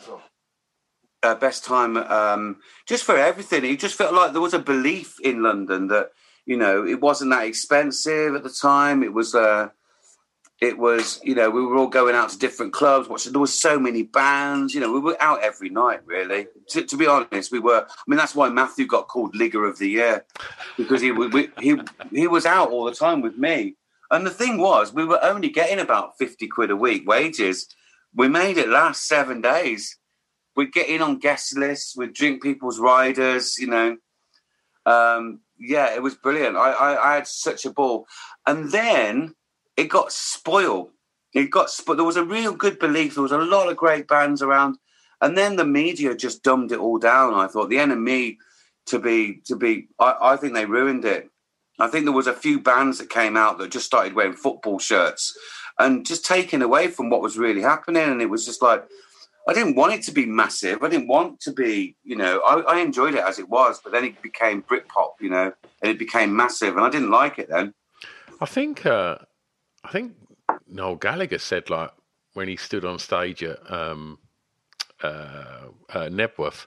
Uh, 1.25 1.37
best 1.37 1.65
time 1.65 1.97
um, 1.97 2.57
just 2.85 3.05
for 3.05 3.17
everything. 3.17 3.65
It 3.65 3.79
just 3.79 3.95
felt 3.95 4.13
like 4.13 4.33
there 4.33 4.41
was 4.41 4.55
a 4.55 4.59
belief 4.59 5.21
in 5.23 5.41
London 5.41 5.87
that, 5.87 6.11
you 6.47 6.57
know, 6.57 6.85
it 6.85 7.01
wasn't 7.01 7.31
that 7.31 7.47
expensive 7.47 8.35
at 8.35 8.43
the 8.43 8.51
time. 8.51 9.05
It 9.05 9.13
was, 9.13 9.33
uh, 9.33 9.69
it 10.63 10.79
was 10.79 11.21
you 11.25 11.35
know 11.35 11.51
we 11.51 11.61
were 11.61 11.77
all 11.77 11.89
going 11.89 12.15
out 12.15 12.31
to 12.31 12.39
different 12.39 12.73
clubs 12.73 13.09
watching 13.09 13.33
there 13.33 13.41
was 13.41 13.53
so 13.53 13.79
many 13.81 14.05
bands 14.05 14.73
you 14.73 14.81
know 14.81 14.93
we 14.93 15.01
were 15.01 15.21
out 15.21 15.43
every 15.43 15.69
night 15.69 16.01
really 16.07 16.47
to, 16.69 16.85
to 16.85 16.97
be 16.97 17.07
honest 17.07 17.51
we 17.51 17.59
were 17.59 17.85
i 17.85 18.03
mean 18.07 18.17
that's 18.17 18.35
why 18.35 18.49
matthew 18.49 18.87
got 18.87 19.09
called 19.09 19.35
ligger 19.35 19.65
of 19.67 19.79
the 19.79 19.89
year 19.89 20.25
because 20.77 21.03
he, 21.03 21.11
we, 21.11 21.51
he 21.61 21.77
he 22.13 22.29
was 22.29 22.47
out 22.47 22.71
all 22.71 22.85
the 22.85 22.95
time 22.95 23.21
with 23.21 23.37
me 23.37 23.75
and 24.13 24.25
the 24.25 24.31
thing 24.31 24.57
was 24.57 24.95
we 24.95 25.05
were 25.05 25.23
only 25.25 25.49
getting 25.49 25.81
about 25.81 26.17
50 26.17 26.47
quid 26.47 26.71
a 26.71 26.77
week 26.77 27.09
wages 27.09 27.67
we 28.15 28.29
made 28.29 28.59
it 28.59 28.69
last 28.69 29.07
seven 29.07 29.41
days 29.41 29.99
we'd 30.57 30.73
get 30.73 30.89
in 30.89 31.03
on 31.03 31.19
guest 31.19 31.57
lists 31.57 31.97
we'd 31.97 32.13
drink 32.13 32.43
people's 32.43 32.79
riders 32.79 33.59
you 33.59 33.67
know 33.67 33.97
um, 34.85 35.41
yeah 35.59 35.95
it 35.95 36.03
was 36.03 36.15
brilliant 36.15 36.57
I, 36.57 36.73
I, 36.73 37.11
I 37.11 37.15
had 37.15 37.27
such 37.27 37.65
a 37.65 37.71
ball 37.71 38.07
and 38.47 38.71
then 38.73 39.35
it 39.77 39.89
got 39.89 40.13
spoiled. 40.13 40.91
It 41.33 41.51
got 41.51 41.69
spo- 41.69 41.97
there 41.97 42.05
was 42.05 42.17
a 42.17 42.25
real 42.25 42.53
good 42.55 42.79
belief. 42.79 43.15
There 43.15 43.23
was 43.23 43.33
a 43.33 43.39
lot 43.39 43.69
of 43.69 43.77
great 43.77 44.07
bands 44.07 44.43
around, 44.43 44.77
and 45.21 45.37
then 45.37 45.57
the 45.57 45.65
media 45.65 46.15
just 46.15 46.43
dumbed 46.43 46.73
it 46.73 46.79
all 46.79 46.99
down. 46.99 47.35
I 47.35 47.47
thought 47.47 47.71
the 47.71 47.79
enemy 47.79 48.39
to 48.87 48.99
be 48.99 49.41
to 49.47 49.57
be. 49.57 49.89
I, 49.99 50.17
I 50.21 50.37
think 50.37 50.55
they 50.55 50.67
ruined 50.67 51.05
it. 51.05 51.31
I 51.79 51.89
think 51.89 52.05
there 52.05 52.13
was 52.13 52.27
a 52.27 52.35
few 52.35 52.61
bands 52.61 52.99
that 52.99 53.09
came 53.09 53.37
out 53.37 53.59
that 53.59 53.71
just 53.71 53.87
started 53.87 54.15
wearing 54.15 54.35
football 54.35 54.79
shirts 54.79 55.37
and 55.83 56.07
just 56.07 56.25
taken 56.25 56.63
away 56.63 56.89
from 56.89 57.11
what 57.11 57.23
was 57.23 57.39
really 57.39 57.63
happening. 57.63 58.03
And 58.03 58.23
it 58.23 58.31
was 58.31 58.45
just 58.45 58.63
like 58.63 58.85
I 59.49 59.55
didn't 59.55 59.75
want 59.75 59.93
it 59.93 60.03
to 60.03 60.13
be 60.13 60.25
massive. 60.25 60.83
I 60.83 60.89
didn't 60.89 61.09
want 61.09 61.41
to 61.41 61.53
be, 61.53 61.97
you 62.05 62.15
know, 62.17 62.41
I, 62.41 62.75
I 62.75 62.81
enjoyed 62.81 63.15
it 63.15 63.25
as 63.25 63.39
it 63.39 63.49
was, 63.49 63.81
but 63.83 63.93
then 63.93 64.05
it 64.05 64.23
became 64.23 64.63
Britpop, 64.63 65.15
you 65.21 65.31
know, 65.31 65.53
and 65.83 65.91
it 65.91 65.99
became 65.99 66.35
massive, 66.35 66.77
and 66.77 66.85
I 66.85 66.91
didn't 66.91 67.11
like 67.11 67.39
it 67.39 67.49
then. 67.49 67.75
I 68.41 68.47
think 68.47 68.87
uh, 68.87 69.19
I 69.85 69.91
think 69.91 70.15
Noel 70.69 70.97
Gallagher 70.97 71.39
said 71.39 71.71
like 71.71 71.91
when 72.35 72.49
he 72.49 72.57
stood 72.57 72.85
on 72.85 72.99
stage 72.99 73.43
at 73.43 73.59
um, 73.71 74.19
uh, 75.03 75.69
uh, 75.91 76.09
Knebworth, 76.09 76.67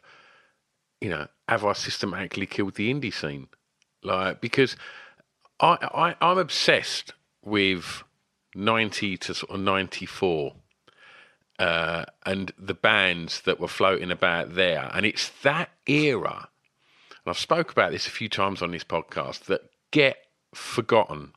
you 1.01 1.09
know, 1.09 1.27
have 1.47 1.65
I 1.65 1.73
systematically 1.73 2.45
killed 2.45 2.75
the 2.75 2.93
indie 2.93 3.13
scene? 3.13 3.47
Like 4.03 4.41
because 4.41 4.75
I, 5.59 5.77
I 6.21 6.29
I'm 6.29 6.37
obsessed 6.37 7.13
with 7.43 8.03
ninety 8.55 9.17
to 9.17 9.33
sort 9.33 9.51
of 9.51 9.59
ninety 9.59 10.05
four, 10.05 10.53
uh, 11.59 12.05
and 12.25 12.51
the 12.57 12.73
bands 12.73 13.41
that 13.41 13.59
were 13.59 13.67
floating 13.67 14.11
about 14.11 14.55
there, 14.55 14.89
and 14.93 15.05
it's 15.05 15.29
that 15.43 15.69
era. 15.87 16.49
And 17.25 17.31
I've 17.31 17.37
spoke 17.39 17.71
about 17.71 17.91
this 17.91 18.07
a 18.07 18.11
few 18.11 18.29
times 18.29 18.61
on 18.61 18.71
this 18.71 18.83
podcast 18.83 19.45
that 19.45 19.61
get 19.91 20.17
forgotten. 20.53 21.33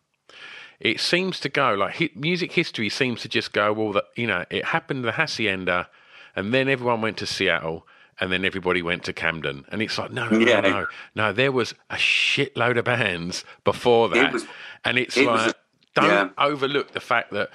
It 0.81 1.01
seems 1.01 1.41
to 1.41 1.49
go 1.49 1.75
like 1.75 2.15
music 2.17 2.53
history 2.53 2.89
seems 2.89 3.23
to 3.23 3.29
just 3.29 3.53
go 3.53 3.73
well. 3.73 3.93
That 3.93 4.05
you 4.17 4.27
know, 4.27 4.45
it 4.51 4.65
happened 4.67 5.05
the 5.05 5.13
hacienda, 5.13 5.89
and 6.37 6.53
then 6.55 6.69
everyone 6.69 7.01
went 7.01 7.17
to 7.19 7.27
Seattle, 7.27 7.87
and 8.21 8.31
then 8.33 8.45
everybody 8.45 8.81
went 8.83 9.03
to 9.05 9.13
Camden, 9.13 9.65
and 9.71 9.83
it's 9.83 9.99
like 9.99 10.13
no, 10.13 10.29
no, 10.29 10.39
Yeah. 10.39 10.61
no, 10.61 10.71
no, 10.71 10.87
no. 11.17 11.33
There 11.33 11.51
was 11.53 11.75
a 11.91 11.97
shitload 11.97 12.77
of 12.79 12.85
bands 12.85 13.45
before 13.65 14.09
that, 14.11 14.33
was- 14.33 14.47
and 14.85 14.99
it's 14.99 15.17
it 15.17 15.27
like 15.27 15.55
don't 16.01 16.33
yeah. 16.39 16.45
overlook 16.45 16.93
the 16.93 17.01
fact 17.01 17.31
that 17.33 17.51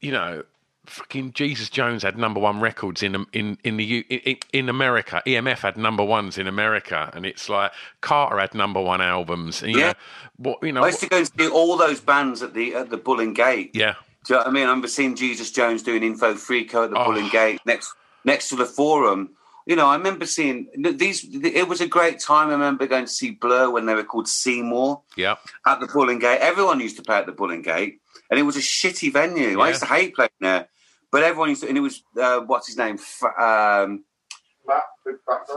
you 0.00 0.12
know 0.12 0.42
fucking 0.86 1.32
Jesus 1.32 1.70
Jones 1.70 2.02
had 2.02 2.18
number 2.18 2.38
one 2.40 2.60
records 2.60 3.02
in 3.02 3.24
in 3.32 3.56
in 3.64 3.76
the 3.78 4.00
in, 4.00 4.36
in 4.52 4.68
America. 4.68 5.22
EMF 5.26 5.58
had 5.58 5.76
number 5.76 6.04
ones 6.04 6.36
in 6.36 6.46
America, 6.46 7.10
and 7.14 7.24
it's 7.24 7.48
like 7.48 7.72
Carter 8.02 8.38
had 8.38 8.54
number 8.54 8.80
one 8.82 9.00
albums. 9.00 9.62
And, 9.62 9.72
you 9.72 9.78
Yeah. 9.78 9.86
know, 9.88 9.94
what 10.36 10.58
you 10.62 10.72
know, 10.72 10.82
I 10.84 10.88
used 10.88 11.00
to 11.00 11.08
go 11.08 11.18
and 11.18 11.26
see 11.38 11.48
all 11.48 11.76
those 11.76 12.00
bands 12.00 12.42
at 12.42 12.52
the 12.54 12.74
at 12.74 12.90
the 12.90 12.96
Bull 12.98 13.20
and 13.20 13.34
Gate. 13.34 13.70
yeah, 13.74 13.94
Do 14.26 14.34
you 14.34 14.36
know 14.36 14.38
what 14.40 14.48
I 14.48 14.50
mean? 14.50 14.62
I 14.64 14.66
remember 14.66 14.88
seeing 14.88 15.14
Jesus 15.16 15.50
Jones 15.50 15.82
doing 15.82 16.02
Info 16.02 16.34
Freako 16.34 16.84
at 16.84 16.90
the 16.90 16.98
Oh. 17.00 17.04
Bull 17.06 17.16
and 17.18 17.30
Gate 17.30 17.60
next 17.64 17.92
next 18.24 18.48
to 18.50 18.56
the 18.56 18.66
Forum. 18.66 19.30
You 19.66 19.76
know, 19.76 19.86
I 19.86 19.96
remember 19.96 20.26
seeing 20.26 20.68
these. 20.76 21.26
It 21.32 21.66
was 21.68 21.80
a 21.80 21.86
great 21.86 22.20
time. 22.20 22.48
I 22.48 22.52
remember 22.52 22.86
going 22.86 23.06
to 23.06 23.10
see 23.10 23.30
Blur 23.30 23.70
when 23.70 23.86
they 23.86 23.94
were 23.94 24.04
called 24.04 24.28
Seymour 24.28 25.02
yeah, 25.16 25.36
at 25.66 25.80
the 25.80 25.86
Bull 25.86 26.14
Gate. 26.18 26.40
Everyone 26.40 26.80
used 26.80 26.96
to 26.96 27.02
play 27.02 27.16
at 27.16 27.26
the 27.26 27.32
Bull 27.32 27.50
and 27.50 27.64
Gate, 27.64 28.00
and 28.30 28.38
it 28.38 28.42
was 28.42 28.56
a 28.56 28.60
shitty 28.60 29.10
venue. 29.12 29.60
I 29.60 29.68
used 29.68 29.80
to 29.80 29.86
hate 29.86 30.14
playing 30.14 30.30
there, 30.40 30.68
but 31.10 31.22
everyone 31.22 31.48
used 31.48 31.62
to. 31.62 31.68
And 31.68 31.78
it 31.78 31.80
was 31.80 32.02
uh, 32.20 32.40
what's 32.40 32.66
his 32.66 32.76
name? 32.76 32.96
F- 32.96 33.40
um, 33.40 34.04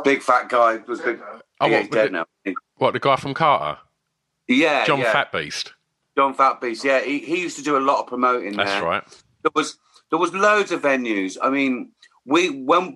big 0.03 0.21
fat 0.21 0.47
guy 0.47 0.77
was 0.87 1.01
big. 1.01 1.19
Oh, 1.59 1.67
yeah, 1.67 1.73
what, 1.73 1.81
he's 1.81 1.89
dead 1.91 2.07
the- 2.07 2.25
now. 2.45 2.53
what 2.77 2.93
the 2.93 2.99
guy 2.99 3.15
from 3.17 3.33
Carter, 3.33 3.79
Yeah, 4.47 4.85
John 4.85 4.99
yeah. 4.99 5.11
Fat 5.11 5.31
Beast. 5.31 5.73
John 6.17 6.33
Fatbeast. 6.33 6.83
Yeah, 6.83 7.01
he, 7.01 7.19
he 7.19 7.41
used 7.41 7.57
to 7.57 7.63
do 7.63 7.77
a 7.77 7.79
lot 7.79 7.99
of 7.99 8.07
promoting. 8.07 8.57
That's 8.57 8.71
there. 8.71 8.83
right. 8.83 9.03
there 9.43 9.51
was 9.53 9.77
there 10.09 10.17
was 10.17 10.33
loads 10.33 10.71
of 10.71 10.81
venues. 10.81 11.37
I 11.39 11.49
mean, 11.51 11.91
we 12.25 12.49
when 12.49 12.95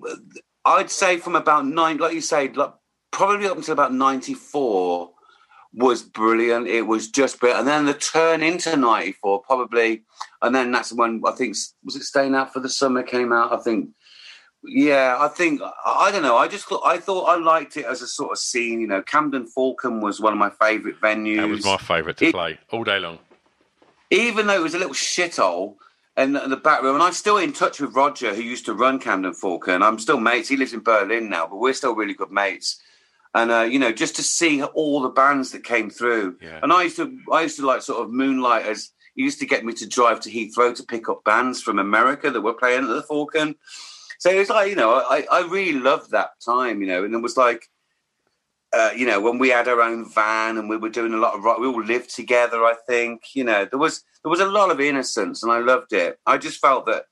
I'd 0.64 0.90
say 0.90 1.16
from 1.18 1.34
about 1.36 1.66
nine, 1.66 1.98
like 1.98 2.14
you 2.14 2.20
say, 2.20 2.48
like 2.48 2.72
probably 3.10 3.46
up 3.46 3.56
until 3.56 3.72
about 3.72 3.92
ninety 3.92 4.34
four 4.34 5.10
was 5.74 6.02
brilliant. 6.02 6.66
It 6.68 6.82
was 6.82 7.08
just 7.10 7.40
brilliant, 7.40 7.60
and 7.60 7.68
then 7.68 7.84
the 7.86 7.94
turn 7.94 8.42
into 8.42 8.76
ninety 8.76 9.12
four 9.12 9.40
probably, 9.42 10.02
and 10.40 10.54
then 10.54 10.70
that's 10.70 10.92
when 10.92 11.22
I 11.26 11.32
think 11.32 11.56
was 11.84 11.96
it 11.96 12.02
staying 12.04 12.34
out 12.34 12.52
for 12.52 12.60
the 12.60 12.68
summer 12.68 13.02
came 13.02 13.32
out. 13.32 13.52
I 13.52 13.56
think. 13.62 13.90
Yeah, 14.64 15.16
I 15.18 15.26
think 15.26 15.60
I, 15.84 16.12
don't 16.12 16.22
know. 16.22 16.36
I 16.36 16.46
just 16.46 16.66
thought 16.66 16.82
I 16.84 16.96
thought 16.98 17.24
I 17.24 17.34
liked 17.34 17.76
it 17.76 17.84
as 17.84 18.00
a 18.00 18.06
sort 18.06 18.30
of 18.30 18.38
scene. 18.38 18.80
You 18.80 18.86
know, 18.86 19.02
Camden 19.02 19.44
Falcon 19.48 20.00
was 20.00 20.20
one 20.20 20.32
of 20.32 20.38
my 20.38 20.50
favourite 20.50 21.00
venues 21.00 21.38
That 21.38 21.48
was 21.48 21.64
my 21.64 21.76
favourite 21.78 22.16
to 22.18 22.26
It- 22.26 22.32
play 22.32 22.60
all 22.70 22.84
day 22.84 23.00
long. 23.00 23.18
even 24.10 24.46
though 24.46 24.54
it 24.54 24.62
was 24.62 24.74
a 24.74 24.78
little 24.78 24.94
shithole 24.94 25.74
the, 26.16 26.46
the 26.48 26.56
back 26.56 26.82
room, 26.82 26.94
and 26.94 27.02
I'm 27.02 27.12
still 27.12 27.38
in 27.38 27.52
touch 27.52 27.80
with 27.80 27.94
Roger, 27.94 28.34
who 28.34 28.42
used 28.42 28.66
to 28.66 28.74
run 28.74 28.98
Camden 28.98 29.34
Falcon. 29.34 29.82
I'm 29.82 29.98
still 29.98 30.20
mates. 30.20 30.48
He 30.48 30.56
lives 30.56 30.72
in 30.74 30.80
Berlin 30.80 31.30
now, 31.30 31.46
but 31.46 31.56
we're 31.56 31.72
still 31.72 31.94
really 31.94 32.14
good 32.14 32.30
mates. 32.30 32.80
And 33.34 33.50
uh, 33.50 33.62
you 33.62 33.78
know, 33.78 33.92
just 33.92 34.16
to 34.16 34.22
see 34.22 34.62
all 34.62 35.00
the 35.00 35.08
bands 35.08 35.52
that 35.52 35.64
came 35.64 35.88
through, 35.88 36.36
Yeah. 36.42 36.60
and 36.62 36.72
I 36.72 36.82
used 36.84 36.96
to, 36.96 37.18
I 37.32 37.42
used 37.42 37.56
to 37.56 37.66
like 37.66 37.80
sort 37.82 38.02
of 38.02 38.10
moonlight 38.10 38.66
as 38.66 38.90
he 39.14 39.22
used 39.22 39.40
to 39.40 39.46
get 39.46 39.64
me 39.64 39.72
to 39.74 39.86
drive 39.86 40.20
to 40.20 40.30
Heathrow 40.30 40.74
to 40.74 40.82
pick 40.84 41.08
up 41.08 41.24
bands 41.24 41.62
from 41.62 41.78
America 41.78 42.30
that 42.30 42.40
were 42.40 42.52
playing 42.54 42.82
at 42.82 42.88
the 42.88 43.02
Falcon. 43.02 43.54
So 44.18 44.30
it 44.30 44.38
was 44.38 44.50
like, 44.50 44.70
you 44.70 44.76
know, 44.76 44.92
I, 44.94 45.26
I 45.32 45.40
really 45.48 45.78
loved 45.78 46.10
that 46.12 46.30
time, 46.44 46.80
you 46.80 46.86
know, 46.88 47.04
and 47.04 47.14
it 47.14 47.18
was 47.22 47.36
like, 47.36 47.68
uh, 48.72 48.90
you 48.96 49.06
know, 49.06 49.20
when 49.20 49.38
we 49.38 49.50
had 49.50 49.68
our 49.68 49.82
own 49.82 50.08
van 50.10 50.56
and 50.56 50.68
we 50.68 50.76
were 50.76 50.88
doing 50.88 51.12
a 51.12 51.18
lot 51.18 51.34
of 51.34 51.44
rock, 51.44 51.58
we 51.58 51.66
all 51.66 51.82
lived 51.82 52.14
together. 52.14 52.64
I 52.64 52.74
think, 52.86 53.22
you 53.34 53.44
know, 53.44 53.66
there 53.66 53.78
was 53.78 54.02
there 54.22 54.30
was 54.30 54.40
a 54.40 54.46
lot 54.46 54.70
of 54.70 54.80
innocence, 54.80 55.42
and 55.42 55.52
I 55.52 55.58
loved 55.58 55.92
it. 55.92 56.18
I 56.26 56.38
just 56.38 56.60
felt 56.60 56.86
that 56.86 57.04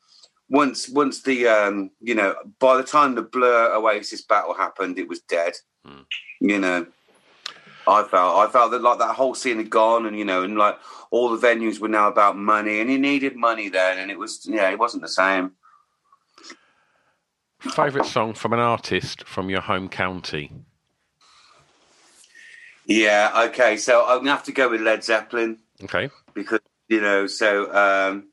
once 0.49 0.89
once 0.89 1.23
the 1.23 1.47
um, 1.49 1.91
you 2.01 2.15
know, 2.15 2.35
by 2.59 2.77
the 2.77 2.83
time 2.83 3.15
the 3.15 3.23
Blur 3.23 3.75
Oasis 3.75 4.23
battle 4.23 4.55
happened, 4.55 4.99
it 4.99 5.09
was 5.09 5.21
dead. 5.21 5.55
You 6.41 6.59
know, 6.59 6.87
I 7.87 8.05
felt 8.05 8.37
I 8.37 8.51
felt 8.51 8.71
that 8.71 8.83
like 8.83 8.99
that 8.99 9.15
whole 9.15 9.35
scene 9.35 9.59
had 9.59 9.71
gone, 9.71 10.07
and 10.07 10.19
you 10.19 10.25
know, 10.25 10.43
and 10.43 10.57
like 10.57 10.79
all 11.11 11.37
the 11.37 11.47
venues 11.47 11.79
were 11.79 11.89
now 11.89 12.09
about 12.09 12.37
money, 12.37 12.81
and 12.81 12.91
you 12.91 12.99
needed 12.99 13.37
money 13.37 13.69
then, 13.69 13.99
and 13.99 14.11
it 14.11 14.19
was 14.19 14.47
yeah, 14.49 14.71
it 14.71 14.79
wasn't 14.79 15.03
the 15.03 15.09
same. 15.09 15.53
Favourite 17.61 18.07
song 18.07 18.33
from 18.33 18.55
an 18.55 18.59
artist 18.59 19.27
from 19.27 19.51
your 19.51 19.61
home 19.61 19.91
county? 19.91 20.51
Yeah, 22.87 23.47
okay, 23.49 23.77
so 23.77 24.05
I'm 24.07 24.19
gonna 24.19 24.31
have 24.31 24.45
to 24.45 24.53
go 24.53 24.69
with 24.69 24.81
Led 24.81 25.05
Zeppelin. 25.05 25.59
Okay, 25.83 26.11
because 26.35 26.61
you 26.91 27.01
know 27.01 27.27
so 27.27 27.73
um 27.73 28.29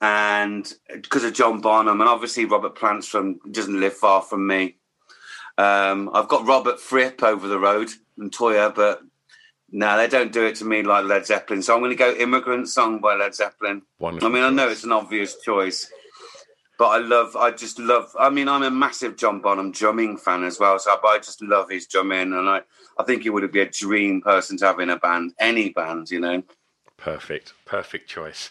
and 0.00 0.72
because 0.88 1.24
of 1.24 1.34
john 1.34 1.60
bonham 1.60 2.00
and 2.00 2.08
obviously 2.08 2.44
robert 2.44 2.76
plant's 2.76 3.08
from 3.08 3.40
doesn't 3.50 3.80
live 3.80 3.94
far 3.94 4.22
from 4.22 4.46
me. 4.46 4.76
Um 5.58 6.08
i've 6.14 6.28
got 6.28 6.46
robert 6.46 6.80
fripp 6.80 7.22
over 7.22 7.48
the 7.48 7.58
road 7.58 7.90
and 8.16 8.30
Toyah 8.30 8.74
but 8.74 9.02
no 9.70 9.96
they 9.96 10.06
don't 10.06 10.32
do 10.32 10.46
it 10.46 10.54
to 10.56 10.64
me 10.64 10.82
like 10.82 11.04
led 11.04 11.26
zeppelin. 11.26 11.62
So 11.62 11.74
i'm 11.74 11.80
going 11.80 11.90
to 11.90 11.96
go 11.96 12.14
immigrant 12.14 12.68
song 12.68 13.00
by 13.00 13.16
led 13.16 13.34
zeppelin. 13.34 13.82
Wonderful 13.98 14.28
i 14.28 14.32
mean 14.32 14.44
i 14.44 14.50
know 14.50 14.68
it's 14.68 14.84
an 14.84 14.92
obvious 14.92 15.36
choice 15.42 15.90
but 16.78 16.86
i 16.86 16.98
love 16.98 17.36
i 17.36 17.50
just 17.50 17.78
love 17.78 18.14
i 18.18 18.30
mean 18.30 18.48
i'm 18.48 18.62
a 18.62 18.70
massive 18.70 19.16
john 19.16 19.40
bonham 19.40 19.70
drumming 19.70 20.16
fan 20.16 20.42
as 20.44 20.58
well 20.58 20.78
so 20.78 20.96
but 21.02 21.08
i 21.08 21.18
just 21.18 21.42
love 21.42 21.68
his 21.68 21.86
drumming 21.86 22.32
and 22.32 22.48
i 22.48 22.60
i 22.98 23.02
think 23.02 23.22
he 23.22 23.30
would 23.30 23.50
be 23.52 23.60
a 23.60 23.68
dream 23.68 24.20
person 24.20 24.56
to 24.56 24.64
have 24.64 24.80
in 24.80 24.90
a 24.90 24.96
band 24.96 25.32
any 25.38 25.70
band 25.70 26.10
you 26.10 26.20
know 26.20 26.42
perfect, 26.98 27.54
perfect 27.64 28.10
choice. 28.10 28.50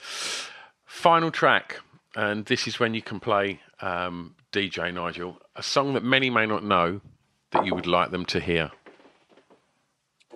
Final 0.85 1.29
track, 1.29 1.79
and 2.15 2.45
this 2.45 2.67
is 2.67 2.79
when 2.79 2.95
you 2.95 3.03
can 3.03 3.19
play 3.19 3.59
um, 3.81 4.33
DJ 4.51 4.91
Nigel 4.91 5.39
a 5.55 5.61
song 5.61 5.93
that 5.93 6.03
many 6.03 6.31
may 6.31 6.47
not 6.47 6.63
know 6.63 7.01
that 7.51 7.65
you 7.65 7.75
would 7.75 7.85
like 7.85 8.09
them 8.09 8.25
to 8.25 8.39
hear. 8.39 8.71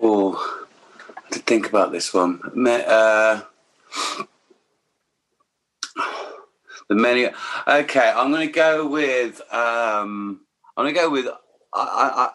Oh, 0.00 0.66
to 1.32 1.38
think 1.40 1.68
about 1.68 1.90
this 1.90 2.14
one. 2.14 2.40
Uh, 2.66 3.40
the 6.94 7.00
many. 7.00 7.28
Okay, 7.66 8.12
I'm 8.14 8.30
going 8.30 8.46
to 8.46 8.52
go 8.52 8.86
with. 8.86 9.40
Um, 9.52 10.40
I'm 10.76 10.84
going 10.84 10.94
to 10.94 11.00
go 11.00 11.10
with. 11.10 11.26
I, 11.74 12.30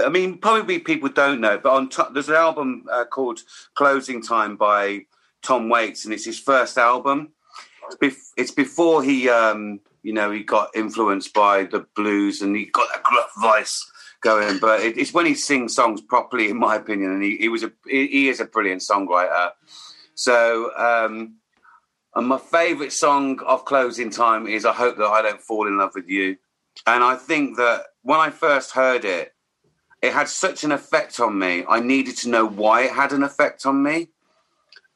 I, 0.00 0.04
I, 0.04 0.08
mean, 0.08 0.38
probably 0.38 0.78
people 0.78 1.08
don't 1.08 1.40
know, 1.40 1.58
but 1.58 1.72
on 1.72 1.88
top, 1.88 2.12
there's 2.12 2.28
an 2.28 2.34
album 2.34 2.86
uh, 2.90 3.04
called 3.04 3.40
"Closing 3.74 4.22
Time" 4.22 4.56
by 4.56 5.06
Tom 5.42 5.68
Waits, 5.68 6.04
and 6.04 6.14
it's 6.14 6.24
his 6.24 6.38
first 6.38 6.78
album. 6.78 7.32
It's, 7.86 7.96
bef- 7.96 8.32
it's 8.36 8.50
before 8.50 9.02
he, 9.02 9.28
um, 9.28 9.80
you 10.02 10.12
know, 10.12 10.30
he 10.30 10.42
got 10.42 10.70
influenced 10.74 11.32
by 11.32 11.64
the 11.64 11.86
blues 11.96 12.40
and 12.40 12.54
he 12.54 12.66
got 12.66 12.88
that 12.92 13.02
gruff 13.02 13.30
voice 13.40 13.90
going. 14.20 14.58
But 14.58 14.80
it, 14.80 14.98
it's 14.98 15.14
when 15.14 15.26
he 15.26 15.34
sings 15.34 15.74
songs 15.74 16.00
properly, 16.00 16.50
in 16.50 16.58
my 16.58 16.76
opinion, 16.76 17.12
and 17.12 17.22
he, 17.22 17.36
he 17.36 17.48
was 17.48 17.62
a 17.62 17.72
he, 17.86 18.06
he 18.06 18.28
is 18.28 18.40
a 18.40 18.44
brilliant 18.44 18.82
songwriter. 18.82 19.50
So, 20.14 20.76
um, 20.76 21.39
and 22.14 22.26
my 22.26 22.38
favourite 22.38 22.92
song 22.92 23.40
of 23.46 23.64
Closing 23.64 24.10
Time 24.10 24.46
is 24.46 24.64
"I 24.64 24.72
Hope 24.72 24.96
That 24.98 25.06
I 25.06 25.22
Don't 25.22 25.40
Fall 25.40 25.66
in 25.66 25.78
Love 25.78 25.92
with 25.94 26.08
You," 26.08 26.36
and 26.86 27.04
I 27.04 27.16
think 27.16 27.56
that 27.56 27.86
when 28.02 28.20
I 28.20 28.30
first 28.30 28.72
heard 28.72 29.04
it, 29.04 29.34
it 30.02 30.12
had 30.12 30.28
such 30.28 30.64
an 30.64 30.72
effect 30.72 31.20
on 31.20 31.38
me. 31.38 31.64
I 31.68 31.80
needed 31.80 32.16
to 32.18 32.28
know 32.28 32.46
why 32.46 32.82
it 32.82 32.92
had 32.92 33.12
an 33.12 33.22
effect 33.22 33.66
on 33.66 33.82
me. 33.82 34.08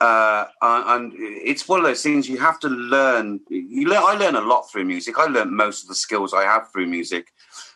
Uh, 0.01 0.47
and 0.61 1.13
it's 1.17 1.69
one 1.69 1.79
of 1.79 1.87
those 1.87 2.03
things 2.03 2.29
you 2.29 2.39
have 2.39 2.59
to 2.61 2.69
learn. 2.69 3.41
You 3.49 3.89
learn. 3.89 4.03
I 4.05 4.15
learn 4.15 4.37
a 4.37 4.41
lot 4.41 4.71
through 4.71 4.85
music. 4.85 5.19
I 5.19 5.27
learned 5.27 5.53
most 5.53 5.83
of 5.83 5.89
the 5.89 5.95
skills 5.95 6.35
I 6.35 6.43
have 6.43 6.71
through 6.73 6.87
music. 6.87 7.29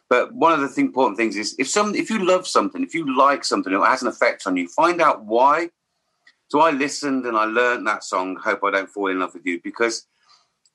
But 0.09 0.33
one 0.33 0.53
of 0.53 0.61
the 0.61 0.69
th- 0.69 0.79
important 0.79 1.17
things 1.17 1.37
is 1.37 1.55
if 1.59 1.69
some, 1.69 1.95
if 1.95 2.11
you 2.11 2.25
love 2.25 2.47
something, 2.47 2.83
if 2.83 2.95
you 2.95 3.17
like 3.17 3.45
something, 3.45 3.73
it 3.73 3.81
has 3.81 4.03
an 4.03 4.09
effect 4.09 4.47
on 4.47 4.57
you. 4.57 4.69
Find 4.69 5.01
out 5.01 5.25
why. 5.25 5.71
So 6.49 6.61
I 6.61 6.71
listened 6.71 7.27
and 7.27 7.37
I 7.37 7.45
learned 7.45 7.87
that 7.87 8.05
song. 8.05 8.37
Hope 8.37 8.65
I 8.65 8.71
don't 8.71 8.89
fall 8.89 9.09
in 9.09 9.21
love 9.21 9.35
with 9.35 9.45
you 9.47 9.61
because 9.63 10.07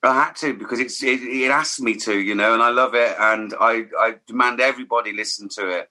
I 0.03 0.13
had 0.13 0.35
to 0.37 0.53
because 0.53 0.79
it's 0.79 1.01
it, 1.01 1.21
it 1.21 1.49
asked 1.49 1.81
me 1.81 1.95
to, 1.95 2.19
you 2.19 2.35
know, 2.35 2.53
and 2.53 2.61
I 2.61 2.69
love 2.69 2.93
it 2.93 3.15
and 3.19 3.53
I 3.59 3.85
I 3.97 4.15
demand 4.27 4.59
everybody 4.59 5.13
listen 5.13 5.49
to 5.55 5.69
it 5.69 5.89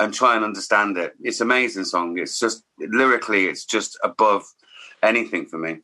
and 0.00 0.12
try 0.12 0.34
and 0.34 0.44
understand 0.44 0.96
it. 0.96 1.14
It's 1.20 1.40
an 1.40 1.46
amazing 1.46 1.84
song. 1.84 2.18
It's 2.18 2.38
just 2.38 2.64
lyrically, 2.78 3.46
it's 3.46 3.64
just 3.64 3.98
above 4.02 4.44
anything 5.02 5.46
for 5.46 5.58
me. 5.58 5.78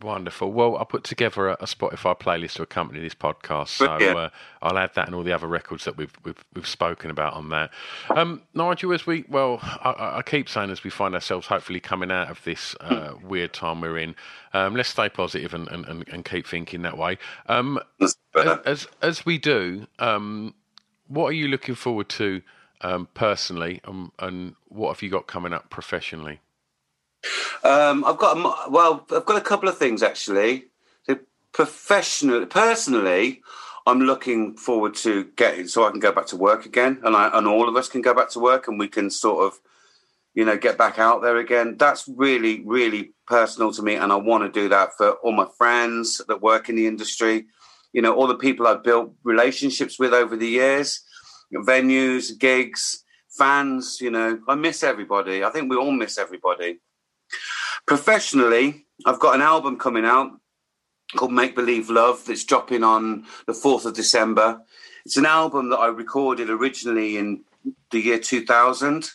Wonderful. 0.00 0.50
Well, 0.50 0.78
I'll 0.78 0.86
put 0.86 1.04
together 1.04 1.48
a, 1.48 1.52
a 1.54 1.66
Spotify 1.66 2.18
playlist 2.18 2.54
to 2.54 2.62
accompany 2.62 3.00
this 3.00 3.14
podcast, 3.14 3.68
so 3.68 3.86
uh, 3.86 4.30
I'll 4.62 4.78
add 4.78 4.94
that 4.94 5.06
and 5.06 5.14
all 5.14 5.22
the 5.22 5.34
other 5.34 5.46
records 5.46 5.84
that 5.84 5.98
we've 5.98 6.14
we've, 6.24 6.42
we've 6.54 6.66
spoken 6.66 7.10
about 7.10 7.34
on 7.34 7.50
that. 7.50 7.70
Um, 8.08 8.40
Nigel, 8.54 8.94
as 8.94 9.06
we 9.06 9.26
well, 9.28 9.58
I, 9.62 10.14
I, 10.16 10.22
keep 10.22 10.48
saying 10.48 10.70
as 10.70 10.82
we 10.82 10.88
find 10.88 11.14
ourselves 11.14 11.46
hopefully 11.46 11.78
coming 11.78 12.10
out 12.10 12.30
of 12.30 12.42
this 12.44 12.74
uh, 12.80 13.16
weird 13.22 13.52
time 13.52 13.82
we're 13.82 13.98
in, 13.98 14.14
um, 14.54 14.74
let's 14.74 14.88
stay 14.88 15.10
positive 15.10 15.52
and, 15.52 15.68
and, 15.68 15.84
and, 15.84 16.08
and, 16.08 16.24
keep 16.24 16.46
thinking 16.46 16.80
that 16.82 16.96
way. 16.96 17.18
Um, 17.46 17.78
as 18.64 18.88
as 19.02 19.26
we 19.26 19.36
do, 19.36 19.86
um, 19.98 20.54
what 21.06 21.26
are 21.26 21.34
you 21.34 21.48
looking 21.48 21.74
forward 21.74 22.08
to 22.10 22.40
um, 22.80 23.08
personally, 23.12 23.82
um, 23.84 24.10
and 24.18 24.54
what 24.68 24.94
have 24.94 25.02
you 25.02 25.10
got 25.10 25.26
coming 25.26 25.52
up 25.52 25.68
professionally? 25.68 26.40
Um, 27.64 28.04
I've 28.04 28.18
got 28.18 28.36
a, 28.36 28.70
well, 28.70 29.06
I've 29.14 29.26
got 29.26 29.36
a 29.36 29.40
couple 29.40 29.68
of 29.68 29.78
things 29.78 30.02
actually. 30.02 30.64
So 31.04 31.18
professionally, 31.52 32.46
personally, 32.46 33.42
I'm 33.86 34.00
looking 34.00 34.56
forward 34.56 34.94
to 34.96 35.24
getting 35.36 35.66
so 35.66 35.86
I 35.86 35.90
can 35.90 36.00
go 36.00 36.12
back 36.12 36.26
to 36.26 36.36
work 36.36 36.66
again, 36.66 37.00
and 37.04 37.16
I 37.16 37.36
and 37.36 37.46
all 37.46 37.68
of 37.68 37.76
us 37.76 37.88
can 37.88 38.00
go 38.00 38.14
back 38.14 38.30
to 38.30 38.38
work, 38.38 38.68
and 38.68 38.78
we 38.78 38.88
can 38.88 39.10
sort 39.10 39.44
of, 39.44 39.60
you 40.34 40.44
know, 40.44 40.56
get 40.56 40.78
back 40.78 40.98
out 40.98 41.22
there 41.22 41.38
again. 41.38 41.76
That's 41.78 42.08
really, 42.08 42.62
really 42.64 43.12
personal 43.26 43.72
to 43.72 43.82
me, 43.82 43.96
and 43.96 44.12
I 44.12 44.16
want 44.16 44.44
to 44.44 44.60
do 44.60 44.68
that 44.68 44.90
for 44.96 45.12
all 45.14 45.32
my 45.32 45.46
friends 45.58 46.20
that 46.28 46.42
work 46.42 46.68
in 46.68 46.76
the 46.76 46.86
industry. 46.86 47.46
You 47.92 48.02
know, 48.02 48.14
all 48.14 48.28
the 48.28 48.36
people 48.36 48.66
I've 48.66 48.84
built 48.84 49.12
relationships 49.24 49.98
with 49.98 50.14
over 50.14 50.36
the 50.36 50.46
years, 50.46 51.00
venues, 51.52 52.38
gigs, 52.38 53.04
fans. 53.30 53.98
You 54.00 54.10
know, 54.10 54.40
I 54.48 54.54
miss 54.54 54.82
everybody. 54.82 55.44
I 55.44 55.50
think 55.50 55.68
we 55.68 55.76
all 55.76 55.92
miss 55.92 56.18
everybody. 56.18 56.78
Professionally, 57.86 58.86
I've 59.04 59.18
got 59.18 59.34
an 59.34 59.42
album 59.42 59.76
coming 59.76 60.04
out 60.04 60.30
called 61.16 61.32
Make 61.32 61.54
Believe 61.54 61.90
Love 61.90 62.24
that's 62.26 62.44
dropping 62.44 62.84
on 62.84 63.26
the 63.46 63.52
4th 63.52 63.84
of 63.84 63.94
December. 63.94 64.62
It's 65.04 65.16
an 65.16 65.26
album 65.26 65.70
that 65.70 65.78
I 65.78 65.88
recorded 65.88 66.48
originally 66.48 67.16
in 67.16 67.44
the 67.90 68.00
year 68.00 68.18
2000. 68.18 69.10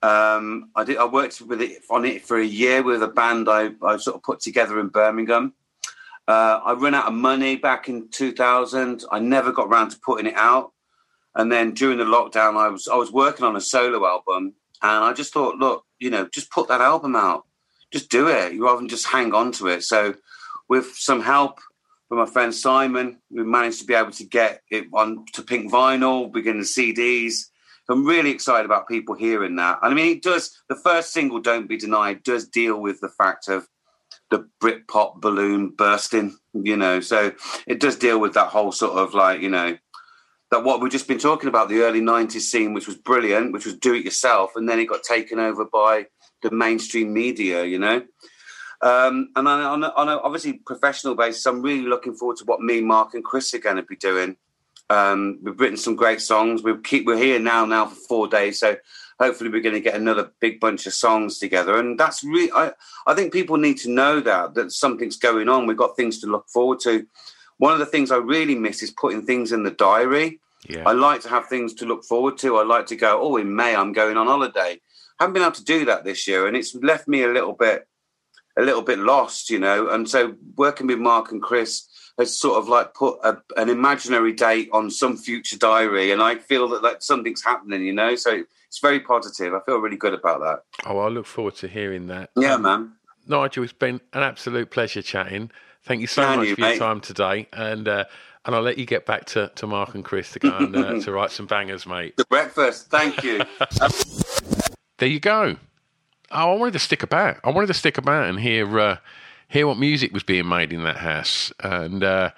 Um, 0.00 0.70
I 0.76 0.84
did. 0.84 0.96
I 0.96 1.06
worked 1.06 1.40
with 1.40 1.60
it 1.60 1.82
on 1.90 2.04
it 2.04 2.24
for 2.24 2.38
a 2.38 2.44
year 2.44 2.84
with 2.84 3.02
a 3.02 3.08
band 3.08 3.48
I, 3.48 3.70
I 3.82 3.96
sort 3.96 4.14
of 4.14 4.22
put 4.22 4.38
together 4.38 4.78
in 4.78 4.88
Birmingham. 4.88 5.54
Uh, 6.28 6.60
I 6.64 6.74
ran 6.74 6.94
out 6.94 7.08
of 7.08 7.14
money 7.14 7.56
back 7.56 7.88
in 7.88 8.08
2000. 8.10 9.04
I 9.10 9.18
never 9.18 9.50
got 9.50 9.66
around 9.66 9.90
to 9.90 9.98
putting 9.98 10.26
it 10.26 10.36
out, 10.36 10.72
and 11.34 11.50
then 11.50 11.74
during 11.74 11.98
the 11.98 12.04
lockdown, 12.04 12.56
I 12.56 12.68
was 12.68 12.86
I 12.86 12.94
was 12.94 13.10
working 13.10 13.44
on 13.44 13.56
a 13.56 13.60
solo 13.60 14.06
album, 14.06 14.54
and 14.82 15.04
I 15.04 15.12
just 15.14 15.32
thought, 15.32 15.56
look, 15.56 15.84
you 15.98 16.10
know, 16.10 16.28
just 16.32 16.52
put 16.52 16.68
that 16.68 16.80
album 16.80 17.16
out 17.16 17.48
just 17.92 18.10
do 18.10 18.28
it 18.28 18.58
rather 18.60 18.78
than 18.78 18.88
just 18.88 19.06
hang 19.06 19.32
on 19.34 19.52
to 19.52 19.68
it. 19.68 19.82
So, 19.82 20.14
with 20.68 20.94
some 20.94 21.22
help 21.22 21.60
from 22.08 22.18
my 22.18 22.26
friend 22.26 22.54
Simon, 22.54 23.18
we 23.30 23.42
managed 23.42 23.80
to 23.80 23.86
be 23.86 23.94
able 23.94 24.12
to 24.12 24.24
get 24.24 24.62
it 24.70 24.86
on 24.92 25.24
to 25.34 25.42
pink 25.42 25.70
vinyl, 25.70 26.32
beginning 26.32 26.62
CDs. 26.62 27.46
I'm 27.90 28.04
really 28.04 28.30
excited 28.30 28.66
about 28.66 28.86
people 28.86 29.14
hearing 29.14 29.56
that. 29.56 29.78
And 29.82 29.92
I 29.92 29.94
mean, 29.94 30.16
it 30.16 30.22
does. 30.22 30.62
The 30.68 30.76
first 30.76 31.12
single, 31.12 31.40
"Don't 31.40 31.68
Be 31.68 31.78
Denied," 31.78 32.22
does 32.22 32.46
deal 32.46 32.78
with 32.80 33.00
the 33.00 33.08
fact 33.08 33.48
of 33.48 33.66
the 34.30 34.46
Britpop 34.60 35.20
balloon 35.20 35.70
bursting. 35.70 36.36
You 36.52 36.76
know, 36.76 37.00
so 37.00 37.32
it 37.66 37.80
does 37.80 37.96
deal 37.96 38.20
with 38.20 38.34
that 38.34 38.48
whole 38.48 38.72
sort 38.72 38.98
of 38.98 39.14
like 39.14 39.40
you 39.40 39.48
know 39.48 39.78
that 40.50 40.64
what 40.64 40.80
we've 40.80 40.92
just 40.92 41.08
been 41.08 41.18
talking 41.18 41.48
about 41.48 41.68
the 41.68 41.82
early 41.82 42.00
90s 42.00 42.40
scene 42.40 42.72
which 42.72 42.86
was 42.86 42.96
brilliant 42.96 43.52
which 43.52 43.66
was 43.66 43.76
do 43.76 43.94
it 43.94 44.04
yourself 44.04 44.52
and 44.56 44.68
then 44.68 44.78
it 44.78 44.86
got 44.86 45.02
taken 45.02 45.38
over 45.38 45.64
by 45.64 46.06
the 46.42 46.50
mainstream 46.50 47.12
media, 47.12 47.64
you 47.64 47.78
know. 47.78 48.02
Um, 48.80 49.30
and 49.34 49.48
on, 49.48 49.60
on, 49.60 49.84
a, 49.84 49.88
on 49.88 50.08
a 50.08 50.18
obviously 50.18 50.54
professional 50.54 51.14
basis, 51.14 51.44
I'm 51.46 51.62
really 51.62 51.88
looking 51.88 52.14
forward 52.14 52.36
to 52.38 52.44
what 52.44 52.60
me, 52.60 52.80
Mark, 52.80 53.14
and 53.14 53.24
Chris 53.24 53.52
are 53.54 53.58
going 53.58 53.76
to 53.76 53.82
be 53.82 53.96
doing. 53.96 54.36
Um, 54.90 55.38
we've 55.42 55.58
written 55.58 55.76
some 55.76 55.96
great 55.96 56.20
songs. 56.20 56.62
We 56.62 56.76
keep 56.78 57.04
we're 57.04 57.18
here 57.18 57.38
now 57.38 57.66
now 57.66 57.86
for 57.86 57.96
four 57.96 58.28
days, 58.28 58.60
so 58.60 58.76
hopefully 59.18 59.50
we're 59.50 59.62
going 59.62 59.74
to 59.74 59.80
get 59.80 59.96
another 59.96 60.30
big 60.40 60.60
bunch 60.60 60.86
of 60.86 60.94
songs 60.94 61.38
together. 61.38 61.78
And 61.78 61.98
that's 61.98 62.24
really 62.24 62.50
I, 62.52 62.72
I 63.06 63.14
think 63.14 63.32
people 63.32 63.58
need 63.58 63.78
to 63.78 63.90
know 63.90 64.20
that 64.20 64.54
that 64.54 64.72
something's 64.72 65.18
going 65.18 65.48
on. 65.48 65.66
We've 65.66 65.76
got 65.76 65.96
things 65.96 66.20
to 66.20 66.26
look 66.26 66.48
forward 66.48 66.80
to. 66.80 67.06
One 67.58 67.72
of 67.72 67.80
the 67.80 67.86
things 67.86 68.10
I 68.10 68.16
really 68.16 68.54
miss 68.54 68.82
is 68.82 68.92
putting 68.92 69.26
things 69.26 69.52
in 69.52 69.64
the 69.64 69.72
diary. 69.72 70.40
Yeah. 70.68 70.84
I 70.86 70.92
like 70.92 71.20
to 71.22 71.28
have 71.28 71.48
things 71.48 71.74
to 71.74 71.84
look 71.84 72.04
forward 72.04 72.38
to. 72.38 72.56
I 72.56 72.64
like 72.64 72.86
to 72.86 72.96
go, 72.96 73.20
oh, 73.20 73.36
in 73.36 73.54
May 73.54 73.74
I'm 73.74 73.92
going 73.92 74.16
on 74.16 74.26
holiday 74.26 74.80
haven't 75.18 75.34
been 75.34 75.42
able 75.42 75.52
to 75.52 75.64
do 75.64 75.84
that 75.86 76.04
this 76.04 76.26
year, 76.26 76.46
and 76.46 76.56
it's 76.56 76.74
left 76.76 77.08
me 77.08 77.22
a 77.22 77.28
little 77.28 77.52
bit, 77.52 77.88
a 78.56 78.62
little 78.62 78.82
bit 78.82 78.98
lost, 78.98 79.50
you 79.50 79.58
know. 79.58 79.88
And 79.88 80.08
so 80.08 80.34
working 80.56 80.86
with 80.86 80.98
Mark 80.98 81.32
and 81.32 81.42
Chris 81.42 81.88
has 82.18 82.38
sort 82.38 82.58
of 82.58 82.68
like 82.68 82.94
put 82.94 83.18
a, 83.22 83.38
an 83.56 83.68
imaginary 83.68 84.32
date 84.32 84.68
on 84.72 84.90
some 84.90 85.16
future 85.16 85.58
diary, 85.58 86.12
and 86.12 86.22
I 86.22 86.36
feel 86.36 86.68
that 86.68 86.82
like 86.82 87.02
something's 87.02 87.42
happening, 87.42 87.82
you 87.82 87.92
know. 87.92 88.14
So 88.14 88.42
it's 88.66 88.80
very 88.80 89.00
positive. 89.00 89.54
I 89.54 89.60
feel 89.60 89.78
really 89.78 89.96
good 89.96 90.14
about 90.14 90.40
that. 90.40 90.86
Oh, 90.86 90.98
I 90.98 91.08
look 91.08 91.26
forward 91.26 91.56
to 91.56 91.68
hearing 91.68 92.06
that. 92.08 92.30
Yeah, 92.36 92.54
um, 92.54 92.62
man. 92.62 92.92
Nigel, 93.26 93.64
it's 93.64 93.72
been 93.72 94.00
an 94.12 94.22
absolute 94.22 94.70
pleasure 94.70 95.02
chatting. 95.02 95.50
Thank 95.84 96.00
you 96.00 96.06
so 96.06 96.22
Can 96.22 96.38
much 96.38 96.48
you, 96.48 96.54
for 96.54 96.60
your 96.60 96.78
time 96.78 97.00
today, 97.00 97.48
and. 97.52 97.88
Uh, 97.88 98.04
and 98.44 98.54
I'll 98.54 98.62
let 98.62 98.78
you 98.78 98.86
get 98.86 99.04
back 99.04 99.26
to, 99.26 99.52
to 99.56 99.66
Mark 99.66 99.94
and 99.94 100.02
Chris 100.02 100.32
to 100.32 100.38
go 100.38 100.56
and 100.56 100.74
uh, 100.74 101.00
to 101.02 101.12
write 101.12 101.32
some 101.32 101.44
bangers, 101.44 101.86
mate. 101.86 102.16
The 102.16 102.24
breakfast, 102.30 102.88
thank 102.88 103.22
you. 103.22 103.42
there 104.98 105.08
you 105.08 105.20
go. 105.20 105.56
Oh, 106.30 106.52
I 106.52 106.54
wanted 106.54 106.72
to 106.72 106.78
stick 106.78 107.02
about. 107.02 107.38
I 107.42 107.50
wanted 107.50 107.68
to 107.68 107.74
stick 107.74 107.96
about 107.98 108.28
and 108.28 108.38
hear 108.38 108.78
uh, 108.78 108.96
hear 109.48 109.66
what 109.66 109.78
music 109.78 110.12
was 110.12 110.22
being 110.22 110.48
made 110.48 110.72
in 110.72 110.82
that 110.82 110.98
house. 110.98 111.52
And 111.60 112.04
uh, 112.04 112.30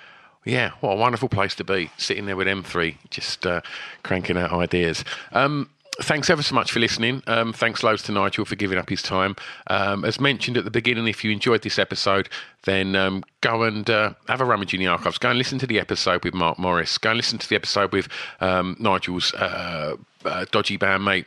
yeah, 0.44 0.70
what 0.80 0.92
a 0.92 0.96
wonderful 0.96 1.28
place 1.28 1.54
to 1.56 1.64
be, 1.64 1.90
sitting 1.96 2.26
there 2.26 2.36
with 2.36 2.46
M3, 2.46 2.96
just 3.10 3.46
uh, 3.46 3.60
cranking 4.02 4.36
out 4.36 4.52
ideas. 4.52 5.04
Um, 5.32 5.68
thanks 6.00 6.30
ever 6.30 6.42
so 6.42 6.54
much 6.54 6.70
for 6.72 6.80
listening. 6.80 7.22
Um, 7.26 7.52
thanks 7.52 7.82
loads 7.82 8.02
to 8.04 8.12
Nigel 8.12 8.44
for 8.44 8.56
giving 8.56 8.78
up 8.78 8.88
his 8.88 9.02
time. 9.02 9.36
Um, 9.66 10.04
as 10.04 10.20
mentioned 10.20 10.56
at 10.56 10.64
the 10.64 10.70
beginning, 10.70 11.08
if 11.08 11.24
you 11.24 11.30
enjoyed 11.30 11.62
this 11.62 11.78
episode, 11.78 12.28
then 12.64 12.96
um, 12.96 13.24
go 13.40 13.64
and 13.64 13.88
uh, 13.90 14.14
have 14.28 14.40
a 14.40 14.44
rummage 14.44 14.72
in 14.72 14.80
the 14.80 14.86
archives. 14.86 15.18
Go 15.18 15.30
and 15.30 15.38
listen 15.38 15.58
to 15.58 15.66
the 15.66 15.78
episode 15.80 16.24
with 16.24 16.34
Mark 16.34 16.58
Morris. 16.58 16.96
Go 16.96 17.10
and 17.10 17.16
listen 17.16 17.38
to 17.38 17.48
the 17.48 17.56
episode 17.56 17.92
with 17.92 18.08
um, 18.40 18.76
Nigel's 18.78 19.34
uh, 19.34 19.96
uh, 20.24 20.46
dodgy 20.52 20.78
bandmate 20.78 21.26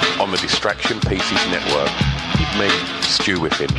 on 0.19 0.31
the 0.31 0.37
Distraction 0.37 0.99
Pieces 0.99 1.47
Network 1.49 1.91
with 2.39 2.59
me, 2.59 2.69
Stu 3.01 3.37
Whiffin. 3.37 3.69